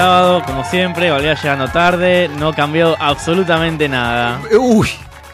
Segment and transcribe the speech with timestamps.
[0.00, 4.40] sábado, como siempre, Valeria llegando tarde, no cambió absolutamente nada.
[4.58, 4.88] Uy,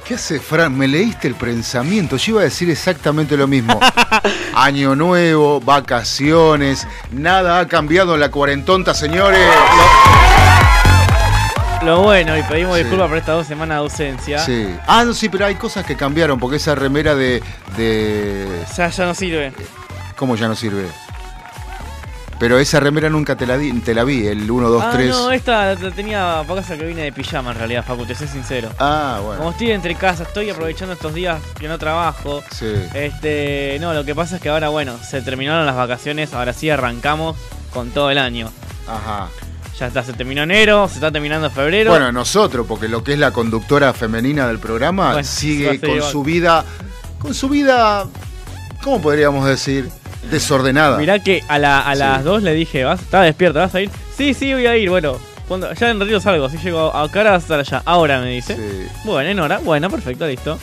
[0.05, 0.77] ¿qué hace Fran?
[0.77, 3.79] Me leíste el pensamiento, yo iba a decir exactamente lo mismo.
[4.57, 9.39] Año nuevo, vacaciones, nada ha cambiado en la cuarentonta, señores.
[11.85, 12.83] Lo bueno, y pedimos Sí.
[12.83, 14.39] disculpas por estas dos semanas de ausencia.
[14.41, 14.67] Sí.
[14.89, 17.41] Ah, no, sí, pero hay cosas que cambiaron, porque esa remera de...
[17.77, 18.65] de...
[18.77, 19.53] Ya, ya no sirve.
[20.17, 20.89] ¿Cómo ya no sirve?
[22.39, 25.09] Pero esa remera nunca te la, di- te la vi, el 1, 2, ah, 3.
[25.09, 28.69] no, esta la tenía pocas que vine de pijama en realidad, Facu, te soy sincero.
[28.79, 29.51] Ah, Como bueno.
[29.53, 32.43] estoy entre casa, estoy aprovechando estos días que no trabajo.
[32.51, 32.67] Sí.
[32.93, 36.69] Este, no, lo que pasa es que ahora, bueno, se terminaron las vacaciones, ahora sí
[36.69, 37.37] arrancamos
[37.73, 38.51] con todo el año.
[38.87, 39.29] Ajá.
[39.81, 41.91] Ya está, se terminó enero, se está terminando febrero.
[41.91, 46.11] Bueno, nosotros, porque lo que es la conductora femenina del programa Bueno, sigue con igual.
[46.13, 46.65] su vida,
[47.19, 48.05] con su vida,
[48.83, 49.89] ¿cómo podríamos decir?
[50.31, 50.99] Desordenada.
[50.99, 53.01] Mirá que a, la- a las 2 le dije, ¿vas?
[53.01, 53.61] ¿Estás despierta?
[53.61, 53.91] ¿Vas a ir?
[54.17, 54.89] Sí, sí, voy a ir.
[54.91, 55.19] Bueno,
[55.49, 56.49] cuando, ya en ratito salgo.
[56.49, 57.83] Si llego a cara, vas a estar allá.
[57.85, 58.57] Ahora me dice.
[58.57, 59.59] Sí, Bueno, en hora.
[59.59, 60.59] Bueno, perfecto, listo.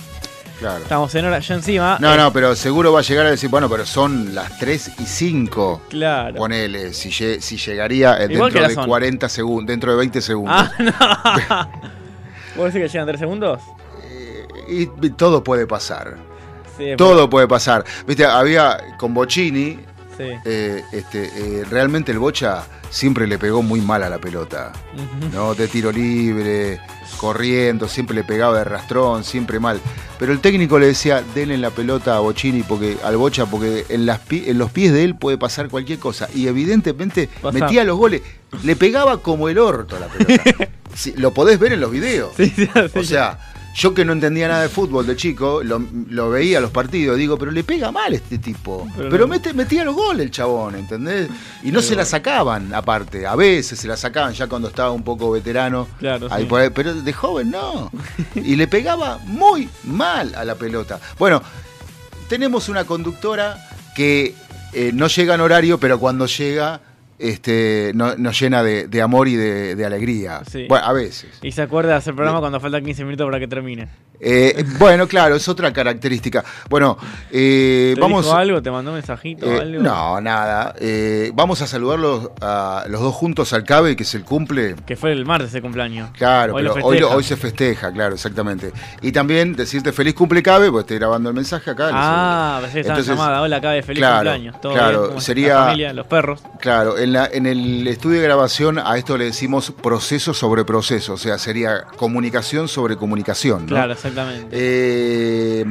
[0.59, 0.79] claro.
[0.83, 1.39] Estamos en hora.
[1.39, 1.97] Yo encima.
[1.99, 4.91] No, eh, no, pero seguro va a llegar a decir, bueno, pero son las 3
[4.99, 5.81] y 5.
[5.89, 6.35] Claro.
[6.35, 8.87] Ponele, si, si llegaría eh, dentro de son.
[8.87, 10.55] 40 segundos, dentro de 20 segundos.
[10.57, 11.71] Ah, no.
[12.55, 13.61] ¿Vos decís que llegan 3 segundos?
[14.69, 16.15] Y, y todo puede pasar.
[16.77, 17.83] Sí, Todo puede pasar.
[18.07, 19.79] Viste, había con Bocini,
[20.17, 20.25] Sí.
[20.45, 24.71] eh, este, eh, realmente el Bocha siempre le pegó muy mal a la pelota.
[25.33, 25.55] ¿no?
[25.55, 26.79] De tiro libre,
[27.17, 29.81] corriendo, siempre le pegaba de rastrón, siempre mal.
[30.19, 34.05] Pero el técnico le decía, denle la pelota a Bochini, porque, al Bocha, porque en,
[34.05, 36.29] las en los pies de él puede pasar cualquier cosa.
[36.35, 38.21] Y evidentemente metía los goles.
[38.63, 40.43] Le pegaba como el orto a la pelota.
[40.95, 42.33] Sí, lo podés ver en los videos.
[42.37, 42.53] Sí.
[42.95, 43.39] O sea,
[43.75, 47.37] yo que no entendía nada de fútbol de chico, lo, lo veía los partidos, digo,
[47.37, 48.87] pero le pega mal este tipo.
[48.95, 49.29] Pero Pero, no.
[49.29, 51.29] mete, metía los goles el chabón, ¿entendés?
[51.63, 53.25] Y no se la sacaban, aparte.
[53.25, 55.87] A veces se la sacaban ya cuando estaba un poco veterano.
[55.99, 56.49] Claro, Ahí sí.
[56.49, 57.91] por ahí, pero de joven no.
[58.35, 60.99] Y le pegaba muy mal a la pelota.
[61.17, 61.41] Bueno,
[62.29, 63.57] tenemos una conductora
[63.95, 64.35] que
[64.73, 66.79] eh, no llega en horario, pero cuando llega
[67.29, 70.41] este, no- nos llena de, de amor y de, de alegría.
[70.49, 70.65] Sí.
[70.69, 71.29] Bueno, a veces.
[71.41, 73.87] Y se acuerda de hacer programa cuando faltan 15 minutos para que termine.
[74.25, 76.45] Eh, bueno, claro, es otra característica.
[76.69, 76.97] Bueno,
[77.29, 78.23] eh, ¿Te vamos.
[78.25, 78.61] dijo algo?
[78.61, 79.45] ¿Te mandó un mensajito?
[79.45, 79.83] eh, algo?
[79.83, 80.73] no, nada.
[80.79, 84.75] Eh, vamos a saludarlos a los dos juntos al CABE, que es el cumple.
[84.85, 86.11] Que fue el martes de cumpleaños.
[86.17, 87.15] Claro, Hoy lo hoy, lo- festeja.
[87.17, 88.71] hoy se festeja, claro, exactamente.
[89.01, 91.89] Y también decirte feliz cumple CABE, porque estoy grabando el mensaje acá.
[91.91, 93.41] Ah, pensé que estaba llamada.
[93.41, 94.61] Hola, de feliz claro, cumpleaños.
[94.61, 96.41] ¿Todo claro, sería- La familia, los perros.
[96.61, 101.13] Claro, en, la, en el estudio de grabación a esto le decimos proceso sobre proceso,
[101.13, 103.61] o sea, sería comunicación sobre comunicación.
[103.61, 103.67] ¿no?
[103.67, 104.47] Claro, exactamente.
[104.51, 105.65] Eh,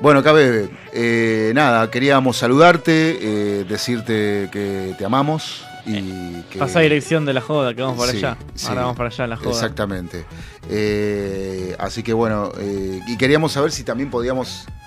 [0.00, 3.18] bueno, Cabe, eh, nada, queríamos saludarte,
[3.60, 6.58] eh, decirte que te amamos y que...
[6.58, 8.36] Pasa dirección de la joda, que vamos para Sí, allá.
[8.54, 9.50] sí, Ahora vamos para allá, la joda.
[9.50, 10.26] Exactamente.
[10.68, 14.85] Eh, así que bueno, eh, y queríamos saber si también podíamos eh,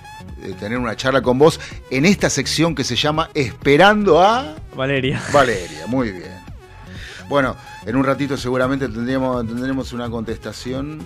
[0.60, 1.60] tener una charla con vos
[1.92, 5.22] en esta sección que se llama Esperando a Valeria.
[5.34, 5.88] Valeria.
[5.88, 6.40] Muy bien.
[7.28, 7.56] Bueno,
[7.86, 11.00] en un ratito seguramente tendríamos, tendremos una contestación.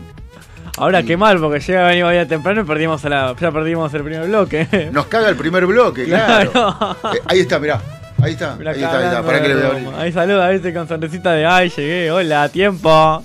[0.77, 3.93] Ahora Y- qué mal, porque llega venía vaya temprano y perdimos a la, ya perdimos
[3.93, 4.89] el primer bloque.
[4.93, 6.51] Nos caga el primer bloque, claro.
[6.51, 6.97] Claro.
[7.13, 7.81] Eh, ahí está, mirá.
[8.21, 9.23] Ahí está, Mirá ahí está, ahí está.
[9.25, 9.89] Para que le.
[9.97, 13.21] Ahí saluda, viste, con sonrisita de ay, llegué, hola, tiempo.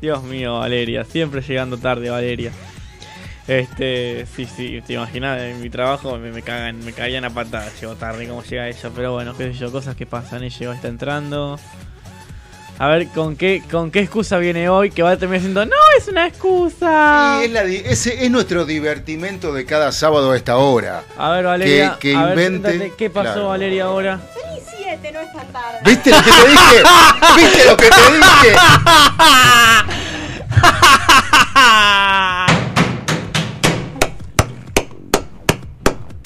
[0.00, 2.50] Dios mío, Valeria, siempre llegando tarde, Valeria.
[3.48, 7.80] Este, sí, sí, te imaginas, en mi trabajo me, me cagan, me caían a patadas,
[7.80, 10.72] llego tarde, cómo llega ella, pero bueno, qué sé yo, cosas que pasan, ella llegó,
[10.74, 11.58] está entrando.
[12.78, 14.90] A ver, ¿con qué, ¿con qué excusa viene hoy?
[14.90, 17.38] Que va a terminar diciendo, no, es una excusa.
[17.40, 21.02] Y es, la di- ese es nuestro divertimento de cada sábado a esta hora.
[21.16, 23.48] A ver, Valeria, que a ver, invente- ¿qué pasó, claro.
[23.48, 24.20] Valeria, ahora?
[24.32, 25.78] Son y siete, no es tan tarde.
[25.86, 26.82] ¿Viste lo que te dije?
[27.36, 28.56] ¿Viste lo que te dije?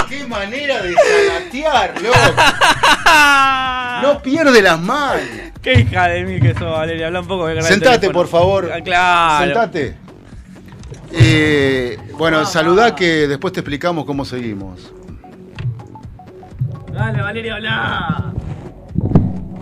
[0.09, 0.95] ¡Qué manera de
[1.65, 2.17] loco!
[4.03, 5.21] No pierde las manos.
[5.63, 7.07] Qué hija de mí que sos, Valeria.
[7.07, 8.69] Habla un poco de Sentate, por favor.
[8.75, 9.47] Ah, claro.
[9.47, 9.97] Sentate.
[11.13, 12.95] Eh, bueno, Ah, saludá ah.
[12.97, 14.93] que después te explicamos cómo seguimos.
[16.93, 18.33] Dale, Valeria, hola.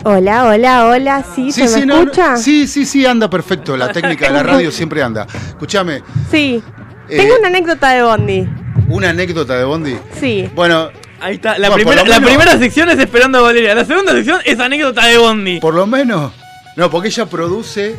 [0.03, 2.35] Hola, hola, hola, ¿sí, se me no, no, escucha?
[2.37, 3.77] sí, sí, sí, anda perfecto.
[3.77, 5.27] La técnica de la radio siempre anda.
[5.49, 6.01] Escúchame,
[6.31, 6.63] Sí.
[7.09, 8.47] Eh, Tengo una anécdota de Bondi.
[8.87, 9.95] una anécdota de Bondi.
[10.19, 10.49] Sí.
[10.55, 10.89] Bueno,
[11.21, 11.57] Ahí está.
[11.57, 13.75] La, Bueno, primera, la menos- primera sección es esperando a Valeria.
[13.75, 15.59] La segunda sección es anécdota de Bondi.
[15.59, 16.31] por lo menos.
[16.75, 17.95] No, porque ella produce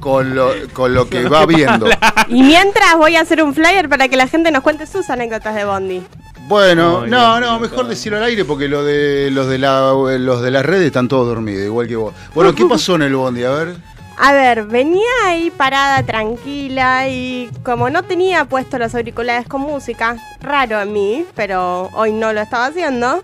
[0.00, 1.86] con lo, con lo que va viendo.
[2.28, 5.54] Y mientras voy a hacer un flyer para que la gente nos cuente sus anécdotas
[5.54, 6.02] de Bondi.
[6.46, 10.50] Bueno, no, no, mejor decirlo al aire porque lo de los de la los de
[10.50, 12.14] las redes están todos dormidos, igual que vos.
[12.34, 13.44] Bueno, ¿qué pasó en el bondi?
[13.44, 13.76] A ver.
[14.20, 20.16] A ver, venía ahí parada tranquila y como no tenía puesto los auriculares con música,
[20.40, 23.22] raro a mí, pero hoy no lo estaba haciendo,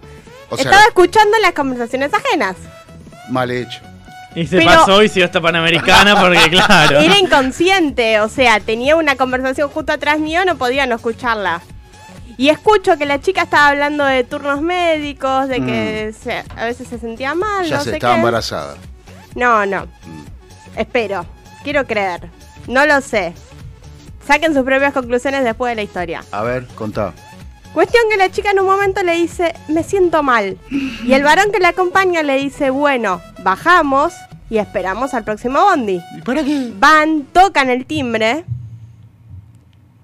[0.50, 2.56] O sea, estaba escuchando las conversaciones ajenas.
[3.28, 3.80] mal hecho.
[4.36, 6.98] Y se Pero- pasó y siguió esta panamericana porque, claro.
[7.00, 11.60] Era inconsciente, o sea, tenía una conversación justo atrás mío, no podía no escucharla.
[12.36, 16.86] Y escucho que la chica estaba hablando de turnos médicos, de que se- a veces
[16.88, 17.68] se sentía mal, Mm.
[17.68, 18.18] Ya no se sé estaba qué.
[18.18, 18.74] embarazada.
[19.36, 19.86] No, no.
[20.76, 21.24] Espero.
[21.62, 22.30] Quiero creer.
[22.68, 23.34] No lo sé.
[24.26, 26.24] Saquen sus propias conclusiones después de la historia.
[26.32, 27.12] A ver, contá.
[27.74, 30.56] Cuestión que la chica en un momento le dice, me siento mal.
[30.70, 34.12] Y el varón que la acompaña le dice, bueno, bajamos
[34.48, 36.00] y esperamos al próximo bondi.
[36.16, 36.72] ¿Y para qué?
[36.76, 38.44] Van, tocan el timbre.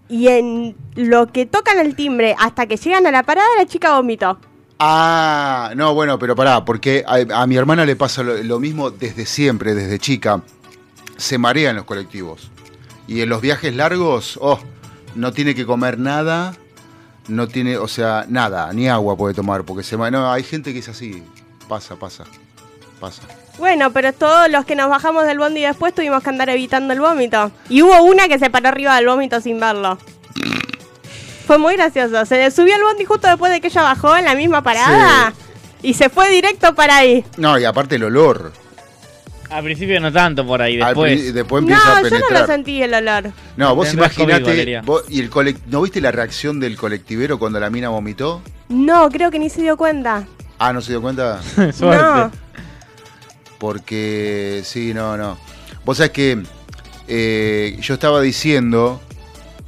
[0.08, 3.94] Y en lo que tocan el timbre hasta que llegan a la parada, la chica
[3.94, 4.38] vomitó.
[4.80, 8.90] Ah, no, bueno, pero pará, porque a, a mi hermana le pasa lo, lo mismo
[8.90, 10.42] desde siempre, desde chica.
[11.20, 12.50] Se marea en los colectivos.
[13.06, 14.58] Y en los viajes largos, oh,
[15.14, 16.54] no tiene que comer nada,
[17.28, 20.18] no tiene, o sea, nada, ni agua puede tomar, porque se marea.
[20.18, 21.22] No, hay gente que es así.
[21.68, 22.24] Pasa, pasa,
[22.98, 23.22] pasa.
[23.58, 27.00] Bueno, pero todos los que nos bajamos del bondi después tuvimos que andar evitando el
[27.00, 27.52] vómito.
[27.68, 29.98] Y hubo una que se paró arriba del vómito sin verlo.
[31.46, 32.24] Fue muy gracioso.
[32.24, 35.34] Se subió al bondi justo después de que ella bajó en la misma parada.
[35.82, 37.24] Y se fue directo para ahí.
[37.36, 38.52] No, y aparte el olor.
[39.50, 41.34] Al principio no tanto por ahí, después.
[41.34, 42.40] después empieza a No, yo no penetrar.
[42.40, 43.32] lo sentí el olor.
[43.56, 44.80] No, vos imaginate.
[44.84, 48.42] Vos- y el colec- ¿No viste la reacción del colectivero cuando la mina vomitó?
[48.68, 50.24] No, creo que ni se dio cuenta.
[50.58, 51.40] Ah, ¿no se dio cuenta?
[51.72, 51.96] Suerte.
[52.02, 52.30] No.
[53.58, 55.36] Porque, sí, no, no.
[55.84, 56.42] Vos sabés que
[57.08, 59.00] eh, yo estaba diciendo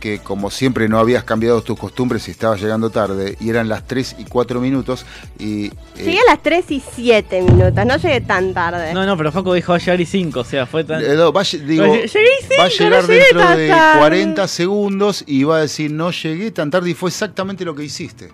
[0.03, 3.87] que como siempre no habías cambiado tus costumbres y estabas llegando tarde, y eran las
[3.87, 5.07] 3 y 4 minutos,
[5.39, 5.67] y...
[5.67, 7.87] eh, Llegué a las 3 y 7 minutos.
[7.87, 8.93] No llegué tan tarde.
[8.95, 11.01] No, no, pero Facu dijo ayer y 5, o sea, fue tan.
[11.05, 13.99] eh, no, va, a digo, Llegué y cinco, va a llegar no dentro de tarde.
[14.01, 17.85] 40 segundos y va a decir, no llegué tan tarde, y fue exactamente lo que
[17.85, 18.33] hiciste.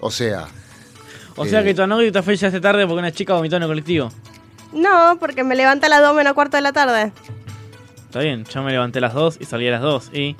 [0.00, 0.48] O sea,
[1.36, 3.62] O sea eh, que tu anécdota fue ya hace tarde porque una chica vomitó en
[3.62, 4.10] el colectivo.
[4.72, 7.12] No, porque me levanté a las 2 menos cuarto de la tarde.
[8.06, 10.34] Está bien, yo me levanté a las 2 y salí a las 2 y.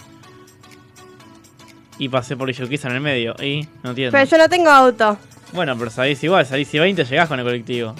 [1.98, 3.66] Y pasé por Illuquiza en el medio y.
[3.82, 4.12] No entiendo.
[4.12, 5.16] Pero yo no tengo auto.
[5.52, 7.94] Bueno, pero salís igual, salís y 20 llegás con el colectivo.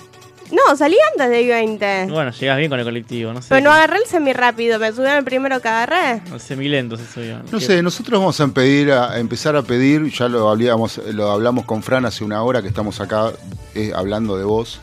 [0.51, 2.11] No, salí antes de I-20.
[2.13, 3.49] Bueno, llegás bien con el colectivo, no sé.
[3.49, 6.21] Pero no agarré el semi rápido, me subí al primero que agarré.
[6.33, 7.39] El semilento se subió.
[7.51, 11.65] No sé, nosotros vamos a, pedir, a empezar a pedir, ya lo hablamos, lo hablamos
[11.65, 13.31] con Fran hace una hora que estamos acá
[13.75, 14.81] eh, hablando de vos,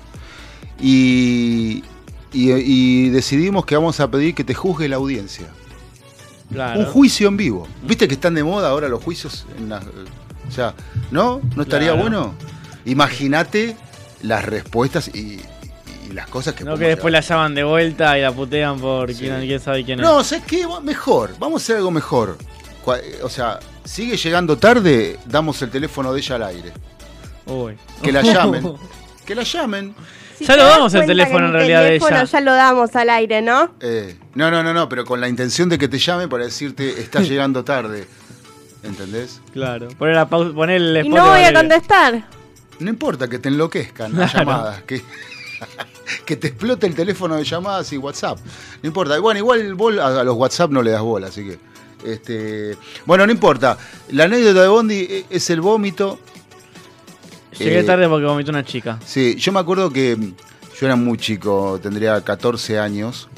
[0.79, 1.83] y,
[2.33, 5.47] y- y decidimos que vamos a pedir que te juzgue la audiencia.
[6.51, 6.79] Claro.
[6.81, 7.67] Un juicio en vivo.
[7.83, 9.45] ¿Viste que están de moda ahora los juicios?
[9.57, 10.73] En las- o sea,
[11.11, 11.39] ¿no?
[11.55, 12.01] ¿No estaría Claro.
[12.01, 12.35] bueno?
[12.85, 13.75] Imagínate
[14.21, 15.39] las respuestas y,
[16.09, 19.11] y las cosas que No que después la llaman de vuelta y la putean por
[19.13, 19.19] Sí.
[19.19, 20.27] quién, quién sabe quién No, es.
[20.27, 20.67] ¿sabes qué?
[20.83, 22.37] Mejor, vamos a hacer algo mejor.
[22.85, 26.73] Cua- O sea, sigue llegando tarde, damos el teléfono de ella al aire.
[27.45, 27.77] Uy.
[28.03, 28.73] Que la llamen.
[29.25, 29.93] Que la llamen.
[30.37, 32.23] Si Ya lo damos el teléfono en realidad de teléfono ella.
[32.25, 33.71] ya lo damos al aire, ¿no?
[33.79, 37.01] Eh, no, no, no, no, pero con la intención de que te llamen para decirte,
[37.01, 38.07] estás llegando tarde.
[38.83, 39.41] ¿Entendés?
[39.53, 39.89] Claro.
[39.89, 42.27] Poner, la pausa, poner el Y no voy a contestar.
[42.79, 44.49] No importa que te enloquezcan las Claro.
[44.51, 45.03] llamadas, que,
[46.25, 48.39] que te explote el teléfono de llamadas y WhatsApp.
[48.81, 49.19] No importa.
[49.19, 51.59] Bueno, igual vos a, a los WhatsApp no le das bola, así que.
[52.03, 53.77] Este, bueno, no importa.
[54.09, 56.19] La anécdota de Bondi e- es el vómito.
[57.59, 58.97] Llegué Eh, tarde porque vomitó una chica.
[59.05, 60.33] Sí, yo me acuerdo que mm,
[60.79, 63.29] yo era muy chico, tendría 14 años.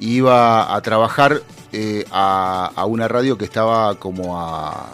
[0.00, 1.42] Iba a trabajar
[1.72, 4.88] eh, a, a una radio que estaba como a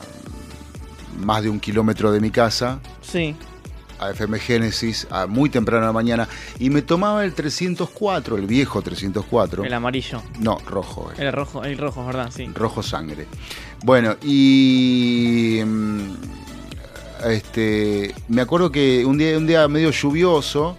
[1.21, 3.35] más de un kilómetro de mi casa, Sí.
[3.99, 8.47] a FM Génesis, a muy temprano en la mañana, y me tomaba el 304, el
[8.47, 9.65] viejo 304.
[9.65, 10.21] El amarillo.
[10.41, 11.11] No, rojo.
[11.13, 11.15] eh.
[11.27, 12.47] El rojo, el rojo, verdad, sí.
[12.55, 13.27] Rojo sangre.
[13.83, 15.63] Bueno, y.
[15.65, 16.11] mm,
[17.31, 18.15] Este.
[18.29, 20.77] Me acuerdo que un día, un día medio lluvioso.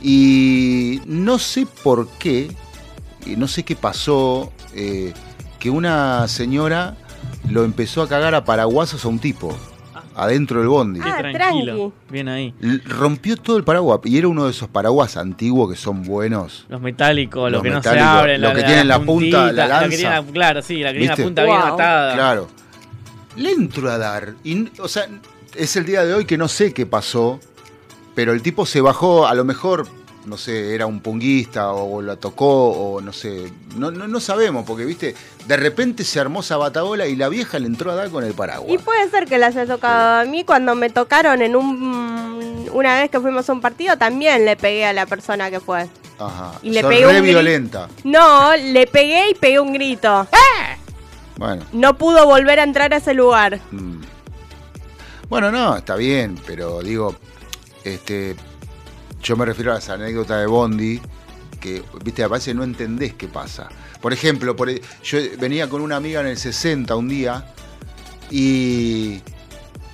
[0.00, 2.50] Y no sé por qué.
[3.36, 4.52] No sé qué pasó.
[4.74, 5.12] eh,
[5.58, 6.96] que una señora
[7.50, 9.56] lo empezó a cagar a paraguasos a un tipo.
[10.14, 11.00] Adentro del bondi.
[11.02, 11.74] Ah, Qué tranquilo.
[11.76, 11.92] tranqui.
[12.10, 12.54] Bien ahí.
[12.60, 14.00] L- Rompió todo el paraguas.
[14.04, 16.66] Y era uno de esos paraguas antiguos que son buenos.
[16.68, 19.68] Los metálicos, los, Los que no se abren, los que tienen la punta, la que
[19.68, 19.96] lanza.
[19.96, 22.14] tienen claro, sí, la que tiene la punta bien atada.
[22.14, 22.48] Claro.
[23.36, 24.34] Le entro a dar.
[24.44, 25.06] Y, o sea,
[25.54, 27.38] es el día de hoy que no sé qué pasó.
[28.16, 29.86] Pero el tipo se bajó, a lo mejor
[30.28, 34.64] no sé, era un punguista o la tocó o no sé, no, no, no sabemos
[34.66, 35.14] porque, viste,
[35.46, 38.34] de repente se armó esa batabola y la vieja le entró a dar con el
[38.34, 38.70] paraguas.
[38.72, 43.00] Y puede ser que le haya tocado a mí cuando me tocaron en un una
[43.00, 45.88] vez que fuimos a un partido también le pegué a la persona que fue.
[46.18, 46.52] Ajá.
[46.62, 47.88] Y le pegué re violenta.
[48.04, 50.26] No, le pegué y pegué un grito.
[51.36, 51.64] Bueno.
[51.72, 53.60] No pudo volver a entrar a ese lugar.
[53.70, 54.00] mm.
[55.28, 57.14] Bueno, no, está bien, pero digo,
[57.84, 58.34] este,
[59.22, 61.00] yo me refiero a las anécdotas de Bondi,
[61.60, 63.68] que, viste, a veces no entendés qué pasa.
[64.00, 67.52] Por ejemplo, por, e- yo venía con una amiga en el 60 un día
[68.30, 69.20] y,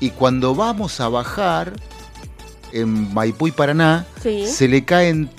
[0.01, 1.73] y cuando vamos a bajar
[2.73, 4.47] en Maipú y Paraná, Sí.
[4.47, 5.31] se le caen,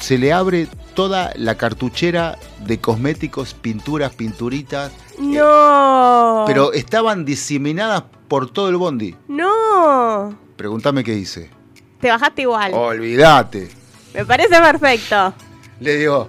[0.00, 4.90] se le abre toda la cartuchera de cosméticos, pinturas, pinturitas,
[5.20, 6.44] No.
[6.46, 9.14] pero estaban diseminadas por todo el bondi.
[9.28, 10.36] No.
[10.56, 11.50] Pregúntame qué hice.
[12.00, 12.72] Te bajaste igual.
[12.74, 13.70] Olvídate.
[14.14, 15.34] Me parece perfecto.
[15.80, 16.28] Le digo,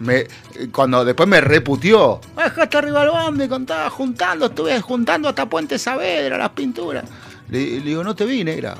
[0.00, 0.26] me,
[0.72, 2.20] cuando después me reputió.
[2.36, 7.04] Dejaste arriba el bondi, cuando estaba juntando, estuve juntando hasta Puente Saavedra, las pinturas.
[7.48, 8.74] Le, le digo, no te vi, negra.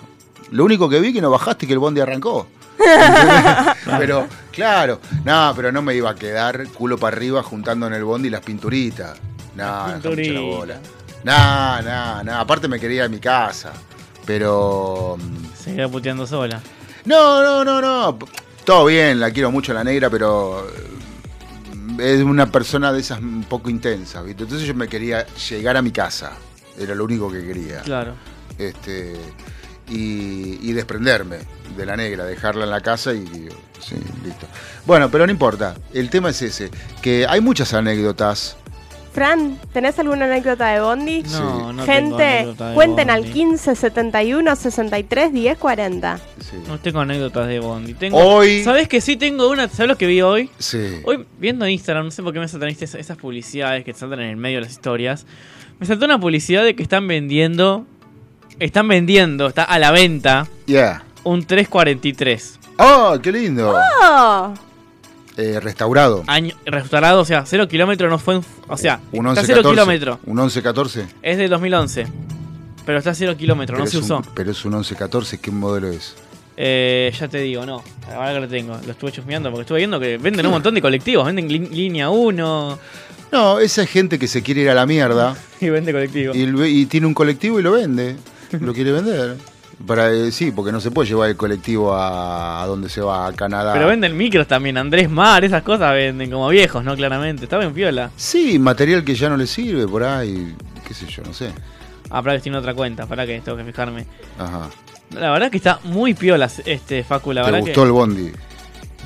[0.51, 2.47] Lo único que vi que no bajaste y que el bondi arrancó.
[3.99, 8.05] pero, claro, no, pero no me iba a quedar culo para arriba juntando en el
[8.05, 9.19] bondi las pinturitas.
[9.57, 10.81] No, bola.
[11.23, 12.39] No, no, no.
[12.39, 13.73] Aparte me quería ir a mi casa.
[14.27, 15.17] Pero.
[15.59, 16.61] Se queda puteando sola.
[17.05, 18.19] no, no, no, no.
[18.65, 20.67] Todo bien, la quiero mucho la negra, pero
[21.99, 24.45] eh, es una persona de esas un poco intensas, ¿viste?
[24.45, 26.33] Entonces yo me quería llegar a mi casa.
[26.79, 27.83] Era lo único que quería.
[27.83, 28.15] Claro.
[28.59, 29.17] Este,
[29.91, 31.39] y, y desprenderme
[31.77, 33.27] de la negra, dejarla en la casa y,
[33.81, 34.47] sí, listo.
[34.87, 35.75] Bueno, pero no importa.
[35.93, 36.71] El tema es ese,
[37.03, 38.57] que hay muchas anécdotas.
[39.15, 41.23] Fran, ¿tenés alguna anécdota de Bondi?
[41.23, 43.33] No, no tengo Gente, anécdotas de cuenten al Bondi.
[43.33, 46.19] 15 71 63 10 40.
[46.41, 46.57] Sí.
[46.67, 47.95] No tengo anécdotas de Bondi.
[47.95, 48.19] Tengo...
[48.19, 49.69] Hoy- ¿Sabes que sí tengo una?
[49.69, 50.51] ¿Sabes lo que vi hoy?
[50.59, 51.01] Sí.
[51.05, 54.31] Hoy viendo Instagram, no sé por qué me saltan esas, publicidades que te saltan en
[54.31, 55.27] el medio de las historias.
[55.79, 57.87] Me saltó una publicidad de que están vendiendo.
[58.59, 61.05] Están vendiendo, está a la venta Yeah.
[61.23, 62.59] un 343.
[62.79, 63.77] ¡Oh, qué lindo!
[64.03, 64.55] ¡Oh!
[65.37, 66.23] Eh, restaurado.
[66.29, 68.37] Año, restaurado, o sea, cero kilómetros no fue.
[68.37, 69.71] en- o sea, Un está 11 cero 14.
[69.75, 70.19] kilómetros.
[70.27, 71.07] Un 11 14.
[71.23, 72.07] Es del 2011.
[72.87, 74.23] Pero está cero kilómetros, no Pero se un- usó.
[74.35, 76.15] pero es un 11 14, ¿qué modelo es?
[76.57, 77.83] Eh, ya te digo, no.
[78.15, 78.79] Ahora que lo tengo.
[78.87, 81.27] Lo estuve chusmeando porque estuve viendo que venden un montón de colectivos.
[81.27, 82.79] Venden línea 1
[83.33, 85.91] No, esa es gente que se quiere ir a la mierda y vende
[86.35, 88.15] y, lo- y tiene un colectivo y lo vende.
[88.61, 89.37] Lo quiere vender.
[89.87, 93.27] Para, eh, sí, porque no se puede llevar el colectivo a, a donde se va,
[93.27, 93.73] a Canadá.
[93.75, 96.97] Pero venden micros también, Andrés Mar, esas cosas venden como viejos, ¿no?
[96.97, 97.45] Claramente.
[97.45, 98.11] Estaba en piola.
[98.17, 100.55] Sí, material que ya no le sirve por ahí,
[100.87, 101.51] qué sé yo, no sé.
[102.11, 104.07] Ah, para que tiene otra cuenta, para que tengo que fijarme.
[104.39, 104.71] Ajá.
[105.11, 107.87] La verdad que está muy piola este Facu, la ¿Te verdad gustó que.
[107.87, 108.33] el bondi?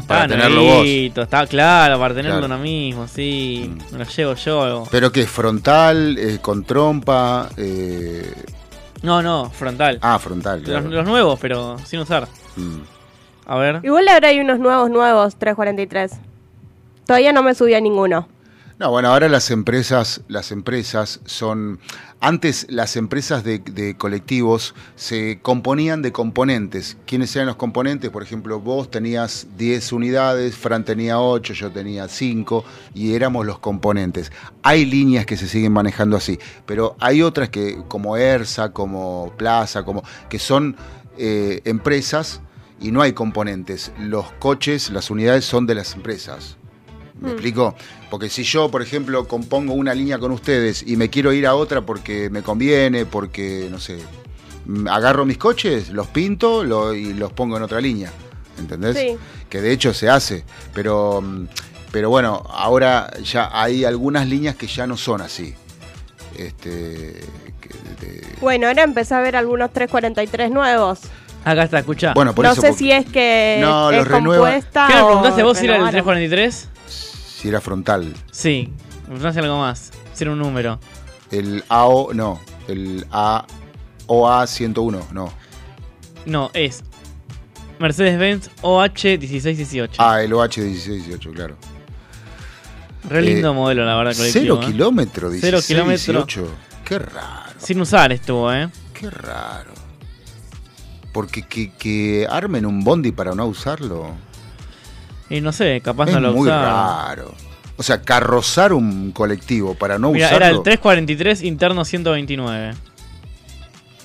[0.06, 0.86] Para Está tenerlo vos.
[0.86, 2.54] está claro, para tenerlo Claro.
[2.54, 3.68] uno mismo, sí.
[3.90, 3.92] Mm.
[3.94, 4.84] Me lo llevo yo.
[4.92, 5.26] ¿Pero qué?
[5.26, 6.16] ¿Frontal?
[6.18, 7.48] eh, ¿Con trompa?
[7.56, 8.32] eh,
[9.02, 9.98] No, no, frontal.
[10.02, 12.28] Ah, frontal, los, nuevos, pero sin usar.
[12.56, 12.78] Mm.
[13.46, 13.80] A ver.
[13.82, 16.18] Igual ahora hay unos nuevos, nuevos, 343.
[17.06, 18.28] Todavía no me subí a ninguno.
[18.78, 21.80] No, bueno, ahora las empresas, las empresas son.
[22.20, 26.96] Antes las empresas de, colectivos se componían de componentes.
[27.04, 28.10] ¿Quiénes eran los componentes?
[28.10, 33.58] Por ejemplo, vos tenías 10 unidades, Fran tenía 8, yo tenía 5 y éramos los
[33.58, 34.30] componentes.
[34.62, 39.82] Hay líneas que se siguen manejando así, pero hay otras que, como ERSA, como Plaza,
[39.82, 40.76] como que son
[41.16, 42.42] eh, empresas
[42.80, 43.90] y no hay componentes.
[43.98, 46.57] Los coches, las unidades son de las empresas.
[47.20, 47.32] ¿Me Mm.
[47.32, 47.74] explico?
[48.10, 51.54] Porque si yo, por ejemplo, compongo una línea con ustedes y me quiero ir a
[51.54, 53.98] otra porque me conviene, porque, no sé,
[54.90, 58.10] agarro mis coches, los pinto lo- y los pongo en otra línea.
[58.58, 58.96] ¿Entendés?
[58.96, 59.16] Sí.
[59.48, 60.44] Que de hecho se hace.
[60.74, 61.46] Pero, mm,
[61.92, 65.54] pero bueno, ahora ya hay algunas líneas que ya no son así.
[66.36, 67.20] Este.
[67.60, 67.68] que
[68.06, 71.00] de- Bueno, ahora empecé a ver algunos 343 nuevos.
[71.44, 72.12] Acá está, escucha.
[72.14, 72.60] bueno, por no eso.
[72.60, 75.64] sé porque- si es que No, es los renueva- ¿Qué me o preguntaste vos si
[75.64, 76.04] era el renovaron.
[76.04, 76.68] 343?
[77.38, 78.12] Si era frontal.
[78.32, 78.72] Sí.
[79.02, 79.92] Me preguntaste algo más.
[80.12, 80.80] Si era un número.
[81.30, 82.40] El AO, no.
[82.66, 83.46] El A.
[84.08, 85.32] OA 101, no.
[86.26, 86.82] No, es
[87.78, 89.90] Mercedes-Benz OH1618.
[89.98, 91.56] Ah, el OH 1618, claro.
[93.08, 94.58] Re lindo eh, modelo, la verdad, Cero.
[94.60, 94.66] ¿eh?
[94.66, 96.24] kilómetros, 16, Cero kilómetro.
[96.24, 96.48] 18.
[96.84, 98.68] Qué raro, Sin usar estuvo, ¿eh?
[98.94, 99.70] qué raro.
[101.12, 104.16] Porque que, que armen un bondi para no usarlo
[105.30, 107.06] Y no sé, capaz es no lo muy usaba.
[107.08, 107.34] raro.
[107.76, 110.46] O sea, carrozar un colectivo para no Mira, usarlo.
[110.46, 112.74] era el 343 interno 129.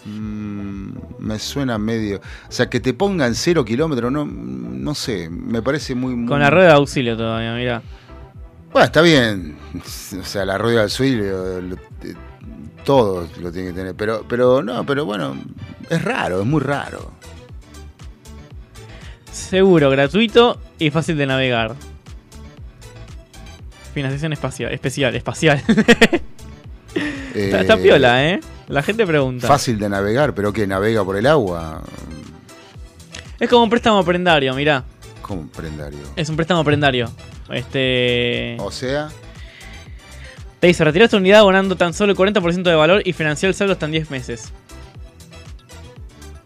[0.06, 0.90] Mm,
[1.20, 2.18] me suena medio.
[2.18, 6.14] O sea, que te pongan cero kilómetros, no, no sé, me parece muy.
[6.16, 7.82] muy- Con la rueda de auxilio todavía, mira.
[8.72, 9.56] Bueno, está bien.
[10.22, 12.16] O sea, la rueda suelo, lo- eh,
[12.84, 13.96] todo lo tiene que tener.
[13.96, 15.36] Pero, pero no, pero bueno,
[15.90, 17.12] es raro, es muy raro.
[19.32, 21.76] Seguro, gratuito y fácil de navegar.
[23.94, 25.62] Financiación espacial, especial, espacial.
[27.36, 28.40] está, está Eh, piola, ¿eh?
[28.68, 29.48] La gente pregunta.
[29.48, 31.84] Fácil de navegar, pero que navega por el agua.
[33.40, 34.84] Es como un préstamo prendario, mirá.
[35.22, 36.00] ¿Cómo prendario?
[36.16, 37.12] Es un préstamo prendario.
[37.52, 38.58] Este.
[38.60, 39.10] O sea,
[40.60, 43.54] Te dice, retirar tu unidad abonando tan solo el 40% de valor y financiar el
[43.54, 44.52] saldo hasta en 10 meses.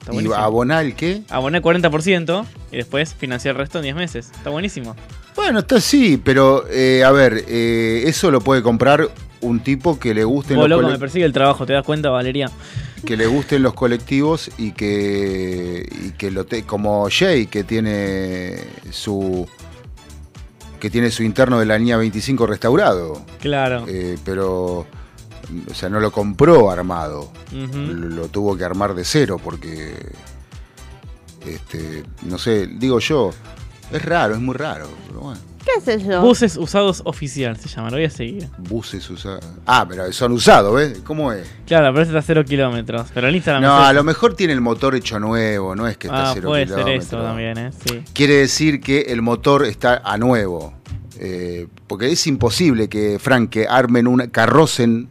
[0.08, 0.36] Está ¿y buenísimo.
[0.46, 1.22] abonar el qué?
[1.30, 4.32] Aboné 40% y después financiar el resto en 10 meses.
[4.34, 4.96] Está buenísimo.
[5.36, 9.10] Bueno, está sí, pero eh, a ver, eh, eso lo puede comprar
[9.42, 12.10] un tipo que le gusten Vos, los loco, me persigue el trabajo, ¿te das cuenta,
[12.10, 12.50] Valeria?
[13.06, 18.56] que le gusten los colectivos y que y que lo te, como Jay que tiene
[18.90, 19.48] su
[20.80, 23.86] que tiene su interno de la línea 25 restaurado, Claro.
[23.88, 24.88] eh, pero
[25.70, 29.96] o sea, no lo compró armado, lo, lo tuvo que armar de cero porque
[31.46, 33.32] este, no sé, digo yo,
[33.92, 35.40] es raro, es muy raro, pero bueno.
[35.64, 36.22] ¿Qué sé yo?
[36.22, 38.48] Buses usados oficial se llama, lo voy a seguir.
[38.58, 39.46] Buses usados.
[39.66, 41.02] Ah, pero son usados, ¿ves?
[41.04, 41.46] ¿Cómo es?
[41.66, 43.08] Claro, pero está a 0 kilómetros.
[43.14, 45.98] Pero el Instagram No, es a lo mejor tiene el motor hecho nuevo, no es
[45.98, 47.06] que está a Ah, cero puede ser kilómetros.
[47.08, 47.72] eso también, ¿eh?
[47.86, 48.02] Sí.
[48.14, 50.74] Quiere decir que el motor está a nuevo.
[51.20, 55.10] Eh, porque es imposible que, Frank, que armen una, carrocen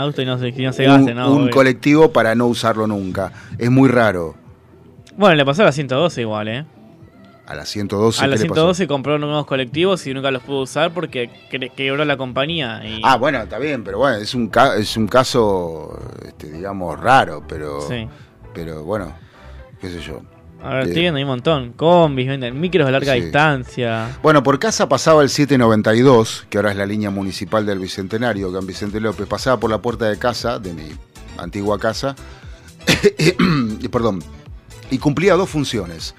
[0.00, 1.32] auto y no se, y no se un, gaste, ¿no?
[1.32, 1.50] un obvio.
[1.52, 3.32] colectivo para no usarlo nunca.
[3.58, 4.34] Es muy raro.
[5.16, 6.64] Bueno, le pasó a la 112 igual, ¿eh?
[7.46, 8.24] A la 112.
[8.24, 8.54] A la ¿qué le pasó?
[8.54, 11.30] 112 compró nuevos colectivos y nunca los pudo usar porque
[11.76, 12.80] quebró la compañía.
[12.86, 13.00] Y...
[13.04, 17.44] Ah, bueno, está bien, pero bueno, es un, ca- es un caso, este, digamos, raro,
[17.46, 18.08] pero, Sí.
[18.54, 19.12] pero bueno,
[19.80, 20.22] qué sé yo.
[20.62, 21.72] A ver, estoy viendo ahí un montón.
[21.72, 23.20] Combis, venden micros de larga Sí.
[23.20, 24.16] distancia.
[24.22, 28.58] Bueno, por casa pasaba el 792, que ahora es la línea municipal del Bicentenario, que
[28.58, 29.26] en Vicente López.
[29.26, 30.88] Pasaba por la puerta de casa, de mi
[31.36, 32.16] antigua casa,
[33.18, 34.22] y, perdón,
[34.90, 36.14] y cumplía dos funciones,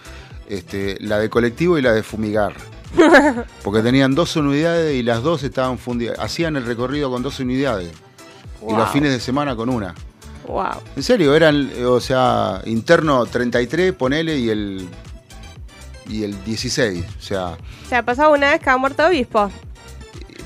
[0.47, 2.53] este, la de colectivo y la de fumigar.
[3.63, 6.19] Porque tenían dos unidades y las dos estaban fundidas.
[6.19, 7.91] Hacían el recorrido con dos unidades.
[8.67, 9.93] Y los fines de semana con una.
[10.47, 10.81] Wow.
[10.95, 14.87] En serio, eran, o sea, interno 33, ponele, y el,
[16.07, 17.03] y el 16.
[17.17, 19.49] O sea, O sea, pasaba una vez cada muerto obispo.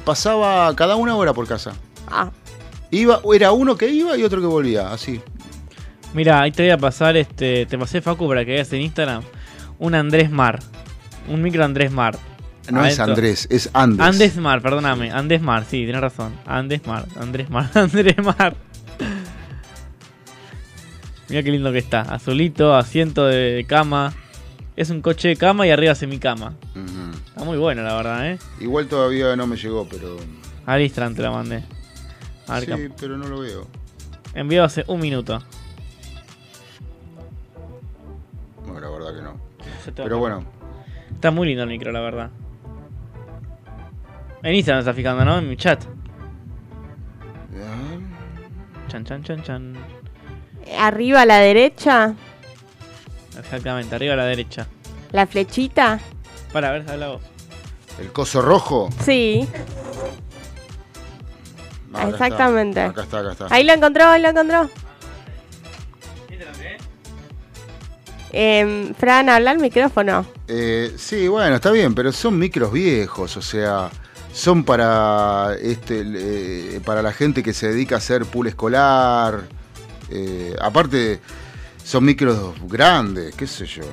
[0.06, 1.74] pasaba cada una hora por casa.
[2.08, 2.32] Ah,
[2.92, 5.22] Iba, era uno que iba y otro que volvía, así.
[6.14, 9.22] Mira, ahí te voy a pasar, este, te pasé Facu para que veas en Instagram
[9.78, 10.60] un Andrés Mar.
[11.28, 12.18] Un micro Andrés Mar.
[12.72, 13.00] No es.
[13.00, 14.06] Andrés, es Andes.
[14.06, 15.12] Andes Mar, perdóname.
[15.12, 16.34] Andes Mar, sí, tienes razón.
[16.48, 18.56] Andes Mar, Andrés Mar, Andrés Mar.
[21.30, 22.02] Mira qué lindo que está.
[22.02, 24.14] Azulito, asiento de cama.
[24.76, 26.54] Es un coche de cama y arriba semicama.
[26.76, 27.18] Ujú.
[27.28, 28.40] Está muy bueno, la verdad, ¿eh?
[28.60, 30.18] Igual todavía no me llegó, pero.
[30.66, 31.64] Al Instagram te la mandé.
[32.48, 33.68] A ver, Sí, pero no lo veo.
[34.34, 35.42] Enviado hace un minuto.
[38.66, 39.50] Bueno, la verdad que no.
[39.96, 40.46] Pero bueno,
[41.14, 42.30] Está muy lindo el micro, la verdad.
[44.42, 45.38] En Instagram está fijando, ¿no?
[45.40, 45.84] En mi chat.
[48.88, 49.74] Chan, chan, chan, chan.
[50.78, 52.14] Arriba a la derecha,
[53.38, 54.68] Exactamente, arriba a la derecha.
[55.12, 56.00] la flechita.
[56.52, 57.22] Para ver, habla vos.
[58.00, 58.90] el coso rojo.
[59.04, 59.48] Sí,
[61.92, 62.86] Ah, acá Exactamente.
[62.86, 63.48] está, Acá está, acá está.
[63.56, 64.70] ahí lo encontró, ahí lo encontró.
[68.32, 70.24] Em, Fran, habla al micrófono.
[70.48, 73.90] Eh, sí, bueno, está bien, pero son micros viejos, o sea,
[74.32, 79.42] son para este eh, para la gente que se dedica a hacer pool escolar.
[80.12, 81.20] Eh, aparte,
[81.84, 83.84] son micros grandes, qué sé yo.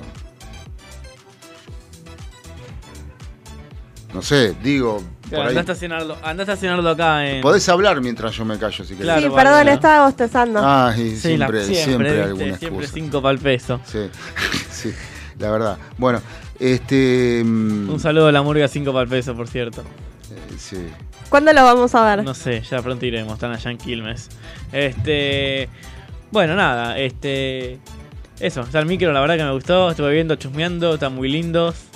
[4.14, 7.42] No sé, digo, por Andá a estacionarlo, andá a estacionarlo acá en.
[7.42, 9.02] Podés hablar mientras yo me callo si querés.
[9.02, 9.72] Claro, sí, vale, perdón, ¿no?
[9.72, 10.61] estaba bostezando.
[10.62, 12.22] Ah, y Sí, la- siempre, siempre, siempre, ¿viste?
[12.22, 12.92] alguna Siempre excusa.
[12.94, 13.81] 5 para el peso.
[13.85, 13.98] Sí,
[14.70, 14.94] sí,
[15.38, 15.79] la verdad.
[15.98, 16.22] Bueno,
[16.59, 17.42] este.
[17.44, 19.83] mm, Un saludo a la murga 5 para el peso, por cierto.
[19.83, 20.87] eh, sí.
[21.29, 22.24] ¿Cuándo lo vamos a ver?
[22.24, 24.29] No sé, ya pronto iremos, están allá en Quilmes.
[24.72, 25.68] Este.
[26.31, 27.79] Bueno, nada, este.
[28.41, 29.91] Eso, está el micro, la verdad que me gustó.
[29.91, 31.87] Estuve viendo, chusmeando, están muy lindos.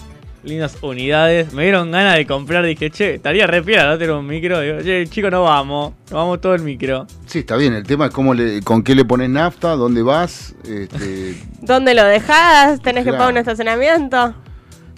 [0.43, 1.53] Lindas unidades.
[1.53, 2.65] Me dieron ganas de comprar.
[2.65, 4.61] Dije, che, estaría re piola, no tener un micro.
[4.61, 5.93] Digo, che, chico, no vamos.
[6.05, 7.07] Nos vamos todo el micro.
[7.27, 7.75] Sí, está bien.
[7.75, 10.55] El tema es cómo le, con qué le pones nafta, dónde vas.
[10.65, 12.81] Este, ¿Dónde lo dejás?
[12.81, 14.35] ¿Tenés que pagar un estacionamiento?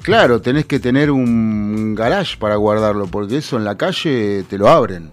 [0.02, 4.68] claro, tenés que tener un garage para guardarlo, porque eso en la calle te lo
[4.68, 5.10] abren.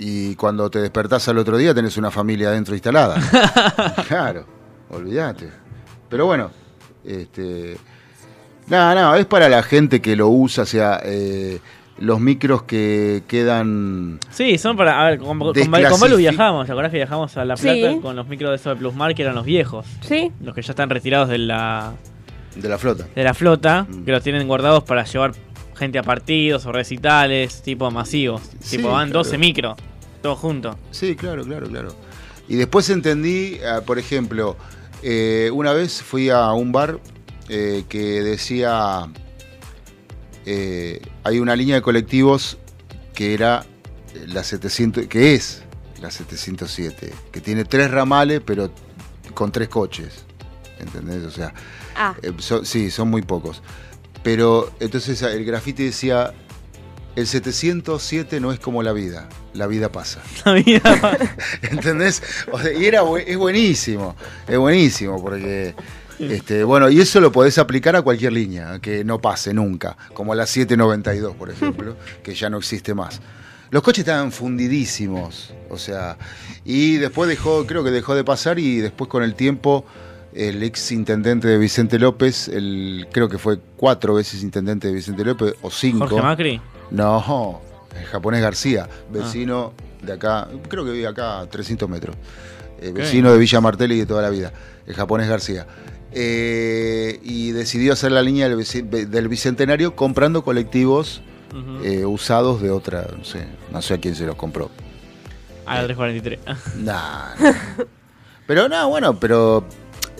[0.00, 3.16] Y cuando te despertás al otro día tenés una familia adentro instalada.
[4.06, 4.46] claro.
[4.90, 5.48] olvídate.
[6.08, 6.50] Pero bueno,
[7.04, 7.76] este.
[8.68, 11.58] Nada, nada, es para la gente que lo usa, o sea, eh,
[11.98, 14.20] los micros que quedan.
[14.30, 15.00] Sí, son para.
[15.04, 16.66] A ver, con, con, con Balu viajamos.
[16.66, 17.62] ¿Te acordás que viajamos a La Sí.
[17.80, 19.84] Plata con los micros de esos de Plusmar que eran los viejos?
[20.02, 20.30] Sí.
[20.44, 21.92] Los que ya están retirados de la,
[22.54, 23.04] de la flota.
[23.16, 24.04] de la flota, Mm.
[24.04, 25.32] que los tienen guardados para llevar
[25.78, 28.42] gente a partidos o recitales, tipo masivos.
[28.60, 29.24] Sí, tipo, van claro.
[29.24, 29.76] 12 micros,
[30.22, 30.76] todos juntos.
[30.90, 31.94] Sí, claro, claro, claro.
[32.48, 34.56] Y después entendí, ah, por ejemplo,
[35.02, 36.98] eh, una vez fui a un bar
[37.48, 39.06] eh, que decía,
[40.46, 42.58] eh, hay una línea de colectivos
[43.14, 43.64] que era
[44.26, 45.62] la 700, que es
[46.00, 48.70] la 707, que tiene tres ramales, pero
[49.34, 50.24] con tres coches.
[50.78, 51.24] ¿Entendés?
[51.24, 51.52] O sea,
[51.96, 53.60] Ah, eh, son- sí, son muy pocos.
[54.22, 56.32] Pero entonces el grafiti decía,
[57.16, 60.20] el 707 no es como la vida, la vida pasa.
[60.44, 61.18] La vida.
[61.62, 62.22] ¿Entendés?
[62.52, 65.74] O sea, y era es buenísimo, es buenísimo porque
[66.18, 70.34] este, bueno, y eso lo podés aplicar a cualquier línea que no pase nunca, como
[70.34, 73.20] la 792, por ejemplo, que ya no existe más.
[73.70, 76.16] Los coches estaban fundidísimos, o sea,
[76.64, 79.84] y después dejó, creo que dejó de pasar y después con el tiempo
[80.38, 85.24] el ex intendente de Vicente López, el, creo que fue cuatro veces intendente de Vicente
[85.24, 86.06] López, o cinco.
[86.06, 86.60] Jorge Macri.
[86.92, 87.60] No,
[87.98, 92.14] el japonés García, vecino de acá, creo que vive acá a 300 metros.
[92.80, 94.52] Eh, vecino de Villa Martelli de toda la vida,
[94.86, 95.66] el japonés García.
[96.12, 101.20] Eh, y decidió hacer la línea del, bicentenario comprando colectivos
[101.82, 104.70] eh, usados de otra, no sé, no sé a quién se los compró.
[105.66, 106.76] A la 343.
[106.76, 107.52] Nah, nah.
[108.48, 109.62] Pero no, bueno, pero.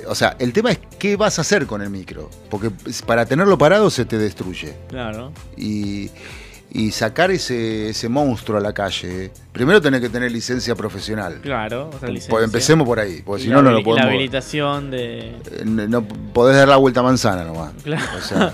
[0.06, 2.30] O sea, el tema es qué vas a hacer con el micro.
[2.50, 2.70] Porque
[3.06, 4.74] para tenerlo parado se te destruye.
[4.88, 5.32] claro.
[5.56, 6.10] y,
[6.70, 11.40] y sacar ese, ese monstruo a la calle, primero tenés que tener licencia profesional.
[11.42, 11.88] Claro.
[11.94, 12.30] O sea, licencia.
[12.30, 14.08] Pues empecemos por ahí, porque Y si no, no lo y La podemos.
[14.08, 15.18] habilitación de.
[15.50, 17.72] eh, No podés dar la vuelta a manzana nomás.
[17.82, 18.04] Claro.
[18.18, 18.52] O sea,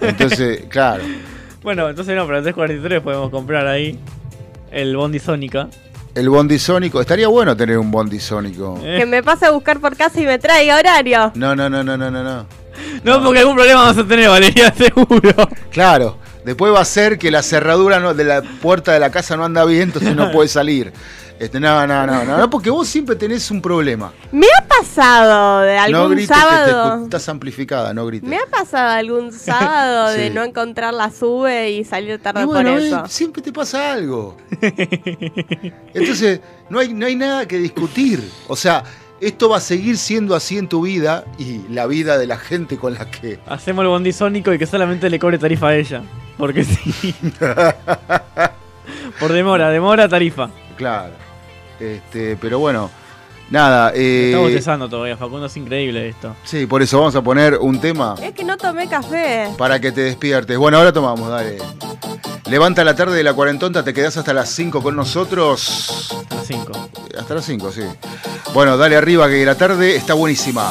[0.00, 1.02] entonces, claro.
[1.62, 3.98] Bueno, entonces no, pero en 343 podemos comprar ahí
[4.70, 5.68] el Bondi Sónica.
[6.18, 8.76] El bondi sónico, estaría bueno tener un bondi sónico.
[8.82, 8.96] Eh.
[8.98, 11.30] que me pase a buscar por casa y me traiga horario.
[11.36, 12.46] No, no, no, no, no, no, no.
[13.04, 15.48] No, porque algún problema vamos a tener, Valeria, seguro.
[15.70, 19.36] Claro, después va a ser que la cerradura no- de la puerta de la casa
[19.36, 20.92] no anda bien, entonces no puede salir.
[21.38, 24.12] Este, no, no, no, no, no, porque vos siempre tenés un problema.
[24.32, 27.04] Me ha pasado de algún no grites que te sábado.
[27.04, 28.28] estás amplificada, no grites.
[28.28, 32.72] Me ha pasado algún sábado de no encontrar la sube y salir tarde Y bueno,
[32.72, 33.04] por eh, eso.
[33.06, 34.36] siempre te pasa algo.
[35.94, 38.20] Entonces, no hay, no hay nada que discutir.
[38.48, 38.82] O sea,
[39.20, 42.78] esto va a seguir siendo así en tu vida y la vida de la gente
[42.78, 43.38] con la que.
[43.46, 46.02] Hacemos el Bondi Sónico y que solamente le cobre tarifa a ella.
[46.36, 47.14] Porque sí.
[49.20, 50.50] Por demora, demora, tarifa.
[50.76, 51.27] Claro.
[51.80, 52.90] Este, pero bueno,
[53.50, 53.92] nada.
[53.94, 56.34] eh, Estamos cesando todavía, Facundo, es increíble esto.
[56.44, 59.48] sí, por eso vamos a poner un tema Es que no tomé café.
[59.56, 60.56] para que te despiertes.
[60.58, 61.58] Bueno, ahora tomamos, dale.
[62.50, 66.10] Levanta la tarde de la cuarentonta, te quedás hasta las 5 con nosotros.
[66.30, 66.72] A las 5.
[67.18, 67.82] Hasta las 5, sí.
[68.54, 70.70] Bueno, dale arriba que la tarde está buenísima.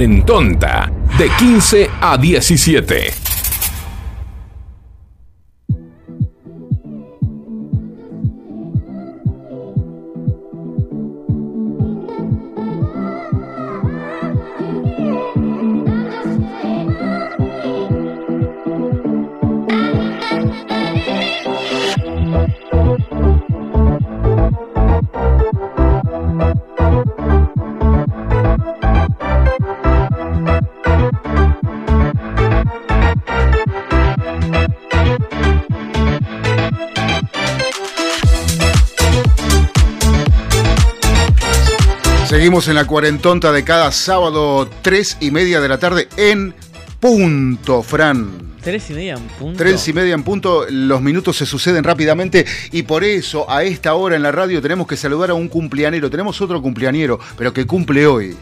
[0.00, 0.20] Turn.
[0.20, 3.19] Cuarentonta, de 15 a 17.
[42.50, 46.52] Seguimos en la cuarentonta de cada sábado, tres y media de la tarde en
[46.98, 48.56] punto, Fran.
[48.60, 49.56] Tres y media en punto.
[49.56, 53.94] Tres y media en punto, los minutos se suceden rápidamente y por eso a esta
[53.94, 56.10] hora en la radio tenemos que saludar a un cumpleañero.
[56.10, 58.36] Tenemos otro cumpleañero, pero que cumple hoy.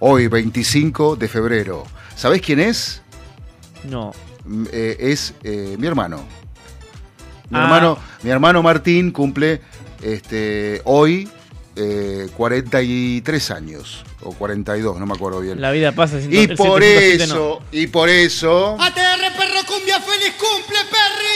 [0.00, 1.84] Hoy, 25 de febrero.
[2.14, 3.00] ¿Sabés quién es?
[3.88, 4.12] No.
[4.44, 6.18] Mm, eh, es eh, mi hermano.
[7.48, 7.62] Mi, Ah.
[7.62, 7.98] hermano.
[8.22, 9.62] mi hermano Martín cumple
[10.02, 11.26] este, hoy
[11.76, 14.04] eh, 43 años.
[14.22, 15.60] O 42, no me acuerdo bien.
[15.60, 18.76] La vida pasa sin y por eso, y por eso...
[18.80, 21.34] ATR Perro Cumbia, feliz cumple, Perry.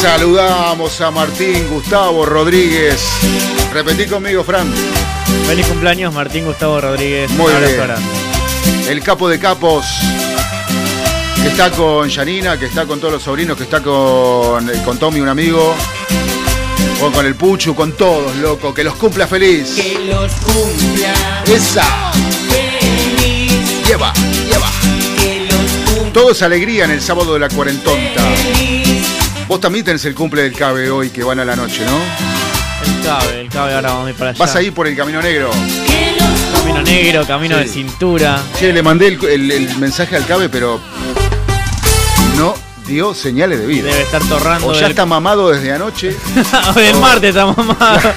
[0.00, 3.02] Saludamos a Martín Gustavo Rodríguez.
[3.72, 4.72] Repetí conmigo, Fran.
[5.46, 7.30] Feliz cumpleaños, Martín Gustavo Rodríguez.
[7.32, 7.94] Muy bien.
[8.88, 9.86] El capo de capos.
[11.42, 14.98] Que está con Janina, que está con todos los sobrinos, que está con, eh, con
[14.98, 15.74] Tommy, un amigo.
[17.02, 18.72] O con el Puchu, con todos, loco.
[18.72, 19.74] Que los cumpla feliz.
[19.76, 21.12] Que los cumpla
[21.46, 21.84] Esa.
[22.48, 23.52] feliz.
[23.86, 24.12] Lleva,
[24.46, 24.66] lleva.
[25.20, 28.22] Que los cumpla Todo es alegría en el sábado de la cuarentonta.
[28.36, 29.06] feliz.
[29.46, 31.96] Vos también tenés el cumple del Cabe hoy, que van a la noche, ¿no?
[32.84, 34.38] El cabe, el cabe, ahora vamos a ir para allá.
[34.38, 35.50] Vas a ir por el Camino Negro.
[36.54, 37.62] Camino negro, camino Sí.
[37.64, 38.42] de cintura.
[38.58, 40.80] Che, le mandé el, el- el mensaje al Cabe, pero
[42.86, 43.88] dio señales de vida.
[43.88, 44.68] Debe estar torrando.
[44.68, 46.16] O ya del- está mamado desde anoche.
[46.70, 48.00] o del martes está mamado.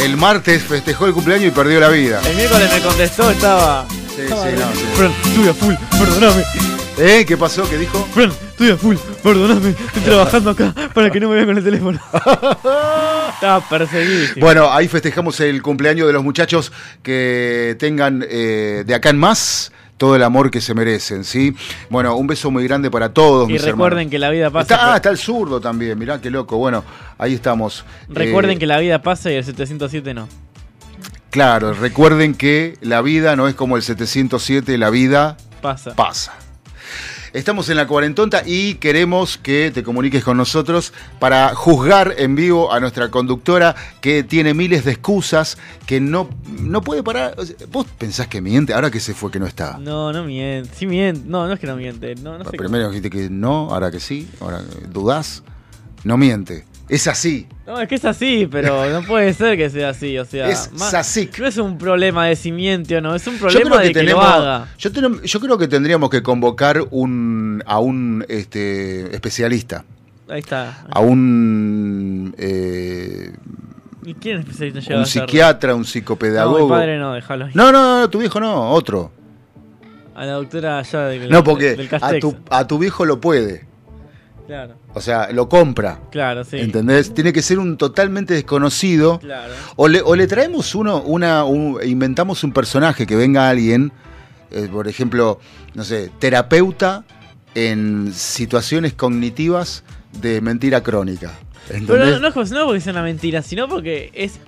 [0.00, 2.20] El martes festejó el cumpleaños y perdió la vida.
[2.26, 3.86] El miércoles me contestó, estaba.
[4.14, 4.86] Sí, estaba sí, no, sí.
[4.94, 6.44] Fran, estoy a full, perdóname.
[6.98, 7.24] ¿Eh?
[7.26, 7.68] ¿Qué pasó?
[7.68, 8.06] ¿Qué dijo?
[8.12, 9.70] Fran, estoy a full, perdóname.
[9.70, 12.00] Estoy trabajando acá para que no me vean con el teléfono.
[13.34, 14.44] estaba perseguidísimo.
[14.44, 19.70] Bueno, ahí festejamos el cumpleaños de los muchachos que tengan eh, de acá en más
[20.00, 21.54] todo el amor que se merecen, ¿sí?
[21.90, 23.50] Bueno, un beso muy grande para todos.
[23.50, 24.10] y mis recuerden hermanos.
[24.10, 24.74] que la vida pasa.
[24.74, 26.56] Está, ah, está el zurdo también, mirá qué loco.
[26.56, 26.82] Bueno,
[27.18, 27.84] ahí estamos.
[28.08, 30.26] Recuerden Eh, que la vida pasa y el 707 no.
[31.28, 35.94] Claro, recuerden que la vida no es como el 707, la vida Pasa.
[35.94, 36.32] pasa.
[37.32, 42.72] Estamos en la cuarentonta y queremos que te comuniques con nosotros para juzgar en vivo
[42.72, 46.28] a nuestra conductora que tiene miles de excusas, que no,
[46.60, 47.34] no puede parar.
[47.36, 49.78] O sea, ¿Vos pensás que miente ahora que se fue que no está?
[49.78, 50.70] No, no miente.
[50.74, 51.22] Sí miente.
[51.26, 52.16] No, no es que no miente.
[52.16, 52.56] No, no sé.
[52.56, 54.62] Primero dijiste que no, ahora que sí, ahora
[54.92, 55.42] dudás.
[56.02, 56.64] No miente.
[56.90, 57.46] Es así.
[57.66, 60.18] No, es que es así, pero no puede ser que sea así.
[60.18, 61.30] O sea, Es así.
[61.38, 63.86] No es un problema de si miente o no, es un Yo problema creo que
[63.86, 64.68] de que tenemos, lo haga.
[64.76, 69.84] yo, creo que tendríamos que convocar un, a un este, especialista,
[70.28, 70.84] Ahí está.
[70.90, 73.32] a un eh,
[74.04, 76.64] ¿Y quién es especialista llega un a psiquiatra, un No, psicopedagogo.
[76.64, 77.48] mi padre no, déjalo.
[77.54, 79.12] No, no, no, tu viejo no, otro.
[80.16, 83.69] A la doctora allá del, No, porque del a tu, a tu viejo lo puede.
[84.50, 86.00] Claro, O sea, lo compra.
[86.10, 86.58] claro, sí.
[86.58, 87.14] ¿Entendés?
[87.14, 89.20] Tiene que ser un totalmente desconocido.
[89.20, 89.52] Claro.
[89.76, 93.92] O le, o le traemos uno, una, un- inventamos un personaje que venga alguien,
[94.50, 95.38] eh, por ejemplo,
[95.74, 97.04] no sé, terapeuta
[97.54, 99.84] en situaciones cognitivas
[100.20, 101.30] de mentira crónica.
[101.68, 104.40] Pero no, no, no porque sea una mentira, sino porque es.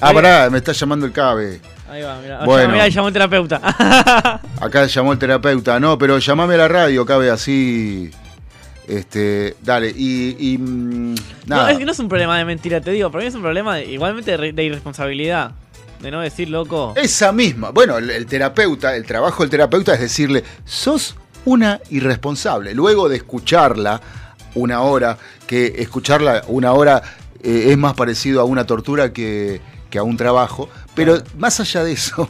[0.00, 1.60] ah, pará, me está llamando el cabe.
[1.90, 2.44] Ahí va, mira.
[2.44, 2.72] Bueno.
[2.74, 3.60] Mira, llamó el terapeuta.
[4.60, 5.80] Acá llamó el terapeuta.
[5.80, 8.10] No, pero llamame a la radio, cabe así.
[8.86, 11.72] Este, dale, y, y, mm, No, nada.
[11.72, 13.10] es que no es un problema de mentira, te digo.
[13.10, 15.52] Para mí es un problema de- igualmente de, re- de irresponsabilidad.
[16.00, 16.92] De no decir, loco.
[16.96, 17.70] Esa misma.
[17.70, 22.74] Bueno, el, el terapeuta, el trabajo del terapeuta es decirle, sos una irresponsable.
[22.74, 24.00] Luego de escucharla
[24.54, 27.02] una hora, que escucharla una hora
[27.42, 31.82] eh, es más parecido a una tortura que, que a un trabajo, pero más allá
[31.82, 32.28] de eso,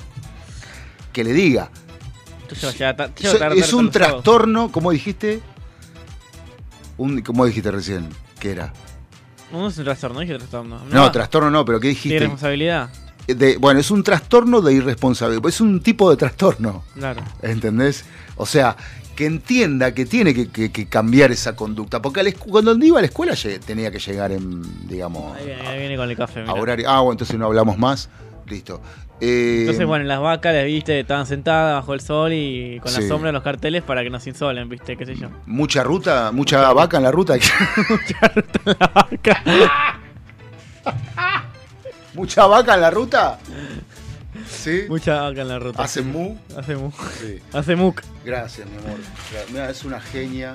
[1.12, 1.70] que le diga,
[2.60, 2.94] ya
[3.54, 5.40] es un trastorno, ¿cómo dijiste?
[6.98, 8.08] Un, ¿Cómo dijiste recién?
[8.38, 8.72] ¿Qué era?
[9.52, 10.80] No es un trastorno, dije trastorno.
[10.90, 12.16] No, trastorno no, pero ¿qué De dijiste?
[12.16, 12.90] irresponsabilidad.
[13.26, 16.84] De- bueno, es un trastorno de irresponsabilidad, es un tipo de trastorno.
[16.94, 17.22] Claro.
[17.42, 18.04] ¿Entendés?
[18.36, 18.76] O sea,
[19.16, 22.00] que entienda que tiene que, que- que cambiar esa conducta.
[22.02, 25.66] Porque la cuando iba a la escuela llegué- tenía que llegar en, digamos, Ahí viene,
[25.66, 26.44] ahí viene con el café.
[26.46, 26.88] a horario.
[26.88, 28.08] Ah, bueno, entonces no hablamos más.
[28.46, 28.80] Listo.
[29.20, 33.00] Eh, Entonces, bueno, las vacas las viste, estaban sentadas bajo el sol y con Sí.
[33.02, 35.28] la sombra de los carteles para que nos insolen, viste, qué sé yo.
[35.46, 37.34] Mucha ruta, mucha vaca en la ruta.
[38.64, 39.42] La vaca.
[42.14, 43.38] ¿Mucha vaca en la ruta?
[44.48, 44.82] ¿Sí?
[44.88, 45.82] Mucha vaca en la ruta.
[45.82, 46.36] ¿Hace mu?
[46.56, 46.90] Hace mu.
[47.20, 47.40] Sí.
[47.52, 48.02] Hace muc.
[48.24, 48.98] Gracias, mi amor.
[49.50, 50.54] Mira, es una genia.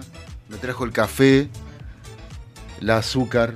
[0.49, 1.49] Me trajo el café,
[2.79, 3.53] el azúcar.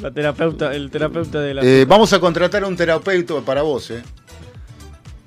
[0.00, 1.62] La terapeuta, el terapeuta de la.
[1.62, 4.02] Eh, vamos a contratar a un terapeuta para vos, ¿eh?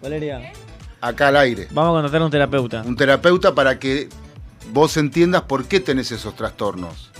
[0.01, 0.51] Valeria.
[0.99, 1.67] Acá al aire.
[1.71, 2.83] Vamos a contratar a un terapeuta.
[2.85, 4.09] Un terapeuta para que
[4.71, 7.11] vos entiendas por qué tenés esos trastornos.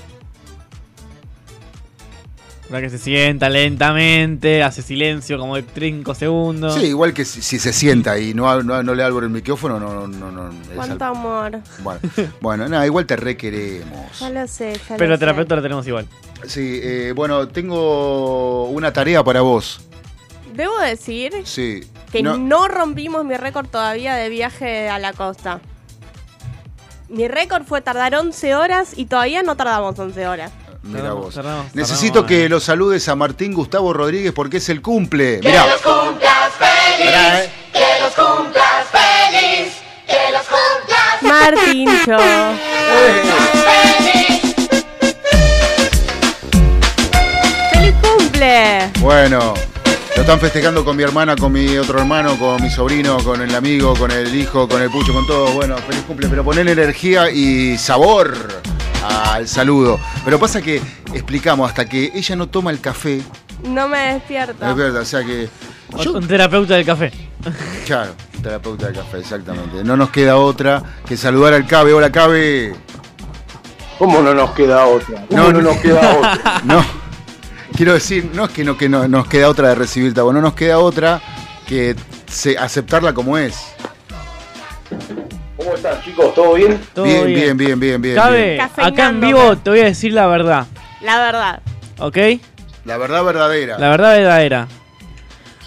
[2.70, 6.76] Para que se sienta lentamente, hace silencio como de 5 segundos.
[6.76, 9.80] Sí, igual que si, si se sienta y no, no, no le hablo el micrófono,
[9.80, 10.50] no, no, no.
[10.76, 11.60] Cuánto al- amor.
[11.80, 12.00] Bueno,
[12.42, 14.20] bueno, nada, igual te requeremos.
[14.20, 16.08] Ya lo sé, ya Pero lo el terapeuta la tenemos igual.
[16.46, 19.80] Sí, eh, bueno, tengo una tarea para vos.
[19.82, 20.54] sé.
[20.54, 21.82] Debo decir Sí.
[22.12, 22.38] que no.
[22.38, 25.62] No- rompimos mi récord todavía de viaje a la costa.
[27.08, 30.52] Mi récord fue tardar 11 horas y todavía no tardamos 11 horas.
[30.88, 31.36] Mira vos.
[31.36, 32.50] tardamos, Necesito tardamos, que eh.
[32.50, 35.40] lo saludes a Martín Gustavo Rodríguez porque es el cumple.
[35.44, 35.66] Mirá.
[37.00, 37.50] Mirá, eh.
[41.22, 42.18] Martincho.
[47.72, 48.92] ¡Feliz cumple!
[49.00, 49.54] Bueno,
[50.16, 53.54] lo están festejando con mi hermana, con mi otro hermano, con mi sobrino, con el
[53.56, 55.52] amigo, con el hijo, con el pucho, con todo.
[55.52, 58.62] Bueno, feliz cumple, pero poner energía y sabor
[59.04, 60.00] al saludo.
[60.26, 60.82] Pero pasa que
[61.14, 63.22] explicamos, hasta que ella no toma el café,
[63.64, 64.68] No me despierto.
[64.70, 65.50] es verdad, o sea que.
[66.04, 67.12] yo- Un terapeuta del café.
[67.86, 69.84] claro, terapeuta de café, exactamente.
[69.84, 71.94] No nos queda otra que saludar al Cabe.
[71.94, 72.76] Hola, Cabe.
[73.98, 75.26] ¿Cómo no nos queda otra?
[75.28, 75.70] ¿Cómo No, no, no.
[75.72, 76.62] nos queda otra?
[76.66, 76.86] No,
[77.76, 80.48] quiero decir, no es que no, que no nos queda otra de recibirte, bueno, no
[80.50, 81.20] nos queda otra
[81.68, 81.96] que
[82.30, 83.56] se- aceptarla como es.
[85.58, 86.34] ¿Cómo están, chicos?
[86.36, 86.80] ¿Todo bien?
[86.94, 88.16] Todo bien, bien, bien, bien, bien.
[88.16, 88.62] Cabe, bien.
[88.62, 90.68] acá en vivo te voy a decir la verdad.
[91.02, 91.62] La verdad.
[92.00, 92.18] ¿Ok?
[92.86, 93.78] La verdad verdadera.
[93.80, 94.68] La verdad verdadera.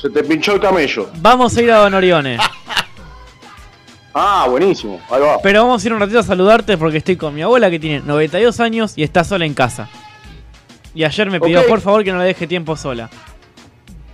[0.01, 1.11] Se te pinchó el camello.
[1.17, 2.39] Vamos a ir a Don Orione.
[4.13, 5.01] Ah, buenísimo.
[5.09, 5.39] Ahí va.
[5.41, 8.01] Pero vamos a ir un ratito a saludarte porque estoy con mi abuela que tiene
[8.01, 9.89] 92 años y está sola en casa.
[10.97, 13.09] Y ayer me pidió por favor que no la deje tiempo sola.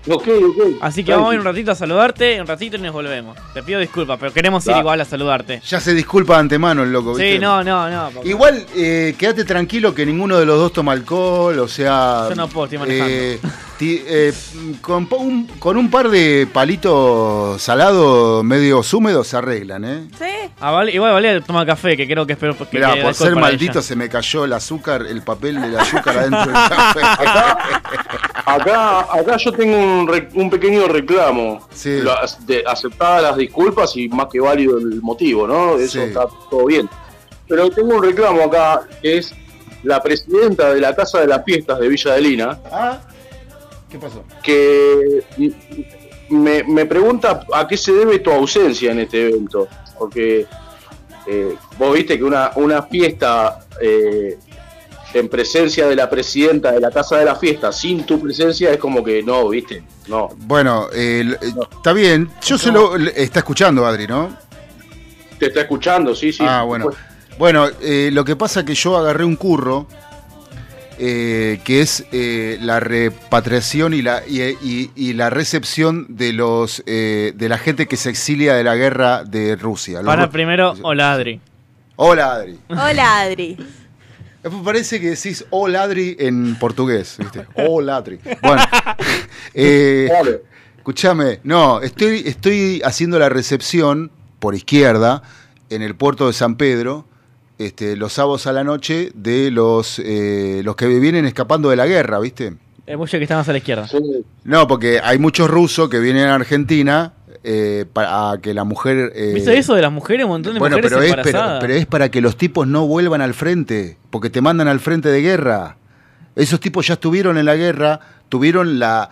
[0.08, 0.76] Ok, ok.
[0.80, 3.36] Así que vamos a ir un ratito a saludarte, un ratito y nos volvemos.
[3.52, 5.60] Te pido disculpas, pero queremos ir igual a saludarte.
[5.66, 7.34] Ya se disculpa de antemano el loco, ¿viste?
[7.34, 8.10] Sí, no, no, no.
[8.24, 12.26] Igual, eh, quédate tranquilo que ninguno de los dos toma alcohol, o sea...
[12.28, 13.12] Yo no puedo, estoy manejando.
[13.12, 13.40] eh,
[13.80, 14.32] eh,
[14.80, 20.08] con, un, con un par de palitos salados, medio húmedos, se arreglan, ¿eh?
[20.18, 20.50] ¿Sí?
[20.60, 23.72] Ah, vale, igual Valeria toma café, que creo que espero que Mirá, por ser maldito
[23.72, 23.82] ella.
[23.82, 27.00] se me cayó el azúcar, el papel del azúcar adentro del café.
[28.46, 31.66] Acá, acá yo tengo un, re- un pequeño reclamo.
[31.74, 32.00] Sí.
[32.46, 35.76] De- aceptadas las disculpas y más que válido el motivo, ¿no?
[35.76, 36.00] Eso Sí.
[36.00, 36.88] está todo bien.
[37.48, 39.34] Pero tengo un reclamo acá, que es
[39.82, 42.98] la presidenta de la Casa de las Fiestas de Villa de Lina, Ah,
[43.88, 44.24] ¿Qué pasó?
[44.42, 45.22] que
[46.28, 49.68] me, me pregunta a qué se debe tu ausencia en este evento.
[49.98, 50.46] Porque
[51.26, 54.38] eh, vos viste que una, una fiesta eh,
[55.14, 58.78] en presencia de la presidenta de la Casa de la Fiesta sin tu presencia es
[58.78, 60.28] como que no, viste, no.
[60.36, 61.36] Bueno, eh,
[61.76, 62.30] está bien.
[62.42, 62.96] Yo se lo...
[62.96, 64.36] Está escuchando, Adri, ¿no?
[65.38, 66.44] Te está escuchando, sí, sí.
[66.46, 66.90] ah, bueno.
[67.38, 69.86] Bueno, eh, lo que pasa es que yo agarré un curro
[70.98, 76.82] eh, que es eh, la repatriación y la, y, y- y la recepción de los
[76.86, 79.98] eh, de la gente que se exilia de la guerra de Rusia.
[79.98, 81.40] Los Para ru- primero, hola Adri.
[81.96, 82.58] Hola, Adri.
[82.68, 83.56] Hola, Adri.
[84.64, 87.46] Parece que decís hola, Adri en portugués, ¿viste?
[87.54, 88.18] Hola, Adri.
[88.42, 88.62] Bueno,
[89.54, 90.08] eh.
[90.78, 95.20] Escúchame, no, estoy, estoy haciendo la recepción por izquierda
[95.68, 97.06] en el puerto de San Pedro
[97.58, 101.86] este, los sábados a la noche de los, eh, los que vienen escapando de la
[101.86, 102.54] guerra, ¿viste?
[102.86, 103.88] El mucho que está más a la izquierda.
[103.88, 103.98] Sí.
[104.44, 109.12] No, porque hay muchos rusos que vienen a Argentina eh, para que la mujer...
[109.14, 110.24] eh, ¿Viste eso de las mujeres?
[110.24, 112.86] Un montón de bueno, mujeres pero es, pero, pero es para que los tipos no
[112.86, 115.78] vuelvan al frente, porque te mandan al frente de guerra.
[116.36, 119.10] Esos tipos ya estuvieron en la guerra, tuvieron la,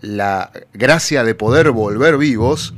[0.00, 2.74] la gracia de poder volver vivos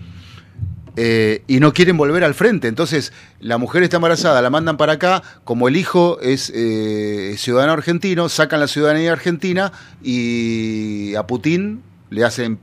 [0.96, 2.68] eh, y no quieren volver al frente.
[2.68, 7.72] Entonces, la mujer está embarazada, la mandan para acá, como el hijo es eh, ciudadano
[7.72, 9.72] argentino, sacan la ciudadanía argentina
[10.02, 12.58] y a Putin le hacen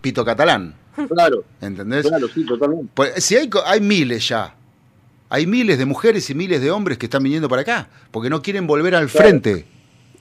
[0.00, 0.74] pito catalán.
[1.08, 2.06] Claro, ¿Entendés?
[2.06, 2.88] claro, sí, totalmente.
[2.94, 4.54] Pues, si hay, hay miles ya.
[5.30, 8.40] Hay miles de mujeres y miles de hombres que están viniendo para acá, porque no
[8.42, 9.26] quieren volver al Claro.
[9.28, 9.66] frente,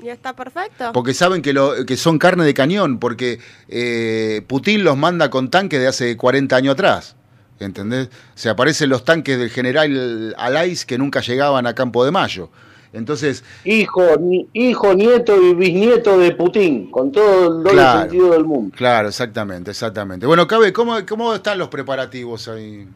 [0.04, 0.92] Ya está perfecto.
[0.94, 3.38] porque saben que, lo, que son carne de cañón, porque
[3.68, 7.16] eh, Putin los manda con tanques de hace 40 años atrás.
[7.60, 8.10] ¿Entendés?
[8.36, 12.50] Se aparecen los tanques del general Alais que nunca llegaban a Campo de Mayo.
[12.92, 18.02] Entonces, Hijo, ni- hijo, nieto y bisnieto de Putin, con todo el doble Claro.
[18.02, 18.76] sentido del mundo.
[18.78, 20.26] claro, exactamente, exactamente.
[20.28, 22.88] Bueno, Cabe, ¿cómo, ¿cómo están los preparativos ahí?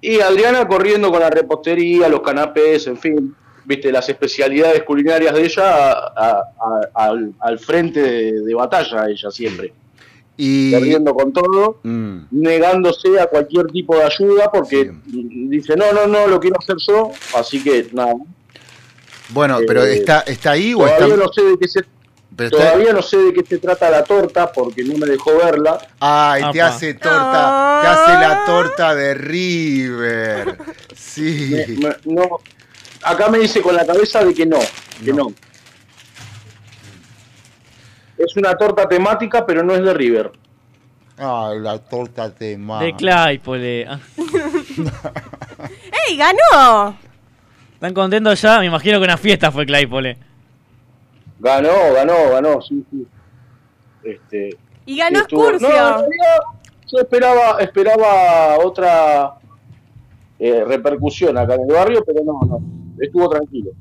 [0.00, 3.34] Y Adriana corriendo con la repostería, los canapés, en fin,
[3.64, 6.42] viste, las especialidades culinarias de ella a- a-
[6.94, 9.72] a- al, al frente de, de batalla, ella siempre.
[10.40, 16.06] Y, Corriendo con todo, Mm, negándose a cualquier tipo de ayuda porque dice, no, no,
[16.06, 18.14] no, lo quiero hacer yo, así que nada.
[19.30, 20.98] bueno, pero Eh, ¿está, ¿está ahí o está...?
[21.04, 21.80] Todavía no sé de qué se
[22.36, 25.36] pero está- Todavía no sé de qué se trata la torta porque no me dejó
[25.38, 25.76] verla.
[25.98, 26.72] Ay, te Apa.
[26.76, 30.58] hace torta, te hace la torta de River.
[30.96, 31.64] Sí.
[31.80, 32.28] Me- me- no,
[33.02, 34.58] acá me dice con la cabeza de que no,
[35.04, 35.32] que no.
[38.18, 40.32] Es una torta temática, pero no es de River.
[41.16, 42.80] Ay, la torta ma.
[42.80, 43.86] De Claypole.
[43.88, 43.98] Ah,
[46.08, 46.96] ¡Ey, ganó!
[47.74, 48.60] ¿Están contentos ya?
[48.60, 50.16] Me imagino que una fiesta fue Claypole.
[51.40, 53.06] Ganó, ganó, ganó, sí, sí.
[54.02, 54.56] Este,
[54.86, 55.20] Y ganó.
[55.30, 56.04] No, realidad,
[56.86, 59.34] yo esperaba, esperaba otra
[60.38, 62.60] eh, repercusión acá en el barrio, pero no, no.
[63.00, 63.72] Estuvo tranquilo.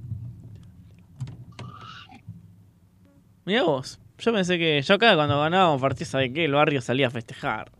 [3.46, 4.00] Mirá vos.
[4.20, 6.46] Yo pensé que yo acá cuando ganábamos partidos, ¿sabe qué?
[6.46, 7.72] El barrio salía a festejar.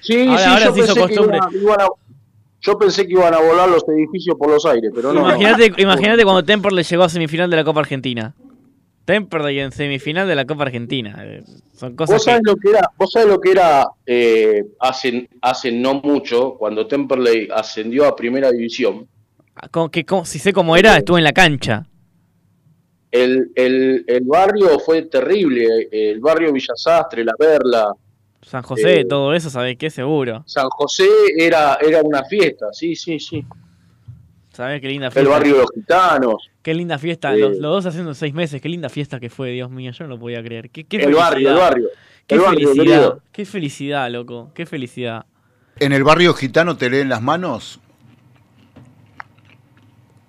[0.00, 1.36] Sí, Ahora- sí, ahora yo se hizo pensé que costumbre.
[1.38, 1.86] iban- iban a-
[2.60, 5.20] yo pensé que iban a volar los edificios por los aires, pero no.
[5.20, 8.34] Imagínate, imagínate cuando Temperley llegó a semifinal de la Copa Argentina.
[9.04, 11.16] Temperley en semifinal de la Copa Argentina.
[11.24, 11.42] Eh,
[11.74, 12.30] Son cosas Vos que...
[12.30, 16.86] sabés lo que era, vos sabés lo que era eh, hace, hace no mucho, cuando
[16.86, 19.08] Temperley ascendió a primera división.
[19.72, 21.86] como que si sé cómo era, estuve en la cancha.
[23.12, 27.92] El, el, el barrio fue terrible, el barrio Villasastre, La Perla,
[28.40, 29.88] San José, Eh, todo eso, ¿sabés qué?
[29.90, 30.42] Seguro.
[30.46, 31.06] San José
[31.38, 33.44] era, era una fiesta, sí, sí, sí.
[34.52, 35.30] ¿Sabés qué linda El fiesta?
[35.30, 37.34] barrio de los gitanos, Qué linda fiesta.
[37.34, 40.04] Eh, Los, los dos haciendo seis meses, qué linda fiesta que fue, Dios mío, yo
[40.04, 40.70] no lo podía creer.
[40.70, 41.88] Qué, qué el barrio, el barrio.
[42.26, 42.84] Qué el barrio, felicidad.
[42.84, 43.20] querido.
[43.32, 44.50] Qué felicidad, loco.
[44.54, 45.26] Qué felicidad.
[45.80, 47.80] ¿En el barrio gitano te leen las manos?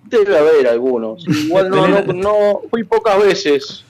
[0.06, 1.26] Debe haber algunos.
[1.28, 3.84] Igual no, no, no, fui pocas veces.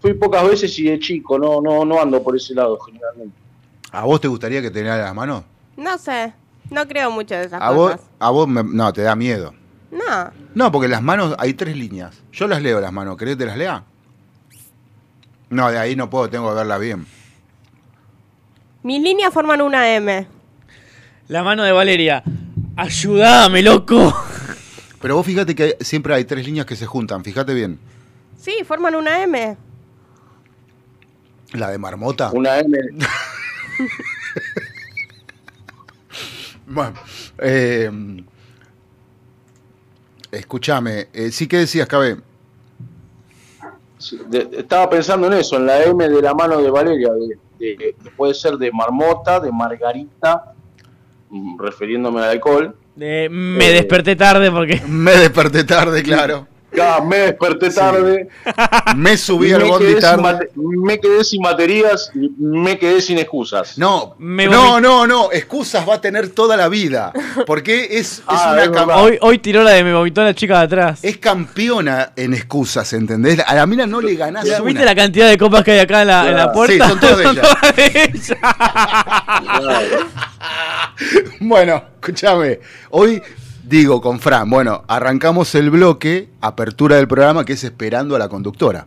[0.00, 3.34] Fui pocas veces y de chico, no, no, no ando por ese lado generalmente.
[3.92, 5.42] ¿A vos te gustaría que te lean las manos?
[5.76, 6.32] No sé.
[6.70, 8.06] No creo mucho de esas A vos, cosas.
[8.18, 9.54] a vos me- no, te da miedo.
[9.90, 10.30] No.
[10.54, 12.16] No, porque las manos hay tres líneas.
[12.32, 13.84] Yo las leo las manos, ¿querés que te las lea?
[15.50, 17.06] No, de ahí no puedo, tengo que verlas bien.
[18.82, 20.26] Mis líneas forman una M.
[21.28, 22.22] La mano de Valeria.
[22.76, 24.14] Ayúdame, loco.
[25.06, 27.78] Pero vos fíjate que siempre hay tres líneas que se juntan, fíjate bien.
[28.36, 29.56] Sí, forman una M.
[31.52, 32.32] La de marmota.
[32.34, 32.76] Una M.
[36.66, 36.94] Bueno,
[37.38, 37.88] eh,
[40.32, 42.16] escúchame, eh, sí que decías, Cabe.
[43.98, 47.38] Sí, de- estaba pensando en eso, en la M de la mano de Valeria, de,
[47.76, 50.52] de- que puede ser de marmota, de margarita,
[51.30, 52.76] mm, refiriéndome al alcohol.
[52.98, 53.72] Eh, me Eh.
[53.74, 54.80] desperté tarde porque.
[54.88, 56.48] Me desperté tarde, claro.
[56.74, 58.28] Ya, me desperté tarde,
[58.96, 60.50] Me subí al bondi tarde.
[60.56, 63.78] me quedé sin baterías, y me quedé sin excusas.
[63.78, 67.12] No, Me no, no, no, excusas va a tener toda la vida.
[67.46, 68.70] Porque es, es Ah, una es.
[68.98, 70.98] Hoy, hoy tiró la de me vomitó la chica de atrás.
[71.02, 73.38] es campeona en excusas, ¿entendés?
[73.46, 74.84] A la mina no le ganás ¿Viste una.
[74.84, 76.88] la cantidad de copas que hay acá en la, en la Sí, puerta?
[76.90, 77.16] son todas
[77.76, 78.36] de ella.
[81.40, 82.60] Bueno, escúchame.
[82.90, 83.22] Hoy
[83.62, 88.28] digo con Fran, bueno, arrancamos el bloque, apertura del programa, que es esperando a la
[88.28, 88.86] conductora.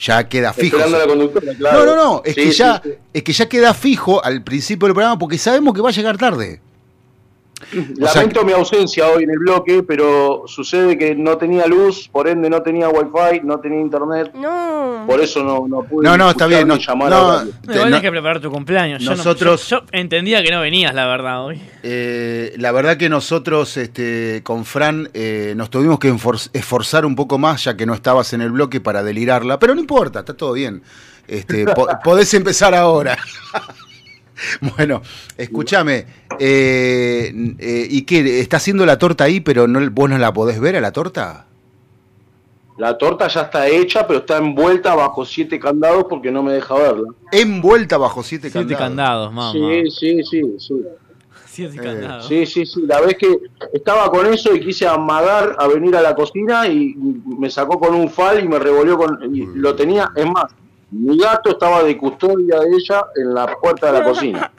[0.00, 0.76] Ya queda fijo.
[0.76, 1.84] Esperando a la conductora, claro.
[1.84, 2.90] No, no, no, es Sí, que sí, ya, sí.
[3.12, 6.16] es que ya queda fijo al principio del programa porque sabemos que va a llegar
[6.16, 6.60] tarde.
[7.96, 12.48] Lamento mi ausencia hoy en el bloque, pero sucede que no tenía luz, por ende
[12.48, 15.04] no tenía wifi, no tenía internet, No.
[15.06, 16.66] por eso no, no pude No, no, está bien.
[16.68, 19.02] No, llamar no, a te- no- que preparar tu cumpleaños.
[19.02, 21.60] Yo no- Nosotros- yo, yo entendía que no venías, la verdad, hoy.
[21.82, 26.14] eh, la verdad que nosotros este, con Fran eh, nos tuvimos que
[26.52, 29.80] esforzar un poco más ya que no estabas en el bloque para delirarla, pero no
[29.80, 30.82] importa, está todo bien.
[31.26, 33.18] Este, po- podés empezar ahora.
[34.76, 35.02] bueno,
[35.36, 36.06] escúchame,
[36.38, 38.40] eh, eh, ¿y qué?
[38.40, 41.46] ¿Está haciendo la torta ahí, pero no, vos no la podés ver a la torta?
[42.76, 46.74] La torta ya está hecha, pero está envuelta bajo siete candados porque no me deja
[46.74, 47.08] verla.
[47.32, 49.52] Envuelta bajo siete, Siete candados, mamá.
[49.52, 50.74] Sí, sí, sí, sí.
[51.46, 52.28] Siete Eh, candados.
[52.28, 52.82] Sí, sí, sí.
[52.86, 53.36] La vez que
[53.72, 57.96] estaba con eso y quise amagar a venir a la cocina y me sacó con
[57.96, 59.34] un fal y me revolvió con.
[59.34, 60.44] y lo tenía, es más,
[60.90, 64.50] mi gato estaba de custodia de ella en la puerta de la cocina.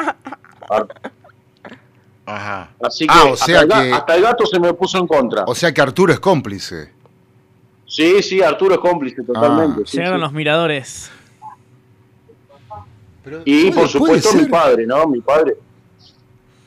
[2.26, 2.70] Ajá.
[2.82, 4.98] Así que, Ah, o sea hasta, el ga- que- hasta el gato se me puso
[5.00, 5.44] en contra.
[5.48, 6.92] O sea que Arturo es cómplice.
[7.88, 9.82] Sí, sí, Arturo es cómplice totalmente.
[9.88, 10.22] sí, Llegaron sí.
[10.22, 11.12] los miradores.
[13.46, 15.06] Y por supuesto mi padre, ¿no?
[15.08, 15.58] Mi padre.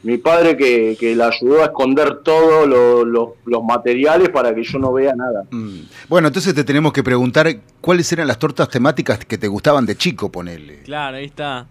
[0.05, 4.65] Mi padre que, que la ayudó a esconder todos lo- lo- los materiales para que
[4.65, 5.45] yo no vea nada.
[5.51, 5.81] Mm.
[6.09, 7.49] Bueno, entonces te tenemos que preguntar
[7.81, 10.81] cuáles eran las tortas temáticas que te gustaban de chico, ponele.
[10.83, 11.67] Claro, ahí está.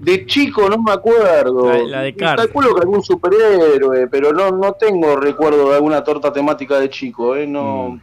[0.00, 1.72] De chico no me acuerdo.
[1.72, 2.42] La- la de Cars.
[2.42, 7.36] Calculo que algún superhéroe, pero no, no tengo recuerdo de alguna torta temática de chico,
[7.36, 7.46] ¿eh?
[7.46, 8.00] No, Mm.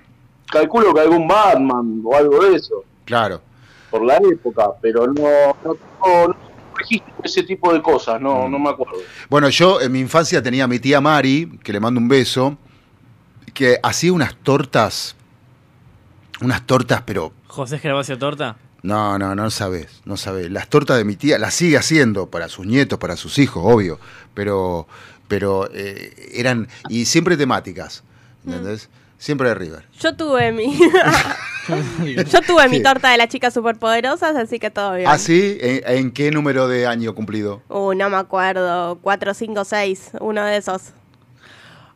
[0.49, 3.41] Calculo que algún Batman o algo de eso, Claro.
[3.91, 5.13] por la época, pero no,
[5.63, 6.36] no tengo no
[6.80, 8.51] registro de ese tipo de cosas, no, Mm.
[8.51, 8.95] no me acuerdo.
[9.30, 12.57] Bueno, yo en mi infancia tenía a mi tía Mari, que le mando un beso,
[13.53, 15.15] que hacía unas tortas,
[16.41, 18.55] unas tortas, pero José Gervasio Torta.
[18.84, 20.49] no, no, no sabes, no sabes.
[20.51, 23.99] Las tortas de mi tía las sigue haciendo para sus nietos, para sus hijos, obvio,
[24.34, 24.88] pero,
[25.27, 28.03] pero eh, eran y siempre temáticas,
[28.45, 28.89] ¿entendés?
[29.20, 29.86] Siempre de River.
[29.99, 30.80] Yo tuve mi.
[32.26, 35.07] Yo tuve mi torta de las chicas superpoderosas, así que todo bien.
[35.07, 35.57] ¿Ah, sí?
[35.61, 37.61] ¿En, en qué número de año cumplido?
[37.67, 38.97] Uh, no me acuerdo.
[39.01, 40.11] 4, 5, 6.
[40.22, 40.93] Uno de esos.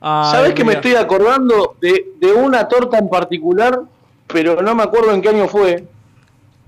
[0.01, 3.79] ¿Sabes que me estoy acordando de, de una torta en particular,
[4.27, 5.87] pero no me acuerdo en qué año fue?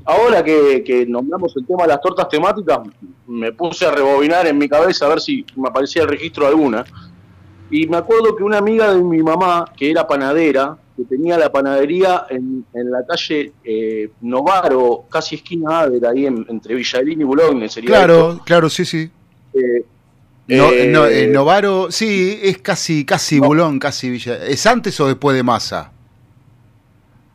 [0.05, 2.79] Ahora que, que nombramos el tema de las tortas temáticas,
[3.27, 6.51] me puse a rebobinar en mi cabeza a ver si me aparecía el registro de
[6.51, 6.85] alguna.
[7.75, 11.51] Y me acuerdo que una amiga de mi mamá, que era panadera, que tenía la
[11.51, 17.23] panadería en, en la calle eh, Novaro, casi esquina Ader, ahí en- entre Villarín y
[17.25, 19.09] Boulogne, sería Claro, claro, sí, sí.
[19.53, 19.59] esto.
[19.59, 19.85] Eh,
[20.47, 24.35] No, eh, no, eh, Novaro, sí, es casi, casi Bulón, casi Villa.
[24.45, 25.91] ¿Es antes o después de Massa?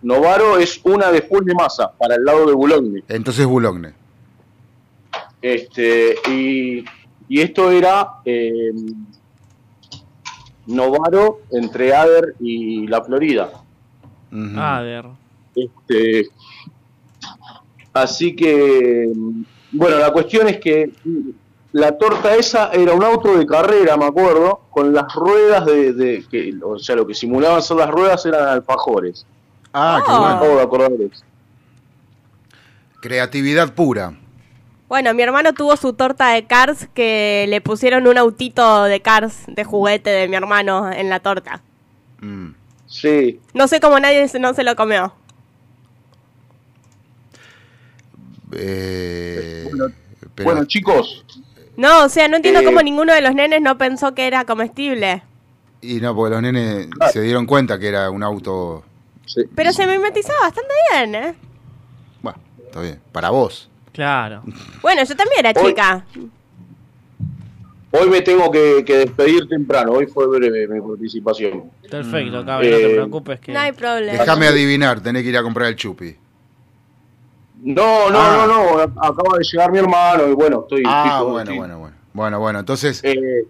[0.02, 3.02] Novaro es una después de masa, para el lado de Boulogne.
[3.08, 3.92] Entonces Boulogne.
[5.42, 6.82] Este, y,
[7.28, 8.08] y esto era
[10.70, 13.50] Novaro entre Ader y la Florida.
[14.32, 14.58] Ujú.
[14.58, 15.04] A ver.
[15.54, 16.28] Este,
[17.92, 19.10] así que,
[19.72, 20.92] bueno, la cuestión es que
[21.72, 26.24] la torta esa era un auto de carrera, me acuerdo, con las ruedas de, de-
[26.30, 29.26] que, o sea, lo que simulaban ser las ruedas eran alfajores.
[29.72, 30.38] Ah, qué Oh.
[30.40, 30.60] Bueno.
[30.60, 31.24] acordar de eso.
[33.00, 34.18] Creatividad pura.
[34.90, 39.44] Bueno, mi hermano tuvo su torta de Cars que le pusieron un autito de Cars
[39.46, 41.62] de juguete de mi hermano en la torta.
[42.20, 42.48] Mm.
[42.88, 45.14] Sí, No sé cómo nadie no se lo comió.
[48.52, 49.94] Eh, Bueno,
[50.34, 51.24] pero- bueno, chicos,
[51.76, 52.64] No, o sea, no entiendo Eh.
[52.64, 55.22] cómo ninguno de los nenes no pensó que era comestible.
[55.82, 57.12] y no, porque los nenes Claro.
[57.12, 58.82] se dieron cuenta que era un auto.
[59.24, 59.42] sí.
[59.54, 61.34] Pero se mimetizaba bastante bien, ¿eh?
[62.22, 63.00] Bueno, está bien.
[63.12, 63.69] Para vos.
[63.92, 64.42] Claro.
[64.82, 66.04] Bueno, yo también era Hoy- chica.
[67.92, 71.64] Hoy me tengo que, que despedir temprano, hoy fue breve mi participación.
[71.90, 73.52] Perfecto, Cabe, no te Eh, preocupes que.
[73.52, 74.12] No hay problema.
[74.18, 76.14] Déjame adivinar, tenés que ir a comprar el chupi.
[77.64, 78.46] No, no, Ah.
[78.46, 80.82] no, no, acaba de llegar mi hermano y bueno, estoy...
[80.86, 81.96] Ah, estoy- bueno, estoy- bueno, bueno.
[82.12, 83.00] Bueno, bueno, entonces.
[83.02, 83.44] Eh,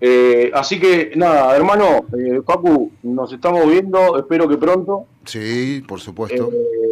[0.00, 5.06] eh, así que nada, hermano, eh, Facu, nos estamos viendo, espero que pronto.
[5.24, 6.50] Sí, por supuesto.
[6.52, 6.91] Eh,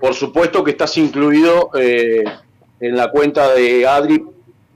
[0.00, 2.24] por supuesto que estás incluido eh,
[2.80, 4.22] en la cuenta de Adri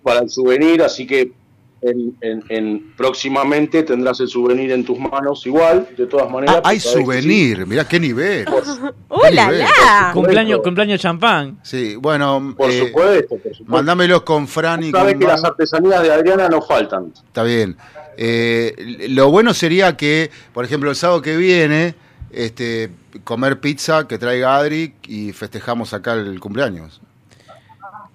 [0.02, 1.32] para el souvenir, así que
[1.80, 6.56] en, en- en- próximamente tendrás el souvenir en tus manos igual, de todas maneras.
[6.58, 8.46] Ah, hay souvenir, mirá qué nivel.
[9.08, 9.58] ¡Uh, la, nivel.
[9.60, 10.10] la!
[10.12, 11.58] Cumpleaños, cumpleaños champán.
[11.64, 13.64] Sí, bueno, sí, por eh, supuesto, por supuesto.
[13.66, 17.12] mandámelos con Fran y Sabes que las artesanías de Adriana no faltan.
[17.26, 17.76] Está bien.
[18.16, 21.94] Eh, lo bueno sería que, por ejemplo, el sábado que viene,
[22.30, 22.90] este,
[23.24, 27.00] comer pizza que traiga Adri y festejamos acá el cumpleaños.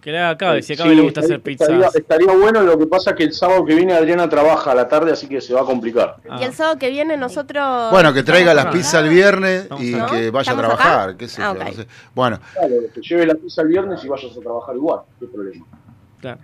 [0.02, 1.68] Que le haga a Cabe, si a Cabe le gusta hacer pizzas.
[1.68, 4.76] Estaría, estaría bueno, lo que pasa es que el sábado que viene Adriana trabaja a
[4.76, 6.18] la tarde, así que se va a complicar.
[6.30, 6.38] Ah.
[6.40, 7.92] Y el sábado que viene nosotros...
[7.92, 8.74] Bueno, que traiga las acá.
[8.74, 10.06] pizzas el viernes y acá.
[10.08, 11.10] que vaya a ¿Estamos trabajar.
[11.10, 11.18] acá?
[11.18, 11.88] qué sé Ah, yo, no sé.
[12.16, 15.66] Bueno, Claro, que lleve la pizza el viernes y vayas a trabajar igual, qué problema.
[16.22, 16.40] Claro.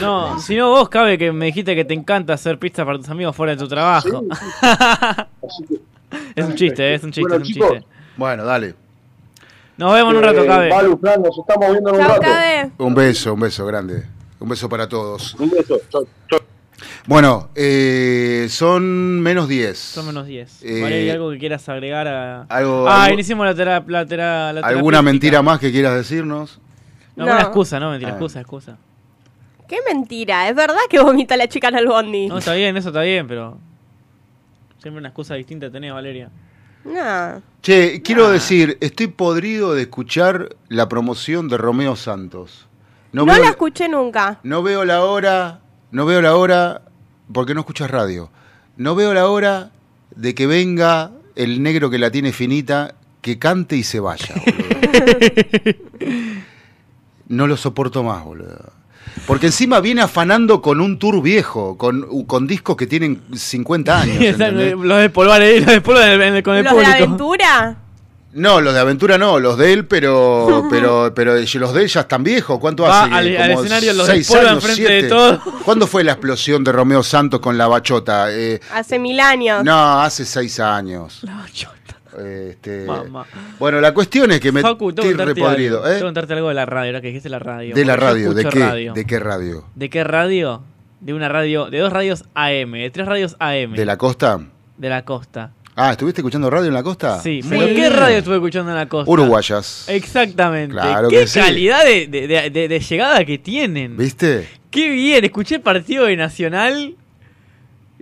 [0.00, 3.08] No, si no vos, Cabe, que me dijiste que te encanta hacer pizza para tus
[3.08, 4.24] amigos fuera de tu trabajo.
[4.60, 5.80] Así que,
[6.34, 7.86] es un chiste, es un chiste, Bueno, es un chicos, chiste.
[8.16, 8.74] bueno, dale.
[9.76, 10.70] Nos vemos en un rato, eh, Cabe.
[11.00, 12.20] Fran, nos estamos viendo en un rato.
[12.22, 12.70] Cabe.
[12.78, 14.04] Un beso, un beso grande.
[14.38, 15.34] Un beso para todos.
[15.34, 15.78] Un beso.
[15.90, 16.38] Chau, chau.
[17.06, 19.78] Bueno, eh, son menos 10.
[19.78, 20.62] Son menos 10.
[20.62, 22.42] Eh, Valeria, ¿algo que quieras agregar a...?
[22.48, 26.60] algo- ah, algo- iniciamos la, tera- la, tera- la ¿Alguna mentira más que quieras decirnos?
[27.14, 27.32] No, No.
[27.32, 28.14] una excusa, no, mentira, Ah.
[28.14, 28.76] excusa, excusa.
[29.68, 32.28] Qué mentira, es verdad que vomita la chica en el bondi.
[32.28, 33.58] No, está bien, eso está bien, pero...
[34.78, 36.30] Siempre una excusa distinta tenés, Valeria.
[36.84, 37.42] No.
[37.62, 42.68] Che, quiero decir, estoy podrido de escuchar la promoción de Romeo Santos.
[43.12, 44.38] No, veo, la escuché nunca.
[44.42, 45.60] no veo la hora,
[45.90, 46.82] no veo la hora,
[47.32, 48.30] porque no escuchas radio.
[48.76, 49.70] No veo la hora
[50.14, 55.36] de que venga el negro que la tiene finita, que cante y se vaya, boludo.
[57.28, 58.72] No lo soporto más, boludo.
[59.26, 64.38] Porque encima viene afanando con un tour viejo, con, con discos que tienen 50 años.
[64.38, 66.84] los de polvar ahí, los de polvar en el- en el- con el ¿Los de
[66.86, 67.76] aventura?
[68.32, 72.00] No, los de aventura no, los de él, pero pero pero los de él ya
[72.00, 72.58] están viejos.
[72.60, 73.14] ¿Cuánto Va hace?
[73.14, 75.08] al- al Como escenario, los de seis años, enfrente de siete.
[75.08, 75.40] todo.
[75.64, 78.30] ¿Cuándo fue la explosión de Romeo Santos con la bachota?
[78.32, 79.64] Eh, Hace mil años.
[79.64, 81.20] no, hace seis años.
[81.22, 81.72] La chota.
[82.18, 83.26] Este, Mamá.
[83.58, 85.78] bueno, la cuestión es que me Facu, tengo estoy repodrido.
[85.78, 85.82] algo.
[85.84, 86.02] Tengo que ¿eh?
[86.02, 87.74] contarte algo de la radio, ahora que dijiste la radio.
[87.74, 88.58] De la radio, ¿de qué?
[88.60, 88.92] radio.
[88.94, 89.64] ¿De qué radio?
[89.74, 90.62] ¿De qué radio?
[91.00, 93.74] De una radio, de dos radios AM, de tres radios AM.
[93.74, 94.40] ¿De la costa?
[94.78, 95.52] de la costa.
[95.74, 97.20] Ah, ¿estuviste escuchando radio en la costa?
[97.20, 97.48] Sí, Sí.
[97.50, 99.10] pero ¿qué radio estuve escuchando en la costa?
[99.10, 99.84] Uruguayas.
[99.88, 100.72] Exactamente.
[100.72, 101.38] Claro ¿Qué que sí.
[101.38, 103.94] calidad de, de- de- de- de llegada que tienen?
[103.96, 104.48] ¿Viste?
[104.70, 106.94] Qué bien, escuché el partido de Nacional.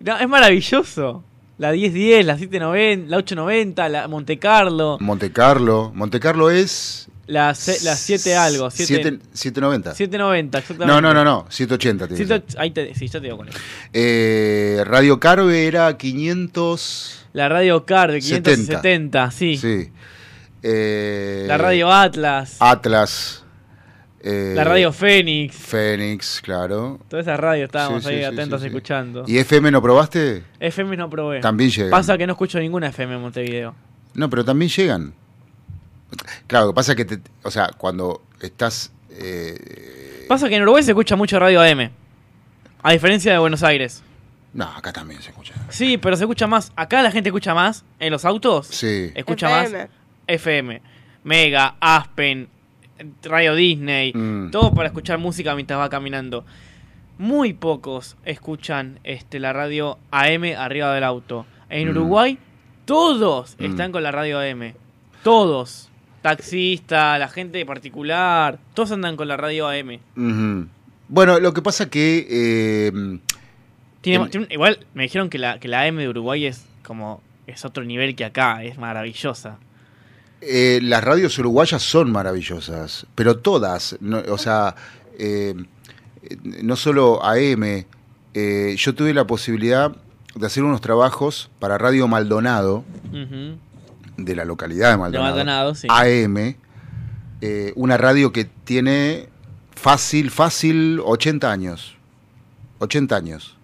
[0.00, 1.24] No, es maravilloso.
[1.56, 5.92] La 1010, la 790, la 890, la Monte Carlo, Monte Carlo.
[5.94, 7.06] Monte Carlo es.
[7.26, 9.94] la, se- la 7 algo, 7, Siete- 790.
[9.94, 10.92] 790, exactamente.
[10.92, 11.46] No, no, no, no.
[11.48, 12.08] 780.
[12.08, 12.42] tiene que ser.
[12.48, 13.58] 7, ahí te, sí, yo te digo con eso.
[13.92, 17.26] Eh, Radio Carve era 500.
[17.32, 18.50] La radio Car de 70.
[18.50, 19.56] 570, sí.
[19.56, 19.90] Sí.
[20.62, 23.43] Eh, La radio Atlas, Atlas.
[24.26, 25.54] Eh, la radio Fénix.
[25.54, 26.98] Fénix, claro.
[27.08, 28.68] Todas esas radios estábamos Sí, ahí sí, atentos sí, sí.
[28.68, 29.24] escuchando.
[29.26, 30.42] ¿Y FM no probaste?
[30.60, 31.40] FM no probé.
[31.40, 31.90] También llegan.
[31.90, 33.74] Pasa que no escucho ninguna FM en Montevideo.
[34.14, 35.12] No, pero también llegan.
[36.46, 38.92] Claro, lo que pasa es que, te- o sea, cuando estás...
[39.10, 41.90] eh, Pasa que en Uruguay se escucha mucho radio AM.
[42.82, 44.02] A diferencia de Buenos Aires.
[44.52, 45.54] no, acá también se escucha.
[45.70, 46.72] Sí, pero se escucha más.
[46.76, 48.68] Acá la gente escucha más en los autos.
[48.68, 49.10] Sí.
[49.14, 49.78] Escucha FM.
[49.82, 49.88] más
[50.28, 50.82] FM.
[51.24, 52.48] Mega, Aspen,
[53.22, 54.12] Radio Disney.
[54.12, 54.50] Mm.
[54.50, 56.44] Todo para escuchar música mientras va caminando.
[57.18, 61.46] Muy pocos escuchan este, la radio AM arriba del auto.
[61.68, 61.90] En Mm.
[61.92, 62.38] Uruguay,
[62.84, 63.64] todos Mm.
[63.64, 64.74] están con la radio AM.
[65.22, 65.90] Todos.
[66.22, 68.58] Taxista, la gente particular.
[68.74, 70.00] Todos andan con la radio AM.
[71.08, 72.26] Bueno, lo que pasa que...
[72.30, 72.92] eh,
[74.00, 76.66] Tiene- En- tiene un- igual me dijeron que la, que la AM de Uruguay es
[76.84, 77.22] como.
[77.46, 79.58] Es otro nivel que acá, es maravillosa.
[80.46, 84.74] Eh, las radios uruguayas son maravillosas, pero todas, no- o sea,
[85.18, 85.54] eh,
[86.62, 87.86] no solo AM,
[88.34, 89.94] eh, yo tuve la posibilidad
[90.34, 92.84] de hacer unos trabajos para Radio Maldonado,
[94.16, 95.86] de la localidad de De Maldonado, sí.
[95.90, 96.56] AM,
[97.40, 99.28] eh, una radio que tiene
[99.74, 101.96] fácil, fácil 80 años,
[102.80, 103.56] 80 años.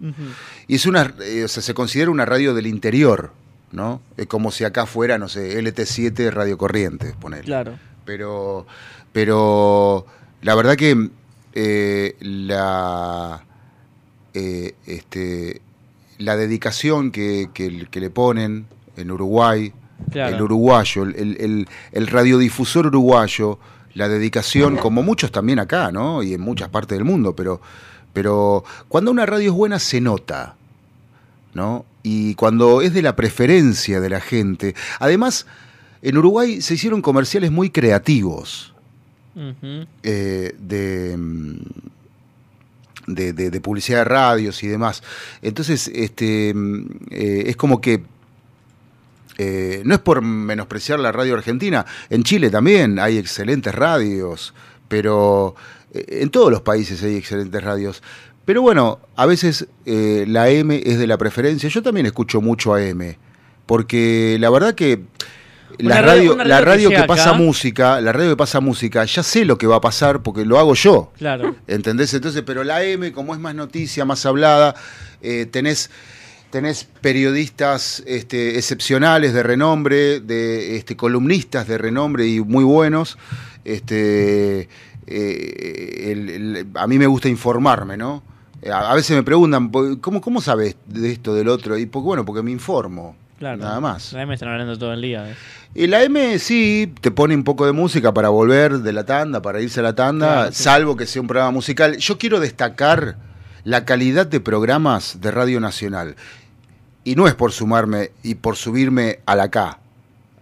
[0.68, 1.12] Y es una,
[1.44, 3.32] o sea, se considera una radio del interior,
[3.72, 4.00] ¿no?
[4.16, 7.44] Es como si acá fuera, no sé, LT7 Radio Corrientes, poner.
[7.44, 7.74] Claro.
[8.04, 8.66] Pero,
[9.12, 10.06] pero
[10.42, 11.10] la verdad que
[11.54, 13.44] eh, la,
[14.34, 15.60] eh, este,
[16.18, 18.66] la dedicación que, que- que le ponen
[18.96, 19.72] en Uruguay,
[20.10, 20.34] Claro.
[20.36, 23.58] el uruguayo, el, el- el- el radiodifusor uruguayo,
[23.94, 26.22] la dedicación, como muchos también acá, ¿no?
[26.22, 27.60] Y en muchas partes del mundo, pero,
[28.12, 30.54] pero cuando una radio es buena se nota,
[31.54, 31.84] ¿no?
[32.02, 34.74] Y cuando es de la preferencia de la gente.
[34.98, 35.46] Además,
[36.02, 38.72] en Uruguay se hicieron comerciales muy creativos
[40.02, 41.56] eh, de, mm,
[43.06, 45.02] de, de- de publicidad de radios y demás.
[45.42, 48.02] Entonces, este, mm, eh, es como que
[49.38, 54.52] eh, no es por menospreciar la radio argentina, en Chile también hay excelentes radios,
[54.88, 55.54] pero
[55.92, 58.02] en todos los países hay excelentes radios.
[58.44, 61.68] Pero bueno, a veces eh, la AM es de la preferencia.
[61.68, 63.16] Yo también escucho mucho AM,
[63.66, 65.02] porque la verdad que
[65.78, 69.56] la radio- la radio que pasa música, la radio que pasa música, ya sé lo
[69.56, 71.12] que va a pasar porque lo hago yo.
[71.16, 71.54] Claro.
[71.68, 72.12] ¿Entendés?
[72.12, 74.74] Entonces, pero la M, como es más noticia, más hablada,
[75.22, 75.90] eh, tenés,
[76.50, 83.16] tenés periodistas este, excepcionales de renombre, de este, columnistas de renombre y muy buenos.
[83.64, 84.68] Este,
[85.10, 88.22] eh, el- el- a mí me gusta informarme, ¿no?
[88.72, 91.76] A, a veces me preguntan, ¿cómo, ¿cómo sabes de esto, del otro?
[91.78, 93.16] Y porque, bueno, porque me informo.
[93.38, 93.56] Claro.
[93.56, 94.12] Nada más.
[94.12, 95.30] La M están hablando todo el día.
[95.30, 95.34] ¿eh?
[95.74, 99.40] Y la M sí te pone un poco de música para volver de la tanda,
[99.40, 100.62] para irse a la tanda, Claro, sí.
[100.62, 101.96] salvo que sea un programa musical.
[101.96, 103.16] Yo quiero destacar
[103.64, 106.16] la calidad de programas de Radio Nacional.
[107.02, 109.78] Y no es por sumarme y por subirme a la K,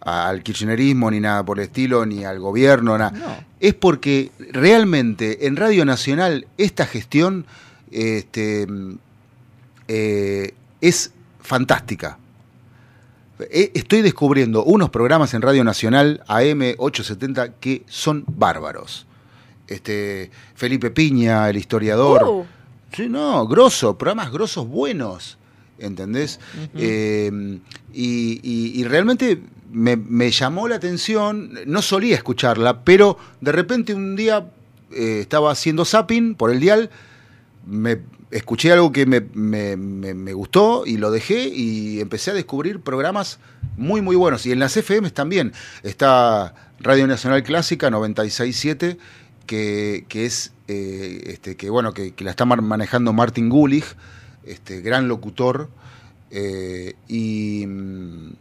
[0.01, 3.11] al kirchnerismo, ni nada por el estilo, ni al gobierno, nada.
[3.11, 3.37] No.
[3.61, 7.45] Es porque realmente en Radio Nacional esta gestión
[7.91, 8.67] este,
[9.89, 12.19] eh, es fantástica.
[13.41, 19.07] Eh, Estoy descubriendo unos programas en Radio Nacional AM870 que son bárbaros.
[19.67, 22.25] Este, Felipe Piña, el historiador.
[22.25, 22.47] Uh.
[22.93, 25.37] Sí, no, grosso, programas grosos buenos.
[25.79, 26.41] ¿Entendés?
[26.75, 27.31] Eh,
[27.93, 29.41] y, y- y realmente
[29.71, 34.51] me, llamó la atención, no solía escucharla, pero de repente un día
[34.93, 36.91] eh, estaba haciendo zapping por el dial,
[37.67, 37.99] me
[38.31, 43.39] escuché algo que me, me- me- gustó y lo dejé y empecé a descubrir programas
[43.77, 44.45] muy muy buenos.
[44.47, 45.53] Y en las FMs también
[45.83, 48.99] está Radio Nacional Clásica 967,
[49.47, 53.85] que, que es eh, este, que bueno, que, la está manejando Martin Gulich,
[54.45, 55.69] este gran locutor.
[56.31, 58.33] eh, y mm,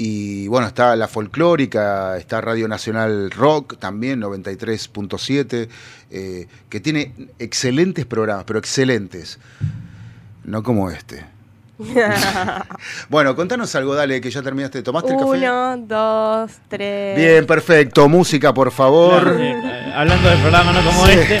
[0.00, 5.68] y bueno, está la folclórica, está Radio Nacional Rock también, 93.7,
[6.10, 9.38] eh, que tiene excelentes programas, pero excelentes.
[10.44, 11.26] No como este.
[13.08, 14.82] Bueno, contanos algo, dale, que ya terminaste.
[14.82, 15.30] ¿Tomaste el café?
[15.30, 17.16] Uno, dos, tres.
[17.16, 18.08] Bien, perfecto.
[18.08, 19.22] Música, por favor.
[19.22, 21.12] Claro, sí, eh, hablando de programas no como Sí.
[21.12, 21.40] este.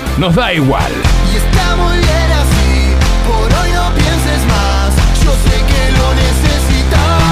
[0.21, 0.91] Nos da igual.
[1.33, 2.93] Y está muy bien así,
[3.27, 4.93] por hoy no pienses más.
[5.23, 7.23] Yo sé que lo necesitas.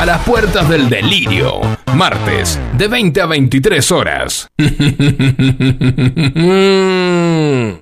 [0.00, 1.62] A las puertas del delirio,
[1.94, 4.50] martes, de 20 a 23 horas.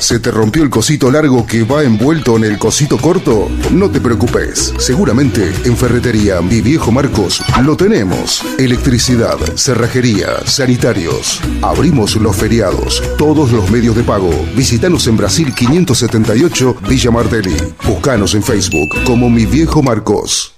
[0.00, 3.48] ¿Se te rompió el cosito largo que va envuelto en el cosito corto?
[3.72, 4.72] No te preocupes.
[4.78, 8.44] Seguramente en Ferretería Mi Viejo Marcos lo tenemos.
[8.58, 11.40] Electricidad, cerrajería, sanitarios.
[11.62, 14.30] Abrimos los feriados, todos los medios de pago.
[14.56, 17.56] Visítanos en Brasil 578 Villa Martelli.
[17.84, 20.57] Búscanos en Facebook como Mi Viejo Marcos.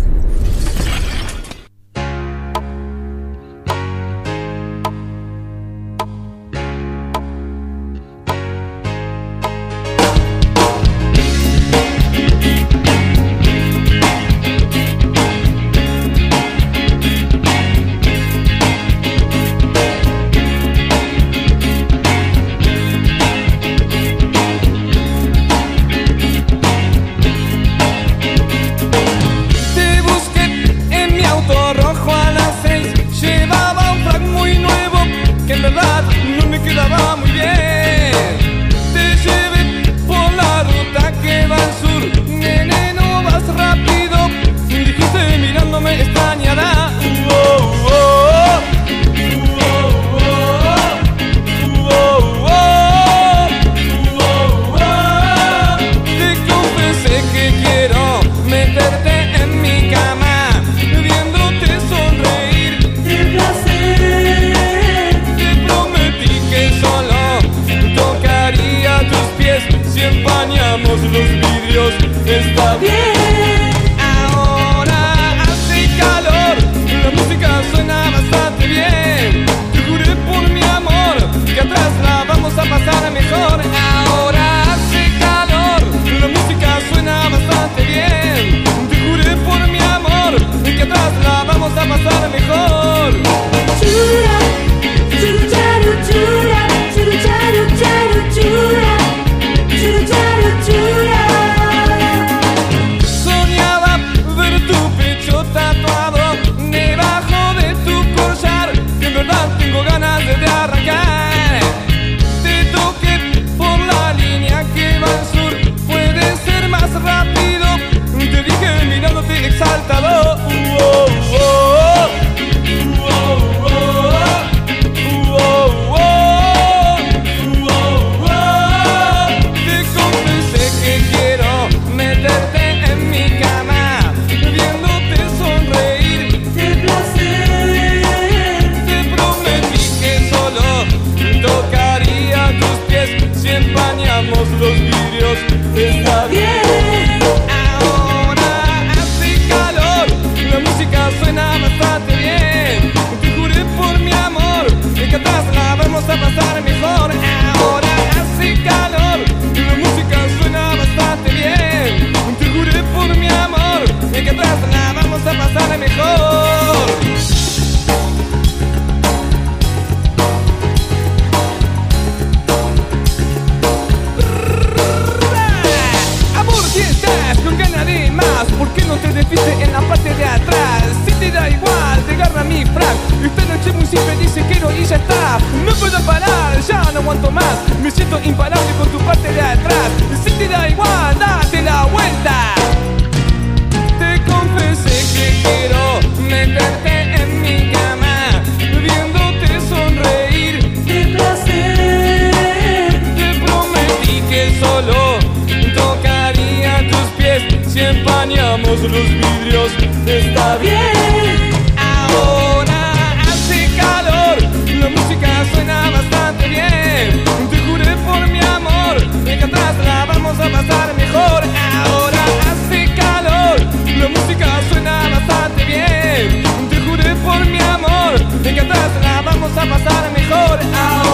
[208.79, 209.71] Los vidrios.
[210.07, 211.51] Está bien.
[211.77, 214.37] Ahora hace calor,
[214.79, 217.23] la música suena bastante bien.
[217.49, 221.43] Te juré por mi amor que atrás la vamos a pasar mejor.
[221.83, 223.59] Ahora hace calor,
[223.99, 226.43] la música suena bastante bien.
[226.69, 230.59] Te juré por mi amor que atrás la vamos a pasar mejor.
[230.73, 231.10] Ahora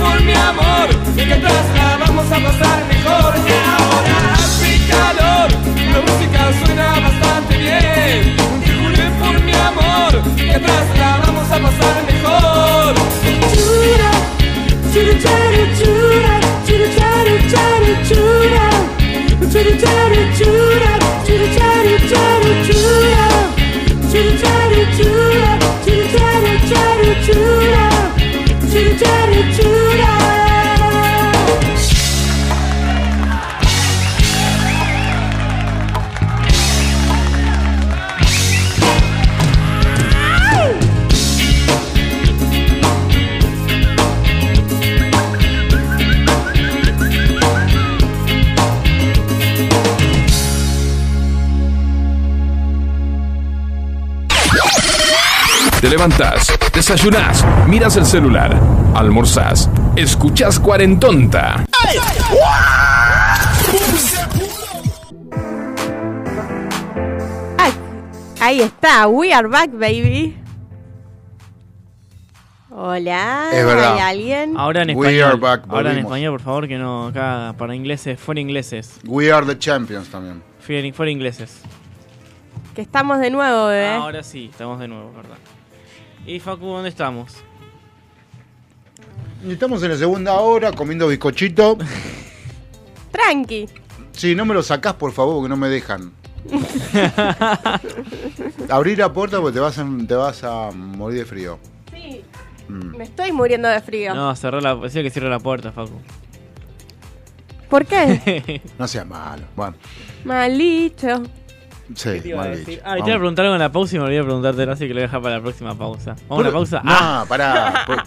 [0.00, 3.34] por mi amor que atrás la vamos a pasar mejor.
[3.76, 5.48] Ahora hace calor,
[5.92, 8.36] la música suena bastante bien.
[8.96, 12.94] Te por mi amor que atrás la vamos a pasar mejor.
[13.54, 14.12] Chura,
[14.92, 16.32] chura,
[16.66, 18.66] churu charu charu chura,
[19.52, 20.92] churu charu chura,
[21.26, 23.24] churu charu charu chura,
[24.10, 25.17] churu charu chura,
[55.80, 58.56] Te levantás, desayunás, miras el celular,
[58.94, 61.64] almorzás, escuchás cuarentonta.
[67.58, 67.70] Ah,
[68.40, 70.36] Ahí está, we are back, baby.
[72.70, 73.94] Hola, Es verdad.
[73.94, 74.56] ¿hay alguien?
[74.56, 75.28] Ahora en We español.
[75.30, 76.12] are back, Ahora en volvimos.
[76.12, 79.00] español, por favor, que no acá para ingleses, fuera ingleses.
[79.04, 80.42] We are the champions también.
[80.60, 81.60] Fuera, fuera ingleses.
[82.76, 83.88] Que estamos de nuevo, bebé.
[83.88, 85.38] Ahora sí, estamos de nuevo, ¿verdad?
[86.28, 87.36] Y Facu, ¿dónde estamos?
[89.48, 91.78] Estamos en la segunda hora comiendo bizcochito.
[93.12, 93.66] Tranqui.
[94.12, 96.12] Sí, no me lo sacás, por favor, porque no me dejan.
[98.68, 101.58] Abrir la puerta porque te vas a, te vas a morir de frío.
[101.94, 102.22] Sí.
[102.68, 102.96] Mm.
[102.98, 104.14] Me estoy muriendo de frío.
[104.14, 105.98] No, cerró la, decía que cierre la puerta, Facu.
[107.70, 108.60] ¿Por qué?
[108.78, 109.44] No seas malo.
[109.56, 109.76] Bueno,
[110.24, 111.22] Malito.
[111.94, 112.66] Sí, te iba a mal decir?
[112.66, 112.82] dicho.
[112.84, 114.82] Ah, te iba a preguntar algo en la pausa y me olvidé de preguntártelo, así
[114.84, 116.16] que lo voy a dejar para la próxima pausa.
[116.28, 116.80] ¿Vamos a la pausa?
[116.84, 117.24] No, Ah.
[117.28, 117.84] pará.
[117.86, 118.02] por-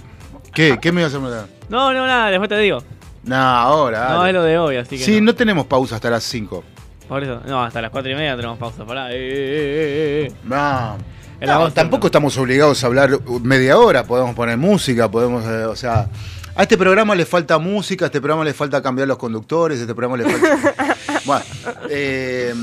[0.53, 0.77] ¿Qué?
[0.81, 1.45] ¿Qué me vas a preguntar?
[1.69, 2.83] No, no, nada, después te digo.
[3.23, 4.09] No, ahora.
[4.09, 4.29] No, dale.
[4.29, 5.27] es lo de hoy, así que Sí, no.
[5.27, 5.35] no.
[5.35, 6.63] tenemos pausa hasta las 5.
[7.07, 8.83] Por eso, no, hasta las 4 y media tenemos pausa.
[8.85, 10.33] Pará, eh, eh, eh, eh, eh.
[10.43, 10.97] No.
[11.45, 16.07] No, tampoco estamos obligados a hablar media hora, podemos poner música, podemos, eh, o sea,
[16.55, 19.81] a este programa le falta música, a este programa le falta cambiar los conductores, a
[19.81, 20.95] este programa le falta...
[21.25, 21.43] bueno,
[21.89, 22.53] eh,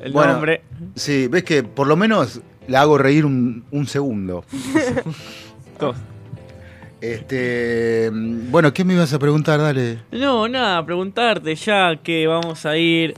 [0.00, 0.62] El bueno, nombre.
[0.94, 4.44] Sí, ves que por lo menos la hago reír un, un segundo.
[5.80, 5.96] Dos.
[7.00, 9.60] Este, bueno, ¿qué me ibas a preguntar?
[9.60, 9.98] Dale.
[10.12, 13.14] No, nada, preguntarte ya que vamos a ir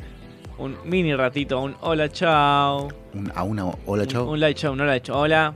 [0.59, 2.89] un mini ratito a un hola, chao.
[3.15, 4.23] Un- a una hola, chao.
[4.25, 5.19] Un, un hola, chao, un hola, chao.
[5.21, 5.55] Hola.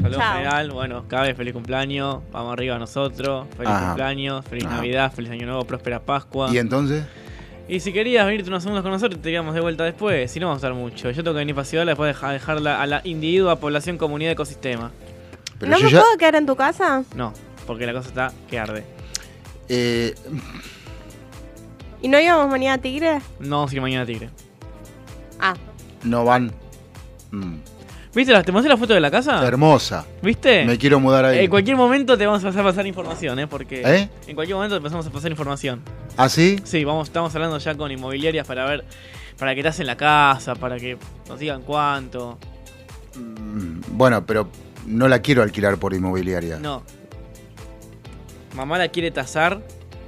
[0.00, 0.32] Saludos Chao.
[0.34, 0.70] general.
[0.70, 2.18] Bueno, cada vez feliz cumpleaños.
[2.30, 3.46] Vamos arriba a nosotros.
[3.56, 3.86] Feliz Ajá.
[3.86, 4.76] cumpleaños, feliz Ajá.
[4.76, 6.50] Navidad, feliz Año Nuevo, próspera Pascua.
[6.54, 7.04] ¿Y entonces?
[7.68, 10.30] Y si querías venirte unos segundos con nosotros, te íbamos de vuelta después.
[10.30, 11.10] Si no, vamos a estar mucho.
[11.10, 14.90] Yo tengo que venir para Ciudad después dejar dejarla a la individua, población, comunidad, ecosistema.
[15.58, 16.00] Pero ¿No me ya.
[16.00, 17.04] puedo quedar en tu casa?
[17.14, 17.34] No,
[17.66, 18.84] porque la cosa está que arde.
[19.68, 20.14] eh,
[22.00, 23.20] ¿Y no íbamos mañana a Tigre?
[23.40, 24.30] No ir mañana a Tigre.
[25.40, 25.54] Ah,
[26.04, 26.52] no van.
[27.32, 27.56] Mm,
[28.18, 28.32] ¿Viste?
[28.32, 29.46] la- ¿Te mostré la foto de la casa?
[29.46, 30.04] hermosa.
[30.22, 30.64] ¿Viste?
[30.64, 31.44] Me quiero mudar ahí.
[31.44, 33.46] En cualquier momento te vamos a pasar, pasar información, ¿eh?
[33.46, 34.08] Porque ¿Eh?
[34.26, 35.82] en cualquier momento te empezamos a pasar información.
[36.16, 36.56] ¿Ah, sí?
[36.64, 38.84] Sí, vamos, estamos hablando ya con inmobiliarias para ver,
[39.38, 40.98] para que te hacen la casa, para que
[41.28, 42.38] nos digan cuánto.
[43.14, 44.48] Mm, Bueno, pero
[44.86, 46.58] no la quiero alquilar por inmobiliaria.
[46.58, 46.82] No.
[48.56, 49.60] Mamá la quiere tasar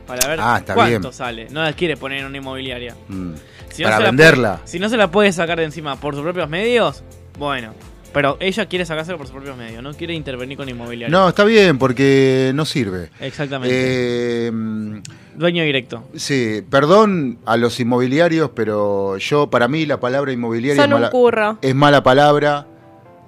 [0.07, 1.13] para ver Ah, está cuánto bien.
[1.13, 1.49] sale.
[1.51, 2.97] No la quiere poner en una inmobiliaria.
[3.09, 3.35] Mm,
[3.71, 4.57] Si Para venderla.
[4.57, 7.05] puede- si no se la puede sacar de encima por sus propios medios,
[7.39, 7.73] bueno.
[8.13, 11.17] Pero ella quiere sacárselo por sus propios medios, no quiere intervenir con inmobiliaria.
[11.17, 13.11] No, está bien, porque no sirve.
[13.21, 13.73] Exactamente.
[13.77, 14.53] Eh,
[15.37, 16.03] Dueño directo.
[16.17, 21.11] sí, perdón a los inmobiliarios, pero yo, para mí, la palabra inmobiliaria son es mala,
[21.11, 21.59] curro.
[21.63, 22.67] es mala palabra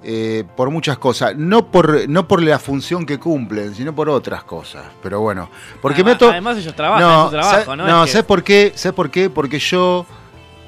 [0.03, 1.35] eh, por muchas cosas.
[1.37, 4.83] No por, no por la función que cumplen, sino por otras cosas.
[5.01, 5.49] Pero bueno,
[5.81, 7.87] porque además, me to- además ellos trabajan, su trabajo, sa- ¿no?
[7.87, 8.73] No, que- ¿sabes por qué?
[8.75, 9.29] ¿Sabes por qué?
[9.29, 10.05] Porque yo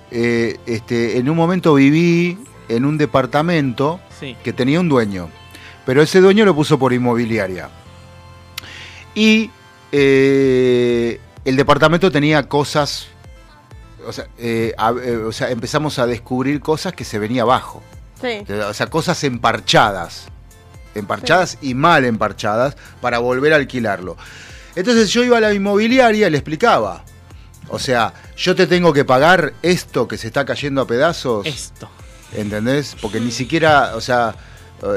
[0.09, 2.37] eh, este, en un momento viví
[2.69, 4.35] en un departamento Sí.
[4.43, 5.29] que tenía un dueño,
[5.85, 7.69] pero ese dueño lo puso por inmobiliaria.
[9.13, 9.49] Y
[9.91, 13.07] eh, el departamento tenía cosas,
[14.05, 17.81] o sea, eh, a- eh, o sea, empezamos a descubrir cosas que se venía abajo.
[18.21, 18.43] Sí.
[18.69, 20.27] O sea, cosas emparchadas.
[20.95, 24.15] Emparchadas y mal emparchadas para volver a alquilarlo.
[24.75, 27.03] Entonces yo iba a la inmobiliaria y le explicaba.
[27.67, 31.45] O sea, yo te tengo que pagar esto que se está cayendo a pedazos.
[31.45, 31.89] Esto.
[32.33, 32.95] ¿Entendés?
[33.01, 34.35] Porque ni siquiera, o sea,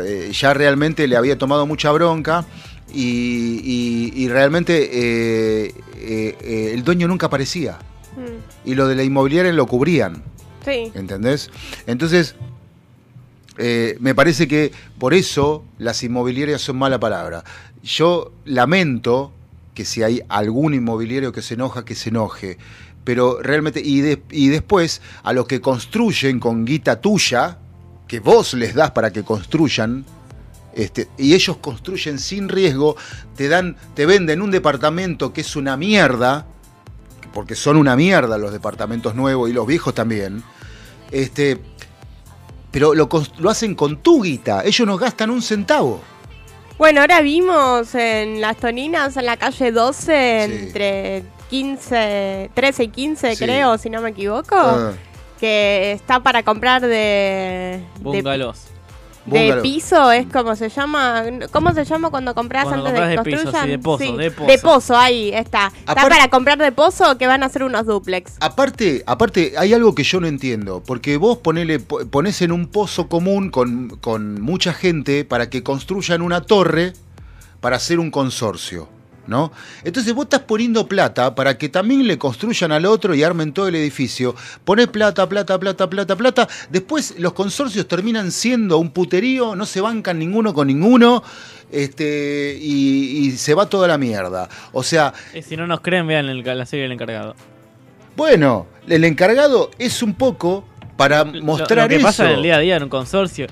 [0.05, 2.45] eh, ya realmente le había tomado mucha bronca
[2.93, 7.79] y, y- y realmente eh, eh, eh, el dueño nunca aparecía.
[8.17, 10.23] Mm, Y lo de la inmobiliaria lo cubrían.
[10.65, 10.91] Sí.
[10.95, 11.51] ¿Entendés?
[11.87, 12.35] Entonces,
[13.59, 17.45] eh, me parece que por eso las inmobiliarias son mala palabra.
[17.83, 19.33] Yo lamento
[19.75, 22.59] que si hay algún inmobiliario que se enoja, que se enoje.
[23.09, 27.57] Pero realmente, y, de- y después, a los que construyen con guita tuya,
[28.07, 30.05] que vos les das para que construyan,
[30.75, 32.97] este, y ellos construyen sin riesgo,
[33.35, 36.45] te dan, te venden un departamento que es una mierda,
[37.33, 40.43] porque son una mierda los departamentos nuevos y los viejos también.
[41.11, 41.59] Este,
[42.71, 43.09] pero lo,
[43.49, 46.03] hacen con tu guita, ellos no gastan un centavo.
[46.77, 50.53] Bueno, ahora vimos en las Toninas, en la calle 12, Sí.
[50.67, 53.45] entre 15, 13 y 15, Sí.
[53.45, 54.93] creo, si no me equivoco, Ah,
[55.41, 58.65] que está para comprar de, Bungalows.
[59.27, 61.23] de piso, es como se llama,
[61.53, 63.79] ¿cómo se llama cuando compras Cuando antes de que compras de piso, sí, de
[64.31, 64.97] pozo, de pozo.
[64.97, 65.67] ahí está.
[65.69, 68.37] Está Aparte- para comprar de pozo que van a hacer unos duplex.
[68.41, 72.67] Aparte, aparte, hay algo que yo no entiendo, porque vos ponele, po- ponés en un
[72.69, 76.95] pozo común con, con mucha gente para que construyan una torre
[77.61, 78.89] para hacer un consorcio,
[79.29, 79.53] ¿no?
[79.85, 83.69] Entonces vos estás poniendo plata para que también le construyan al otro y armen todo
[83.69, 84.35] el edificio.
[84.65, 86.49] Ponés plata, plata, plata, plata, plata.
[86.71, 91.23] Después los consorcios terminan siendo un puterío, no se bancan ninguno con ninguno.
[91.71, 94.49] Este, y, y se va toda la mierda.
[94.73, 95.13] O sea,
[95.47, 97.37] si no nos creen, vean el- la serie del encargado.
[98.17, 100.65] Bueno, el encargado es un poco
[100.97, 102.07] para Lo- mostrar lo, que eso.
[102.07, 103.47] pasa en el día a día en un consorcio.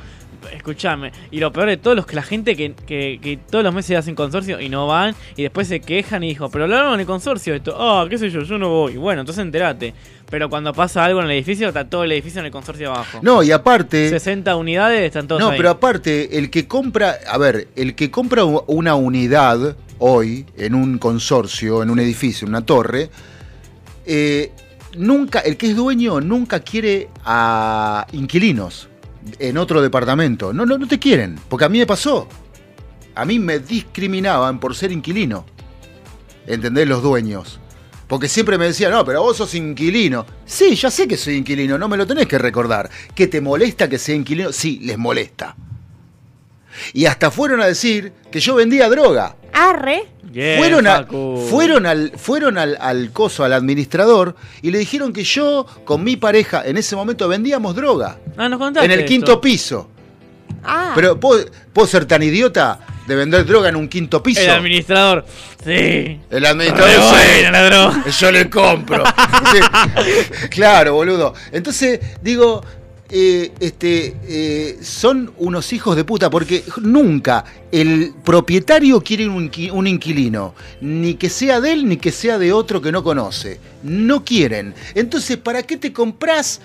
[0.52, 3.74] Escuchame, y lo peor de todo es que la gente que, que, que todos los
[3.74, 7.00] meses hacen consorcio y no van, y después se quejan y dijo, pero hablaron en
[7.00, 8.96] el consorcio esto, ah, qué sé yo, yo no voy.
[8.96, 9.94] Bueno, entonces enterate.
[10.28, 13.20] Pero cuando pasa algo en el edificio, está todo el edificio en el consorcio abajo.
[13.22, 15.56] No, y aparte, 60 unidades están todos no, ahí.
[15.56, 20.98] pero aparte, el que compra, a ver, el que compra una unidad hoy en un
[20.98, 23.08] consorcio, en un edificio, en una torre,
[24.04, 24.50] eh,
[24.96, 28.88] nunca, el que es dueño nunca quiere a inquilinos
[29.38, 30.52] en otro departamento.
[30.52, 32.28] No, no, no te quieren, porque a mí me pasó.
[33.14, 35.46] A mí me discriminaban por ser inquilino.
[36.46, 36.86] ¿Entendés?
[36.86, 37.60] Los dueños.
[38.06, 40.26] Porque siempre me decían, no, pero vos sos inquilino.
[40.44, 42.88] Sí, ya sé que soy inquilino, no me lo tenés que recordar.
[43.14, 44.52] ¿Que te molesta que sea inquilino?
[44.52, 45.56] Sí, les molesta.
[46.92, 49.36] Y hasta fueron a decir que yo vendía droga.
[49.52, 50.04] Arre.
[50.58, 51.06] Fueron a-
[51.48, 56.16] fueron, al, fueron al, al coso, al administrador, y le dijeron que yo, con mi
[56.16, 58.18] pareja, en ese momento vendíamos droga.
[58.36, 59.08] Ah, nos contaste En el esto.
[59.08, 59.88] quinto piso.
[60.62, 60.92] Ah.
[60.94, 64.40] Pero ¿puedo, puedo ser tan idiota de vender droga en un quinto piso.
[64.42, 65.24] El administrador.
[65.64, 66.20] Sí.
[66.28, 67.12] El administrador.
[67.14, 68.04] Buena la droga.
[68.10, 69.04] Yo le compro.
[69.52, 70.48] Sí.
[70.50, 71.32] Claro, boludo.
[71.52, 72.62] Entonces, digo,
[73.08, 79.86] eh, este, eh, son unos hijos de puta porque nunca el propietario quiere un, un
[79.86, 83.60] inquilino, ni que sea de él ni que sea de otro que no conoce.
[83.84, 84.74] No quieren.
[84.94, 86.60] Entonces, ¿para qué te compras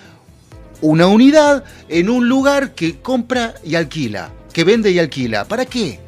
[0.80, 4.32] una unidad en un lugar que compra y alquila?
[4.52, 5.44] Que vende y alquila.
[5.44, 6.00] ¿Para qué?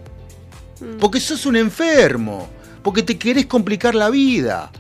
[0.99, 2.49] Porque sos un enfermo.
[2.83, 4.71] Porque te querés complicar la vida.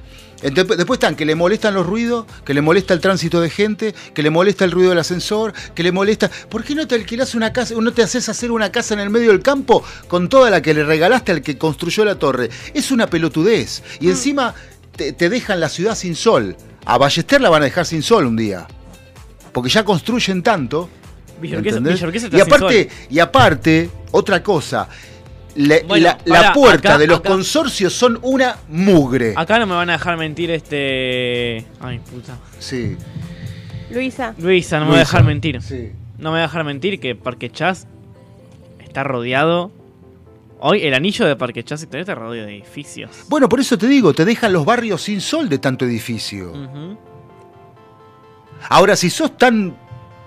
[0.42, 3.94] Ente- Después están que le molestan los ruidos, que le molesta el tránsito de gente,
[4.12, 6.30] que le molesta el ruido del ascensor, que le molesta.
[6.48, 9.10] ¿Por qué no te alquilás una casa, no te haces hacer una casa en el
[9.10, 12.50] medio del campo con toda la que le regalaste al que construyó la torre?
[12.74, 13.82] Es una pelotudez.
[14.00, 14.54] Y encima
[14.96, 16.56] te, te dejan la ciudad sin sol.
[16.84, 18.66] A Ballester la van a dejar sin sol un día.
[19.52, 20.90] Porque ya construyen tanto.
[22.36, 24.88] Y aparte, y aparte, otra cosa.
[25.56, 29.34] La- Bueno, la, la pará, puerta acá- de los acá- consorcios son una mugre.
[29.36, 31.64] Acá no me van a dejar mentir este.
[31.80, 32.36] Ay, puta.
[32.58, 32.96] Sí.
[33.90, 34.34] Luisa.
[34.38, 35.60] Luisa, no me va a dejar mentir.
[35.62, 35.92] sí.
[36.18, 37.86] No me va a dejar mentir que Parque Chas
[38.80, 39.70] está rodeado.
[40.60, 43.10] Hoy el anillo de Parque Chas está rodeado de edificios.
[43.28, 46.52] Bueno, por eso te digo, te dejan los barrios sin sol de tanto edificio.
[48.70, 49.76] Ahora, si sos tan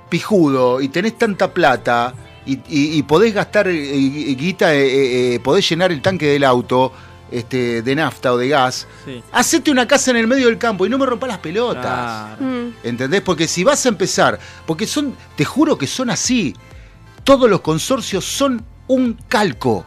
[0.10, 2.14] pijudo y tenés tanta plata
[2.48, 6.44] y, y- y podés gastar eh, eh, guita, eh, eh, podés llenar el tanque del
[6.46, 6.92] auto
[7.30, 9.22] este, de nafta o de gas, Sí.
[9.34, 11.84] hacete una casa en el medio del campo y no me rompas las pelotas.
[12.38, 12.42] Claro.
[12.42, 12.70] Mm.
[12.84, 13.22] ¿Entendés?
[13.22, 16.56] Porque si vas a empezar, porque son, te juro que son así.
[17.26, 19.86] Todos los consorcios son un calco.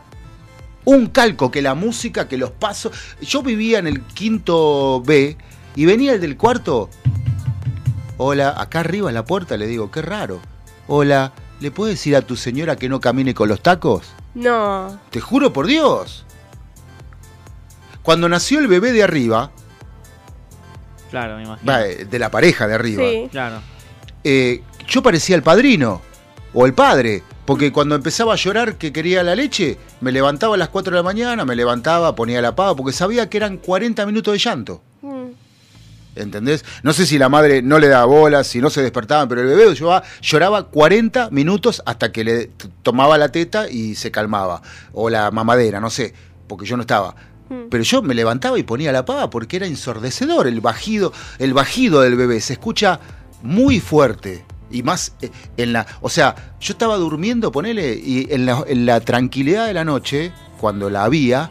[0.84, 2.92] Un calco, que la música, que los pasos.
[3.22, 5.38] Yo vivía en el quinto B
[5.76, 6.90] y venía el del cuarto.
[8.18, 10.40] Hola, acá arriba en la puerta le digo, qué raro.
[10.88, 14.06] Hola, ¿le puedes decir a tu señora que no camine con los tacos?
[14.34, 14.98] No.
[15.10, 16.24] Te juro por Dios.
[18.02, 19.50] Cuando nació el bebé de arriba,
[21.10, 21.70] Claro, me imagino.
[21.70, 23.28] va, eh, de la pareja de arriba, Sí.
[23.30, 23.60] Claro.
[24.24, 26.00] eh, yo parecía el padrino
[26.54, 30.58] o el padre, porque cuando empezaba a llorar que quería la leche, me levantaba a
[30.58, 34.06] las 4 de la mañana, me levantaba, ponía la pava, porque sabía que eran 40
[34.06, 34.82] minutos de llanto.
[35.02, 35.26] Mm.
[36.16, 36.64] ¿Entendés?
[36.82, 39.46] No sé si la madre no le daba bolas, si no se despertaban, pero el
[39.46, 42.50] bebé lloraba, lloraba 40 minutos hasta que le
[42.82, 44.60] tomaba la teta y se calmaba.
[44.92, 46.12] O la mamadera, no sé,
[46.48, 47.14] porque yo no estaba.
[47.48, 47.68] Mm.
[47.70, 52.00] Pero yo me levantaba y ponía la pava porque era ensordecedor el bajido, el bajido
[52.00, 52.40] del bebé.
[52.40, 52.98] Se escucha
[53.42, 54.44] muy fuerte.
[54.70, 55.86] Y más eh, en la.
[56.00, 60.32] O sea, yo estaba durmiendo, ponele, y en la, en la tranquilidad de la noche,
[60.60, 61.50] cuando la había,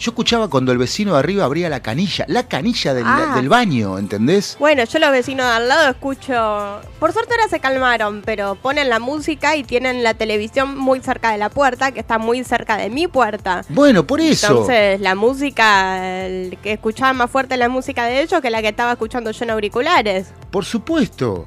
[0.00, 3.32] yo escuchaba cuando el vecino de arriba abría la canilla, la canilla del, Ah.
[3.36, 4.56] del baño, ¿entendés?
[4.58, 6.80] Bueno, yo los vecinos de al lado escucho.
[6.98, 11.30] Por suerte ahora se calmaron, pero ponen la música y tienen la televisión muy cerca
[11.32, 13.62] de la puerta, que está muy cerca de mi puerta.
[13.68, 14.48] Bueno, por eso.
[14.48, 18.68] Entonces, la música, el que escuchaba más fuerte la música de ellos que la que
[18.68, 20.28] estaba escuchando yo en auriculares.
[20.50, 21.46] Por supuesto.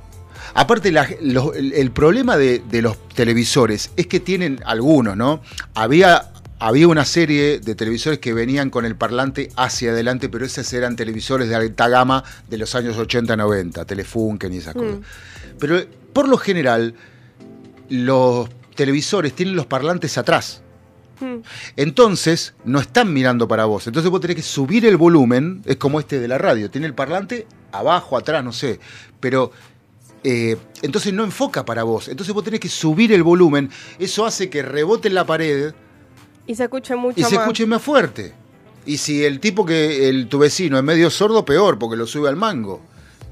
[0.56, 5.42] Aparte, la- el, el problema de, de los televisores es que tienen algunos, ¿no?
[5.74, 10.72] Había, había una serie de televisores que venían con el parlante hacia adelante, pero esos
[10.74, 15.00] eran televisores de alta gama de los años 80-90, Telefunken y esas cosas.
[15.60, 16.96] Pero eh, por lo general,
[17.90, 20.62] los televisores tienen los parlantes atrás.
[21.20, 21.38] Mm.
[21.76, 23.88] Entonces, no están mirando para vos.
[23.88, 26.94] Entonces vos tenés que subir el volumen, es como este de la radio, tiene el
[26.94, 28.80] parlante abajo, atrás, no sé.
[29.20, 29.52] Pero
[30.24, 32.08] eh, entonces no enfoca para vos.
[32.08, 33.70] Entonces vos tenés que subir el volumen.
[34.00, 35.74] Eso hace que rebote en la pared
[36.46, 37.44] Y se escuche mucho y se más.
[37.44, 38.34] escuche más fuerte.
[38.86, 42.28] Y si el tipo que el, tu vecino es medio sordo, peor, porque lo sube
[42.30, 42.82] al mango.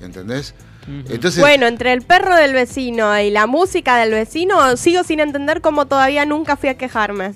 [0.01, 0.53] ¿Entendés?
[0.87, 5.61] Entonces, Bueno, entre el perro del vecino y la música del vecino, sigo sin entender
[5.61, 7.33] cómo todavía nunca fui a quejarme.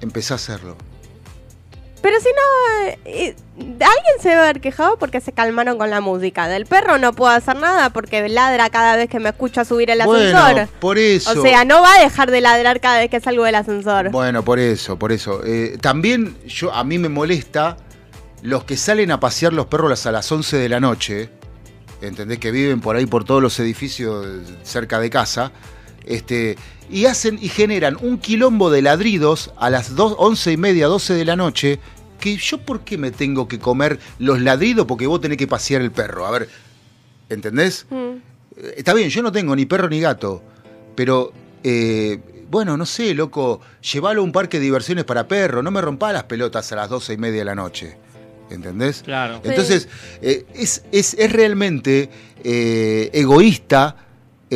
[0.00, 0.76] empecé a hacerlo.
[2.04, 6.02] Pero si no, eh, eh, alguien se debe haber quejado porque se calmaron con la
[6.02, 6.48] música.
[6.48, 10.02] Del perro no puedo hacer nada porque ladra cada vez que me escucha subir el
[10.04, 10.68] Bueno, ascensor.
[10.80, 11.30] por eso.
[11.30, 14.10] O sea, no va a dejar de ladrar cada vez que salgo del ascensor.
[14.10, 15.40] Bueno, por eso, por eso.
[15.46, 17.78] Eh, también yo, a mí me molesta
[18.42, 21.30] los que salen a pasear los perros a las 11 de la noche,
[22.02, 22.38] ¿entendés?
[22.38, 24.26] Que viven por ahí por todos los edificios
[24.62, 25.52] cerca de casa,
[26.04, 26.58] este,
[26.90, 31.14] y hacen y generan un quilombo de ladridos a las 2, 11 y media, 12
[31.14, 31.78] de la noche,
[32.20, 35.82] que yo por qué me tengo que comer los ladridos porque vos tenés que pasear
[35.82, 36.26] el perro.
[36.26, 36.48] A ver,
[37.28, 37.86] ¿entendés?
[37.90, 37.96] Mm.
[38.56, 40.42] Eh, Está bien, yo no tengo ni perro ni gato,
[40.94, 41.32] pero
[41.62, 42.18] eh,
[42.50, 43.60] bueno, no sé, loco,
[43.92, 46.88] llévalo a un parque de diversiones para perros, no me rompa las pelotas a las
[46.88, 47.96] doce y media de la noche.
[48.50, 49.02] ¿Entendés?
[49.02, 49.40] Claro.
[49.42, 49.88] Entonces,
[50.20, 52.10] eh, es, es- es realmente
[52.44, 53.96] eh, egoísta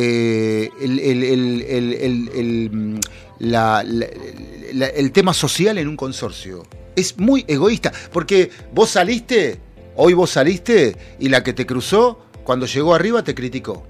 [0.01, 2.99] eh, el, el- el- el- el- el, mm,
[3.39, 4.07] la- la-
[4.73, 6.63] la- el tema social en un consorcio.
[6.95, 9.59] Es muy egoísta, porque vos saliste,
[9.97, 13.83] hoy vos saliste y la que te cruzó, cuando llegó arriba te criticó.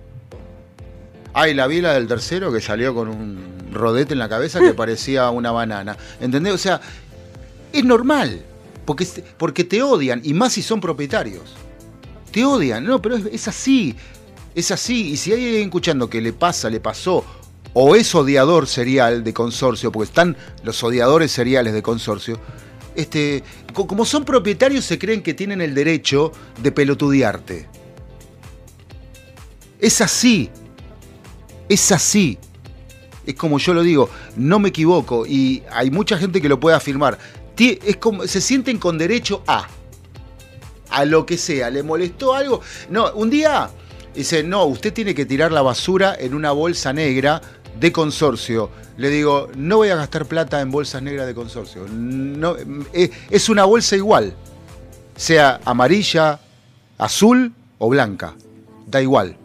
[1.33, 4.73] Ay, la vi la del tercero que salió con un rodete en la cabeza que
[4.83, 5.95] parecía una banana.
[6.19, 6.53] ¿Entendés?
[6.53, 6.81] O sea,
[7.71, 8.41] es normal,
[8.85, 9.07] porque,
[9.37, 11.53] porque te odian, y más si son propietarios.
[12.31, 13.95] Te odian, no, pero es, es así,
[14.55, 15.11] es así.
[15.11, 17.23] Y si hay alguien escuchando que le pasa, le pasó,
[17.73, 22.39] o es odiador serial de consorcio, porque están los odiadores seriales de consorcio,
[22.95, 23.43] este,
[23.73, 26.31] co- como son propietarios se creen que tienen el derecho
[26.61, 27.67] de pelotudearte.
[29.79, 30.49] Es así,
[31.69, 32.37] es así.
[33.25, 36.75] Es como yo lo digo, no me equivoco y hay mucha gente que lo puede
[36.75, 37.17] afirmar.
[37.57, 39.67] Es como, se sienten con derecho a
[40.89, 41.69] a lo que sea.
[41.69, 42.61] ¿Le molestó algo?
[42.89, 43.69] No, un día
[44.15, 47.41] dice, no, usted tiene que tirar la basura en una bolsa negra
[47.79, 48.69] de consorcio.
[48.97, 51.87] Le digo, no voy a gastar plata en bolsas negras de consorcio.
[51.89, 52.55] No,
[52.93, 54.33] eh, es una bolsa igual.
[55.15, 56.39] Sea amarilla,
[56.97, 58.35] azul o blanca.
[58.87, 59.37] Da igual.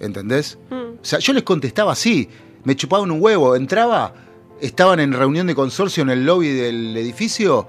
[0.00, 0.58] ¿Entendés?
[0.70, 2.28] O sea, yo les contestaba así.
[2.64, 3.56] Me chupaban un huevo.
[3.56, 4.14] Entraba,
[4.60, 7.66] estaban en reunión de consorcio en el lobby del edificio.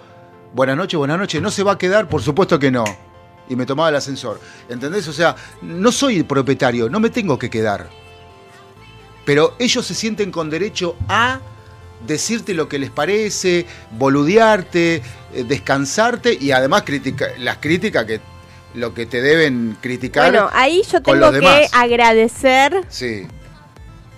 [0.53, 1.41] Buenas noches, buenas noches.
[1.41, 2.07] ¿No se va a quedar?
[2.07, 2.85] Por supuesto que no.
[3.49, 4.39] Y me tomaba el ascensor.
[4.69, 5.07] ¿Entendés?
[5.07, 7.89] O sea, no soy el propietario, no me tengo que quedar.
[9.25, 11.39] Pero ellos se sienten con derecho a
[12.05, 15.01] decirte lo que les parece, boludearte,
[15.33, 18.19] eh, descansarte y además critica, las críticas que
[18.73, 20.31] lo que te deben criticar.
[20.31, 22.83] Bueno, ahí yo tengo que agradecer.
[22.89, 23.27] Sí.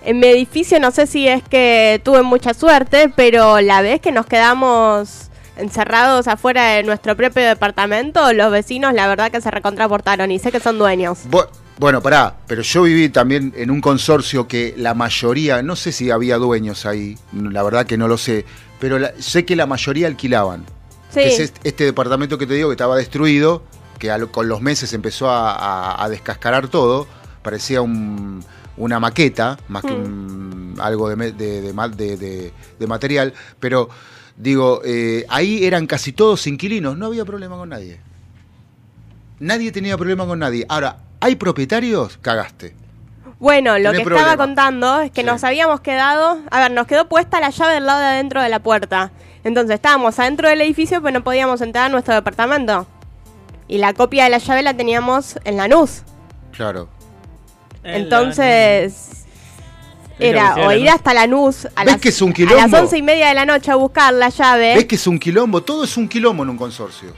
[0.01, 4.11] En mi edificio, no sé si es que tuve mucha suerte, pero la vez que
[4.11, 10.31] nos quedamos encerrados afuera de nuestro propio departamento, los vecinos la verdad que se recontraportaron
[10.31, 11.19] y sé que son dueños.
[11.29, 15.91] Bu- Bueno, pará, pero yo viví también en un consorcio que la mayoría, no sé
[15.91, 18.45] si había dueños ahí, la verdad que no lo sé,
[18.79, 20.63] pero la- sé que la mayoría alquilaban.
[21.09, 21.19] Sí.
[21.19, 23.61] Que es este, este departamento que te digo que estaba destruido,
[23.99, 27.07] que al- con los meses empezó a, a- a descascarar todo,
[27.41, 28.43] parecía un-
[28.77, 31.73] una maqueta, más que un- algo de
[32.87, 33.89] material, pero
[34.35, 37.99] digo, eh, ahí eran casi todos inquilinos, no había problema con nadie.
[39.39, 40.65] Nadie tenía problema con nadie.
[40.69, 42.17] Ahora, ¿hay propietarios?
[42.17, 42.75] Cagaste.
[43.39, 44.21] Bueno, lo que problema.
[44.21, 47.85] estaba contando es que nos habíamos quedado, a ver, nos quedó puesta la llave del
[47.85, 49.11] lado de adentro de la puerta.
[49.43, 52.87] Entonces estábamos adentro del edificio, pero no podíamos entrar a nuestro departamento.
[53.67, 56.03] Y la copia de la llave la teníamos en la NUS.
[56.51, 56.87] Claro.
[57.83, 59.24] Entonces Es
[60.19, 62.97] era o ir hasta la NUS a ¿Ves las, que es un a las once
[62.97, 64.75] y media de la noche a buscar la llave.
[64.75, 65.61] ¿Ves que es un quilombo?
[65.63, 67.13] Todo es un quilombo en un consorcio.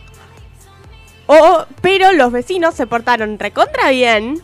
[1.28, 4.42] O, pero los vecinos se portaron recontra bien.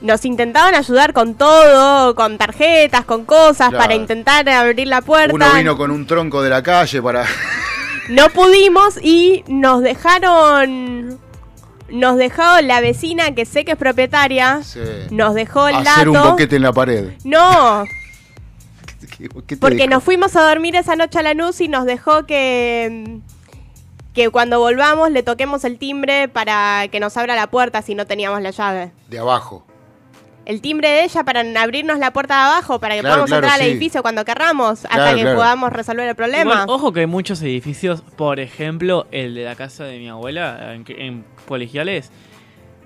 [0.00, 3.78] Nos intentaban ayudar con todo, con tarjetas, con cosas, Claro.
[3.78, 5.34] para intentar abrir la puerta.
[5.34, 7.24] Uno vino con un tronco de la calle para...
[8.08, 11.18] No pudimos y nos dejaron.
[11.90, 14.60] Nos dejó la vecina que sé que es propietaria.
[15.10, 17.12] Nos dejó el hacer un boquete en la pared.
[17.24, 17.84] No,
[19.18, 23.18] ¿Qué- porque nos fuimos a dormir esa noche a la NUS y nos dejó que.
[24.14, 28.06] Que cuando volvamos le toquemos el timbre para que nos abra la puerta si no
[28.06, 28.90] teníamos la llave.
[29.10, 29.65] De abajo.
[30.46, 33.44] El timbre de ella para abrirnos la puerta de abajo, para que Claro, podamos claro,
[33.46, 33.72] entrar al sí.
[33.72, 35.36] edificio cuando querramos, hasta que claro.
[35.36, 36.52] podamos resolver el problema.
[36.52, 40.72] Igual, ojo que hay muchos edificios, por ejemplo, el de la casa de mi abuela,
[40.74, 42.10] en, en colegiales,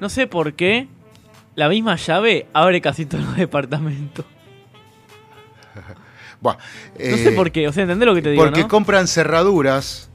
[0.00, 0.88] no sé por qué,
[1.54, 4.24] la misma llave abre casi todos los departamentos.
[6.40, 6.56] Buah,
[6.98, 8.68] No sé eh, por qué, o sea, ¿entendés lo que te digo, Porque no?
[8.68, 10.09] compran cerraduras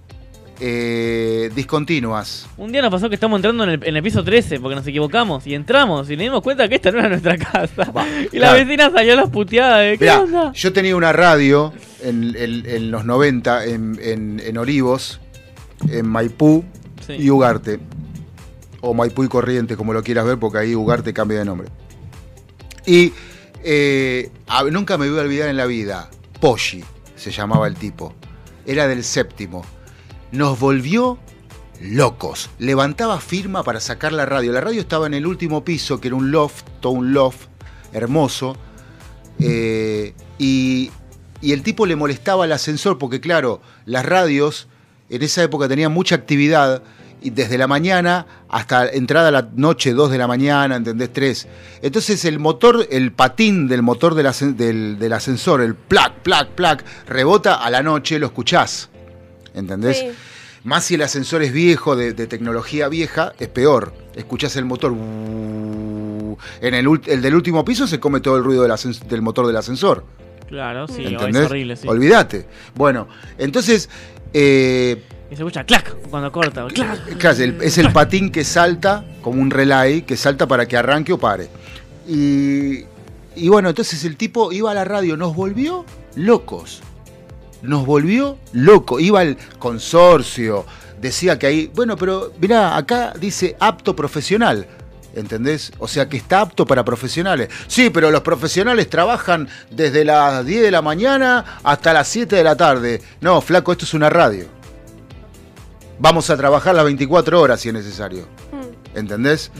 [0.59, 2.47] eh, discontinuas.
[2.57, 4.87] Un día nos pasó que estamos entrando en el, en el piso 13 porque nos
[4.87, 7.91] equivocamos y entramos y nos dimos cuenta que esta no era nuestra casa.
[8.31, 10.51] y la vecina salió a las puteadas de ¿qué Mirá, onda?
[10.53, 15.19] yo tenía una radio en, en- en los 90 en, Olivos,
[15.89, 16.63] en Maipú
[17.05, 17.13] Sí.
[17.19, 17.79] y Ugarte.
[18.81, 21.67] O Maipú y Corrientes, como lo quieras ver, porque ahí Ugarte cambia de nombre.
[22.85, 23.13] Y
[23.63, 24.29] eh,
[24.71, 26.09] nunca me voy a olvidar en la vida,
[26.39, 26.83] Poggi
[27.15, 28.13] se llamaba el tipo.
[28.65, 29.65] Era del séptimo.
[30.35, 31.17] Nos volvió
[31.81, 32.49] locos.
[32.59, 34.51] Levantaba firma para sacar la radio.
[34.51, 37.47] La radio estaba en el último piso, que era un loft, todo un loft
[37.93, 38.55] hermoso.
[39.39, 40.91] Eh, y,
[41.41, 44.67] el tipo le molestaba el ascensor porque, claro, las radios
[45.09, 46.81] en esa época tenían mucha actividad
[47.21, 51.13] y desde la mañana hasta entrada la noche, 2 de la mañana, ¿entendés?
[51.13, 51.47] 3.
[51.83, 56.49] Entonces el motor, el patín del motor del, ascen- del- del ascensor, el plac, plac,
[56.49, 58.89] plac, rebota a la noche, lo escuchás.
[59.55, 59.97] ¿Entendés?
[59.99, 60.07] Sí.
[60.63, 63.93] Más si el ascensor es viejo, de, de tecnología vieja, es peor.
[64.15, 64.93] Escuchás el motor.
[66.61, 70.05] En el, del último piso se come todo el ruido del, motor del ascensor.
[70.47, 71.43] Claro, sí, ¿Entendés?
[71.43, 71.87] es horrible, sí.
[71.87, 72.45] Olvídate.
[72.75, 73.07] Bueno,
[73.37, 73.89] entonces.
[74.33, 76.65] eh, Y se escucha clac cuando corta.
[76.67, 77.17] Clac.
[77.17, 81.13] Claro, el- es el patín que salta, como un relay, que salta para que arranque
[81.13, 81.47] o pare.
[82.07, 82.85] Y,
[83.35, 86.81] y bueno, entonces el tipo iba a la radio, nos volvió locos.
[87.65, 89.01] Nos volvió locos.
[89.01, 90.65] Iba al consorcio,
[91.01, 91.71] decía que ahí.
[91.73, 94.67] Bueno, pero mirá, acá dice apto profesional.
[95.15, 95.71] ¿Entendés?
[95.79, 97.49] O sea que está apto para profesionales.
[97.67, 102.43] Sí, pero los profesionales trabajan desde las 10 de la mañana hasta las 7 de
[102.43, 103.01] la tarde.
[103.21, 104.45] No, flaco, esto es una radio.
[105.99, 108.27] Vamos a trabajar las 24 horas si es necesario.
[108.93, 109.51] ¿Entendés?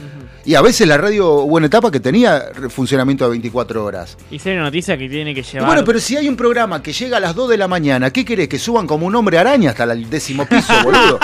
[0.46, 4.16] Y a veces la radio hubo una etapa que tenía funcionamiento de 24 horas.
[4.30, 5.66] Y una noticia que tiene que Y llevar.
[5.66, 8.24] bueno, pero si hay un programa que llega a las 2 de la mañana, ¿qué
[8.24, 8.48] querés?
[8.48, 11.18] ¿Que suban como un hombre araña hasta el décimo piso, boludo?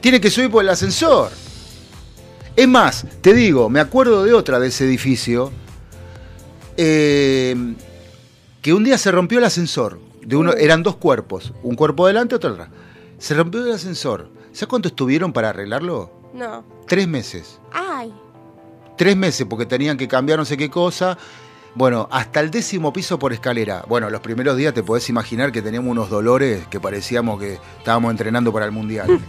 [0.00, 1.32] Tiene que subir por el ascensor.
[2.54, 5.50] Es más, te digo, me acuerdo de otra de ese edificio,
[6.76, 7.56] eh,
[8.62, 9.98] que un día se rompió el ascensor.
[10.22, 12.68] De uno, eran dos cuerpos, un cuerpo adelante, otro atrás.
[13.18, 14.28] Se rompió el ascensor.
[14.52, 16.12] ¿Sabes cuánto estuvieron para arreglarlo?
[16.36, 16.64] No.
[16.86, 17.60] Tres meses.
[17.72, 18.14] Ay.
[18.96, 21.16] Tres meses porque tenían que cambiar no sé qué cosa.
[21.74, 23.84] Bueno, hasta el décimo piso por escalera.
[23.88, 28.10] Bueno, los primeros días te podés imaginar que teníamos unos dolores que parecíamos que estábamos
[28.10, 29.20] entrenando para el mundial.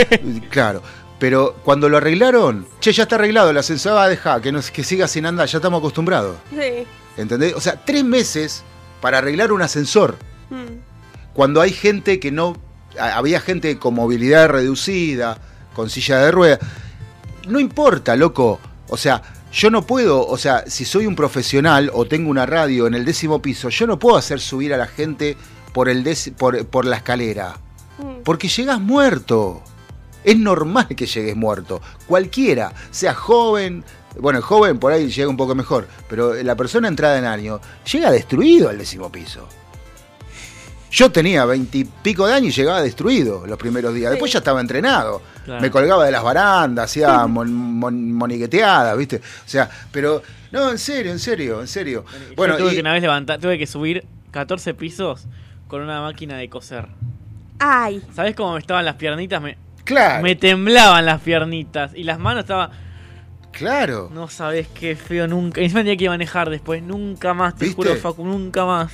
[0.50, 0.82] claro.
[1.18, 4.70] Pero cuando lo arreglaron, che, ya está arreglado, el ascensor va a dejar, que, nos,
[4.70, 6.36] que siga sin andar, ya estamos acostumbrados.
[6.50, 6.86] Sí.
[7.16, 7.54] ¿Entendés?
[7.54, 8.62] O sea, tres meses
[9.00, 10.16] para arreglar un ascensor.
[10.50, 10.78] Mm.
[11.32, 12.56] Cuando hay gente que no.
[12.98, 15.38] Había gente con movilidad reducida,
[15.76, 16.58] con silla de ruedas.
[17.46, 18.58] No importa, loco.
[18.88, 19.22] O sea,
[19.52, 20.26] yo no puedo.
[20.26, 23.86] O sea, si soy un profesional o tengo una radio en el décimo piso, yo
[23.86, 25.36] no puedo hacer subir a la gente
[25.74, 26.02] por, el
[26.36, 27.58] por, por la escalera.
[28.24, 29.62] Porque llegas muerto.
[30.24, 31.80] Es normal que llegues muerto.
[32.08, 33.84] Cualquiera, sea joven.
[34.18, 35.86] Bueno, el joven por ahí llega un poco mejor.
[36.08, 37.60] Pero la persona entrada en año
[37.92, 39.46] llega destruido al décimo piso.
[40.90, 44.10] Yo tenía veintipico de años y llegaba destruido los primeros días.
[44.10, 45.20] Después ya estaba entrenado.
[45.44, 45.60] Claro.
[45.60, 49.16] Me colgaba de las barandas, hacía mon- mon- moniqueteadas, ¿viste?
[49.16, 50.22] O sea, pero.
[50.52, 52.04] No, en serio, en serio, en serio.
[52.36, 55.26] Bueno, Yo tuve y- que una vez levantar, tuve que subir 14 pisos
[55.68, 56.86] con una máquina de coser.
[57.58, 58.00] Ay.
[58.14, 59.42] ¿Sabes cómo me estaban las piernitas?
[59.42, 60.22] Me, Claro.
[60.22, 62.70] me temblaban las piernitas y las manos estaban.
[63.52, 64.10] Claro.
[64.12, 65.60] No sabes qué feo nunca.
[65.60, 66.82] Encima tenía que manejar después.
[66.82, 67.76] Nunca más, te ¿Viste?
[67.82, 68.92] juro, Facu, nunca más.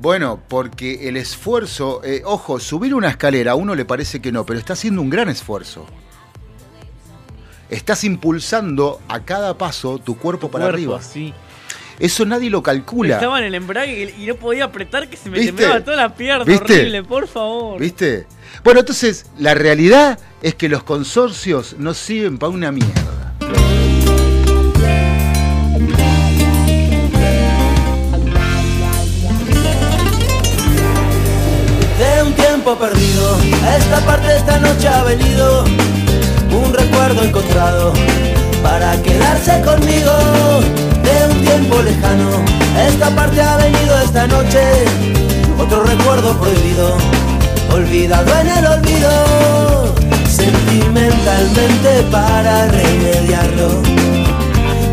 [0.00, 4.46] Bueno, porque el esfuerzo, eh, ojo, subir una escalera a uno le parece que no,
[4.46, 5.86] pero está haciendo un gran esfuerzo.
[7.68, 11.02] Estás impulsando a cada paso tu cuerpo para Cuerpo, arriba.
[11.02, 11.34] sí.
[11.98, 13.16] Eso nadie lo calcula.
[13.16, 15.52] Estaba en el embrague y y no podía apretar que se me ¿Viste?
[15.52, 16.44] temblaba toda la pierna.
[16.44, 16.74] ¿Viste?
[16.74, 17.80] Horrible, por favor.
[17.80, 18.24] ¿Viste?
[18.62, 22.94] Bueno, entonces, la realidad es que los consorcios no sirven para una mierda.
[32.76, 33.36] Perdido.
[33.64, 35.64] A esta parte esta noche ha venido
[36.52, 37.92] un recuerdo encontrado
[38.62, 40.12] para quedarse conmigo.
[41.02, 42.44] De un tiempo lejano,
[42.88, 44.60] esta parte ha venido esta noche
[45.58, 46.96] otro recuerdo prohibido,
[47.72, 49.94] olvidado en el olvido.
[50.28, 53.82] Sentimentalmente para remediarlo,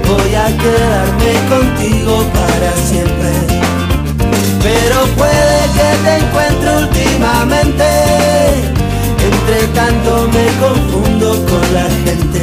[0.07, 3.31] voy a quedarme contigo para siempre.
[4.63, 6.24] Pero puede que te encuentre
[7.45, 7.85] últimamente.
[9.25, 12.41] Entre tanto me confundo con la gente.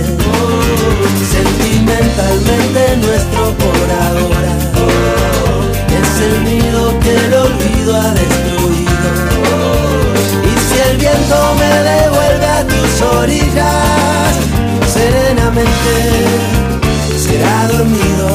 [1.30, 4.54] Sentimentalmente nuestro por ahora
[5.88, 9.08] es el nido que el olvido ha destruido.
[10.44, 14.34] Y si el viento me devuelve a tus orillas,
[14.92, 15.94] serenamente
[17.16, 18.28] será dormido,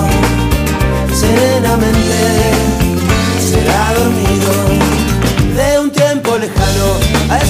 [1.13, 2.36] serenamente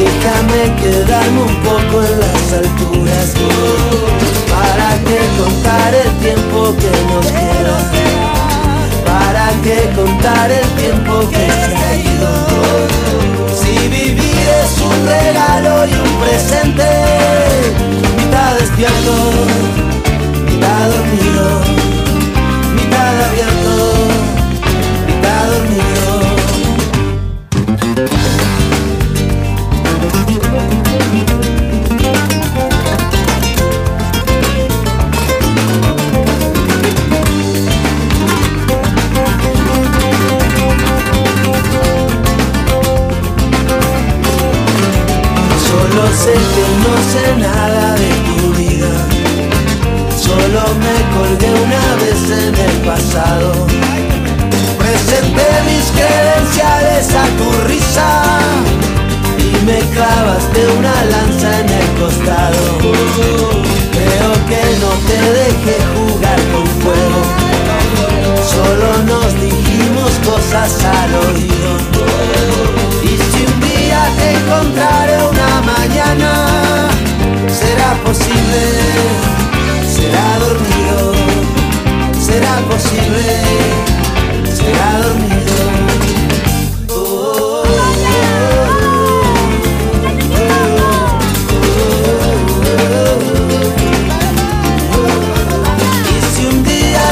[0.00, 3.34] Déjame quedarme un poco en las alturas.
[4.48, 7.78] Para que contar el tiempo que nos queda
[9.04, 12.32] Para que contar el tiempo que se ha ido.
[13.60, 16.88] Si vivir es un regalo y un presente
[18.16, 19.14] Mitad despierto,
[20.46, 21.44] mitad dormido
[22.74, 23.74] Mitad abierto,
[25.06, 25.90] mitad dormido.
[46.12, 48.92] Sé que no sé nada de tu vida,
[50.16, 53.66] solo me colgué una vez en el pasado.
[54.78, 58.10] Presenté mis credenciales a tu risa
[59.38, 62.78] y me clavaste una lanza en el costado.
[63.92, 67.22] Creo que no te dejé jugar con fuego,
[68.54, 71.70] solo nos dijimos cosas al oído.
[73.02, 74.30] Y si un día te
[75.90, 76.88] mañana,
[77.48, 78.62] será posible,
[79.94, 81.12] será dormido,
[82.20, 83.42] será posible,
[84.54, 85.40] será dormido.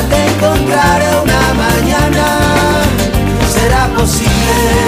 [0.09, 2.26] Te encontraré una mañana,
[3.52, 4.88] será posible,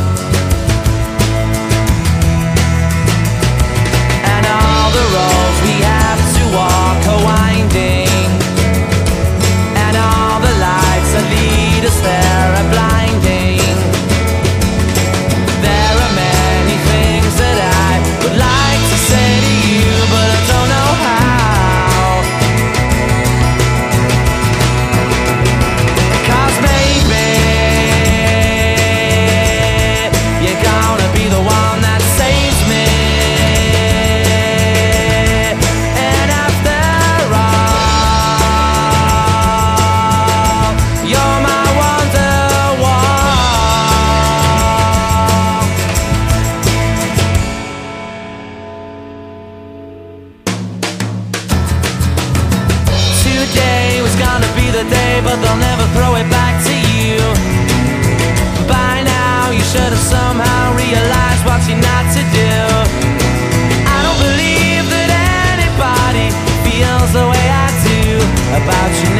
[68.71, 69.10] saudade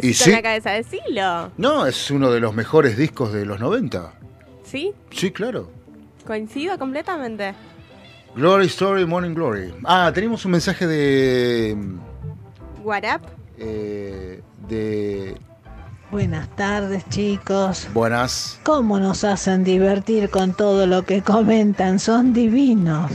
[0.00, 0.30] que se sí.
[0.30, 1.50] en la cabeza, decilo.
[1.56, 4.12] No, es uno de los mejores discos de los 90.
[4.64, 4.92] ¿Sí?
[5.10, 5.70] Sí, claro.
[6.26, 7.54] Coincido completamente.
[8.34, 9.72] Glory Story, Morning Glory.
[9.84, 11.76] Ah, tenemos un mensaje de.
[12.82, 13.20] What up?
[13.58, 15.36] eh, de.
[16.10, 17.88] Buenas tardes, chicos.
[17.92, 18.60] Buenas.
[18.62, 21.98] ¿Cómo nos hacen divertir con todo lo que comentan?
[21.98, 23.10] Son divinos.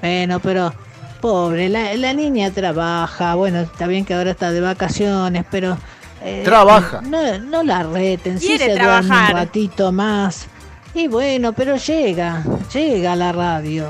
[0.00, 0.72] Bueno, pero
[1.20, 3.34] pobre, la, la niña trabaja.
[3.34, 5.76] Bueno, está bien que ahora está de vacaciones, pero...
[6.22, 7.00] eh, Trabaja.
[7.02, 9.34] No, no la reten, sí Quiere se duerme trabajar.
[9.34, 10.46] un ratito más.
[10.94, 12.42] Y bueno, pero llega,
[12.72, 13.88] llega a la radio.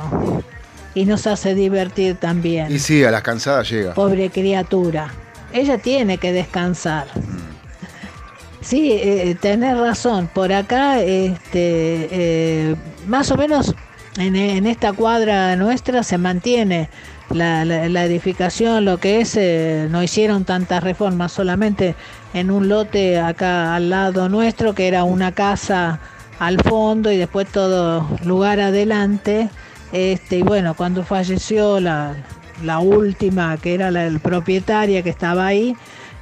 [0.94, 2.72] Y nos hace divertir también.
[2.72, 3.94] Y sí, a las cansadas llega.
[3.94, 5.12] Pobre criatura.
[5.52, 7.06] Ella tiene que descansar.
[8.60, 10.28] Sí, eh, tenés razón.
[10.32, 12.76] Por acá, este, eh,
[13.06, 13.74] más o menos
[14.18, 16.90] en, en esta cuadra nuestra se mantiene
[17.30, 21.94] la, edificación, lo que es, eh, no hicieron tantas reformas, solamente
[22.34, 26.00] en un lote acá al lado nuestro, que era una casa
[26.38, 29.50] al fondo y después todo lugar adelante.
[29.92, 32.14] Este, y bueno, cuando falleció la,
[32.62, 35.76] la última, que era la propietaria que estaba ahí,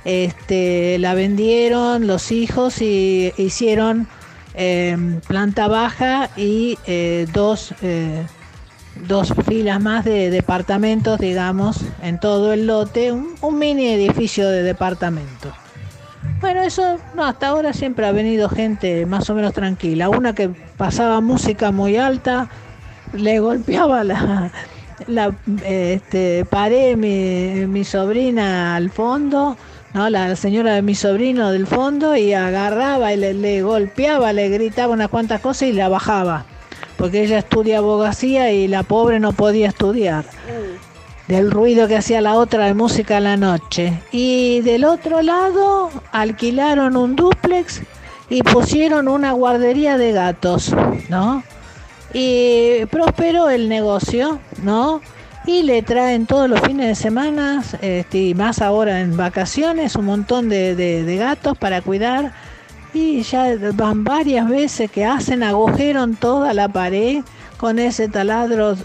[0.05, 4.07] este, la vendieron los hijos y hicieron
[4.55, 4.97] eh,
[5.27, 7.74] planta baja y eh, dos,
[9.06, 15.52] dos filas más de departamentos, digamos, en todo el lote, un, mini edificio de departamento.
[16.40, 20.09] Bueno, eso no, hasta ahora siempre ha venido gente más o menos tranquila.
[20.09, 22.48] Una que pasaba música muy alta,
[23.14, 24.51] le golpeaba la,
[25.06, 29.56] la este, pared mi, mi sobrina al fondo,
[29.94, 34.48] no, la señora de mi sobrino del fondo y agarraba y le, le golpeaba, le
[34.48, 36.44] gritaba unas cuantas cosas y la bajaba,
[36.97, 40.24] porque ella estudia abogacía y la pobre no podía estudiar
[41.28, 44.01] del ruido que hacía la otra de música a la noche.
[44.12, 47.82] Y del otro lado alquilaron un dúplex
[48.31, 50.73] y pusieron una guardería de gatos,
[51.09, 51.43] ¿no?
[52.14, 55.01] Y prosperó el negocio, ¿no?
[55.47, 60.06] Y le traen todos los fines de semana, este, y más ahora en vacaciones, un
[60.06, 62.32] montón de, de- de gatos para cuidar.
[62.93, 67.23] Y ya van varias veces que hacen agujero en toda la pared
[67.59, 68.77] con ese taladro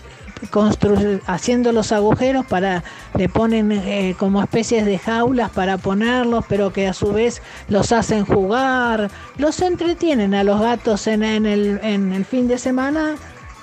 [1.27, 2.83] haciendo los agujeros para
[3.15, 7.91] le ponen eh, como especies de jaulas para ponerlos pero que a su vez los
[7.91, 9.11] hacen jugar.
[9.37, 13.15] Los entretienen a los gatos en, en el, en el fin de semana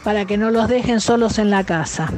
[0.04, 2.10] para que no los dejen solos en la casa.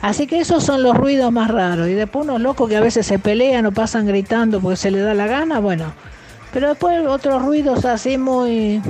[0.00, 1.88] Así que esos son los ruidos más raros.
[1.88, 5.02] Y después unos locos que a veces se pelean o pasan gritando porque se les
[5.02, 5.58] da la gana.
[5.58, 5.92] Bueno
[6.52, 8.82] pero después otros ruidos así muy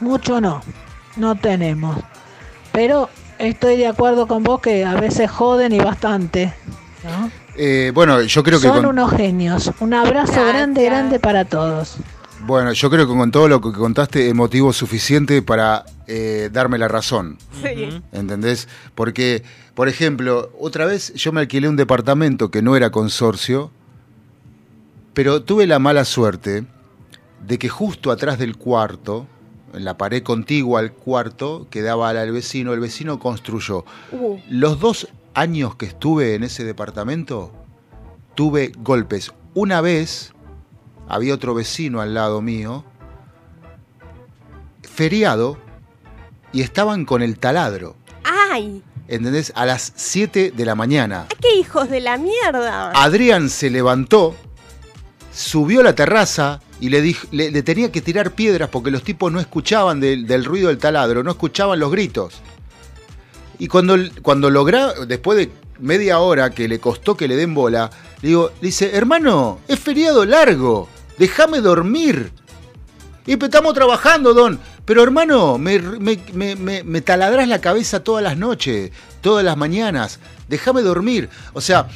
[0.00, 0.62] mucho no
[1.16, 1.96] no tenemos
[2.74, 6.52] pero estoy de acuerdo con vos que a veces joden y bastante.
[7.04, 7.30] ¿no?
[7.56, 9.70] Eh, bueno, yo creo que Son con, unos genios.
[9.78, 11.96] Un abrazo grande, grande para todos.
[12.40, 16.78] bueno, yo creo que con todo lo que contaste es motivo suficiente para eh, darme
[16.78, 17.38] la razón.
[17.62, 18.02] Sí.
[18.12, 18.68] ¿Entendés?
[18.96, 19.44] Porque,
[19.74, 23.70] por ejemplo, otra vez yo me alquilé un departamento que no era consorcio,
[25.14, 26.64] pero tuve la mala suerte
[27.46, 29.26] de que justo atrás del cuarto,
[29.72, 33.84] en la pared contigua al cuarto, que daba al vecino, el vecino construyó.
[34.12, 37.52] Uh, Los dos años que estuve en ese departamento,
[38.34, 39.32] tuve golpes.
[39.54, 40.32] Una vez,
[41.08, 42.84] había otro vecino al lado mío,
[44.82, 45.58] feriado,
[46.52, 47.96] y estaban con el taladro.
[48.24, 48.82] ¡Ay!
[49.08, 49.52] ¿Entendés?
[49.54, 51.26] A las 7 de la mañana.
[51.40, 52.90] ¡Qué hijos de la mierda!
[52.92, 54.34] Adrián se levantó,
[55.34, 59.32] subió a la terraza y le, dij- le, tenía que tirar piedras porque los tipos
[59.32, 62.34] no escuchaban del, ruido del taladro, no escuchaban los gritos.
[63.58, 67.90] Y cuando, cuando logra, después de media hora que le costó que le den bola,
[68.22, 70.88] le digo, dice, hermano, es feriado largo,
[71.18, 72.32] déjame dormir.
[73.26, 74.60] Y estamos trabajando, don.
[74.84, 78.90] Pero hermano, me, me, me, me- me taladrás la cabeza todas las noches,
[79.22, 80.18] todas las mañanas.
[80.48, 81.30] Déjame dormir.
[81.54, 81.88] O sea,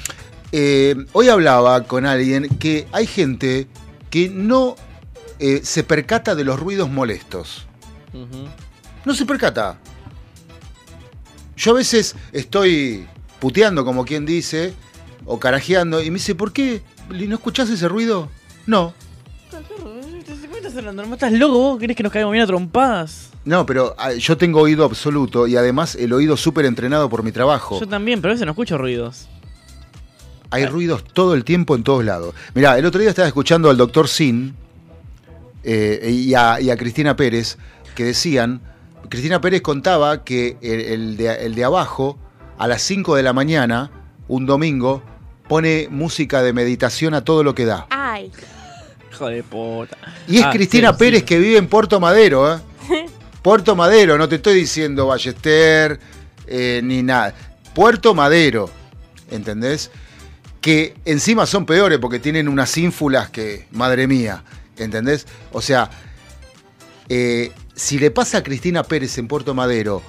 [0.52, 3.66] eh, hoy hablaba con alguien que hay gente
[4.10, 4.76] que no
[5.38, 7.66] eh, se percata de los ruidos molestos.
[9.04, 9.78] No se percata.
[11.56, 13.06] Yo a veces estoy
[13.40, 14.72] puteando, como quien dice,
[15.24, 16.82] o carajeando, y me dice, ¿por qué?
[17.10, 18.28] ¿No escuchás ese ruido?
[18.66, 18.94] No.
[19.50, 21.04] ¿Qué estás hablando?
[21.06, 21.78] ¿No estás loco vos?
[21.78, 23.30] ¿Querés que nos caigamos bien a trompadas?
[23.44, 27.32] No, pero ah, yo tengo oído absoluto y además el oído súper entrenado por mi
[27.32, 27.80] trabajo.
[27.80, 29.28] Yo también, pero a veces no escucho ruidos.
[30.50, 32.34] Hay ruidos todo el tiempo en todos lados.
[32.54, 34.54] Mirá, el otro día estaba escuchando al doctor Sin
[35.64, 37.58] eh, y, a, y a Cristina Pérez
[37.94, 38.60] que decían
[39.08, 42.18] Cristina Pérez contaba que el, el de, el de abajo,
[42.58, 43.90] a las 5 de la mañana,
[44.28, 45.02] un domingo,
[45.48, 47.86] pone música de meditación a todo lo que da.
[47.90, 48.30] Ay.
[49.12, 49.96] Hijo de puta.
[50.26, 51.26] Y es Ah, Cristina sí, Pérez sí.
[51.26, 52.58] que vive en Puerto Madero, ¿eh?
[53.42, 55.98] Puerto Madero, no te estoy diciendo Ballester
[56.46, 57.34] eh, ni nada.
[57.74, 58.68] Puerto Madero,
[59.30, 59.90] ¿entendés?
[60.60, 64.42] Que encima son peores porque tienen unas ínfulas que, madre mía,
[64.76, 65.26] ¿entendés?
[65.52, 65.88] O sea,
[67.08, 70.02] eh, si le pasa a Cristina Pérez en Puerto Madero,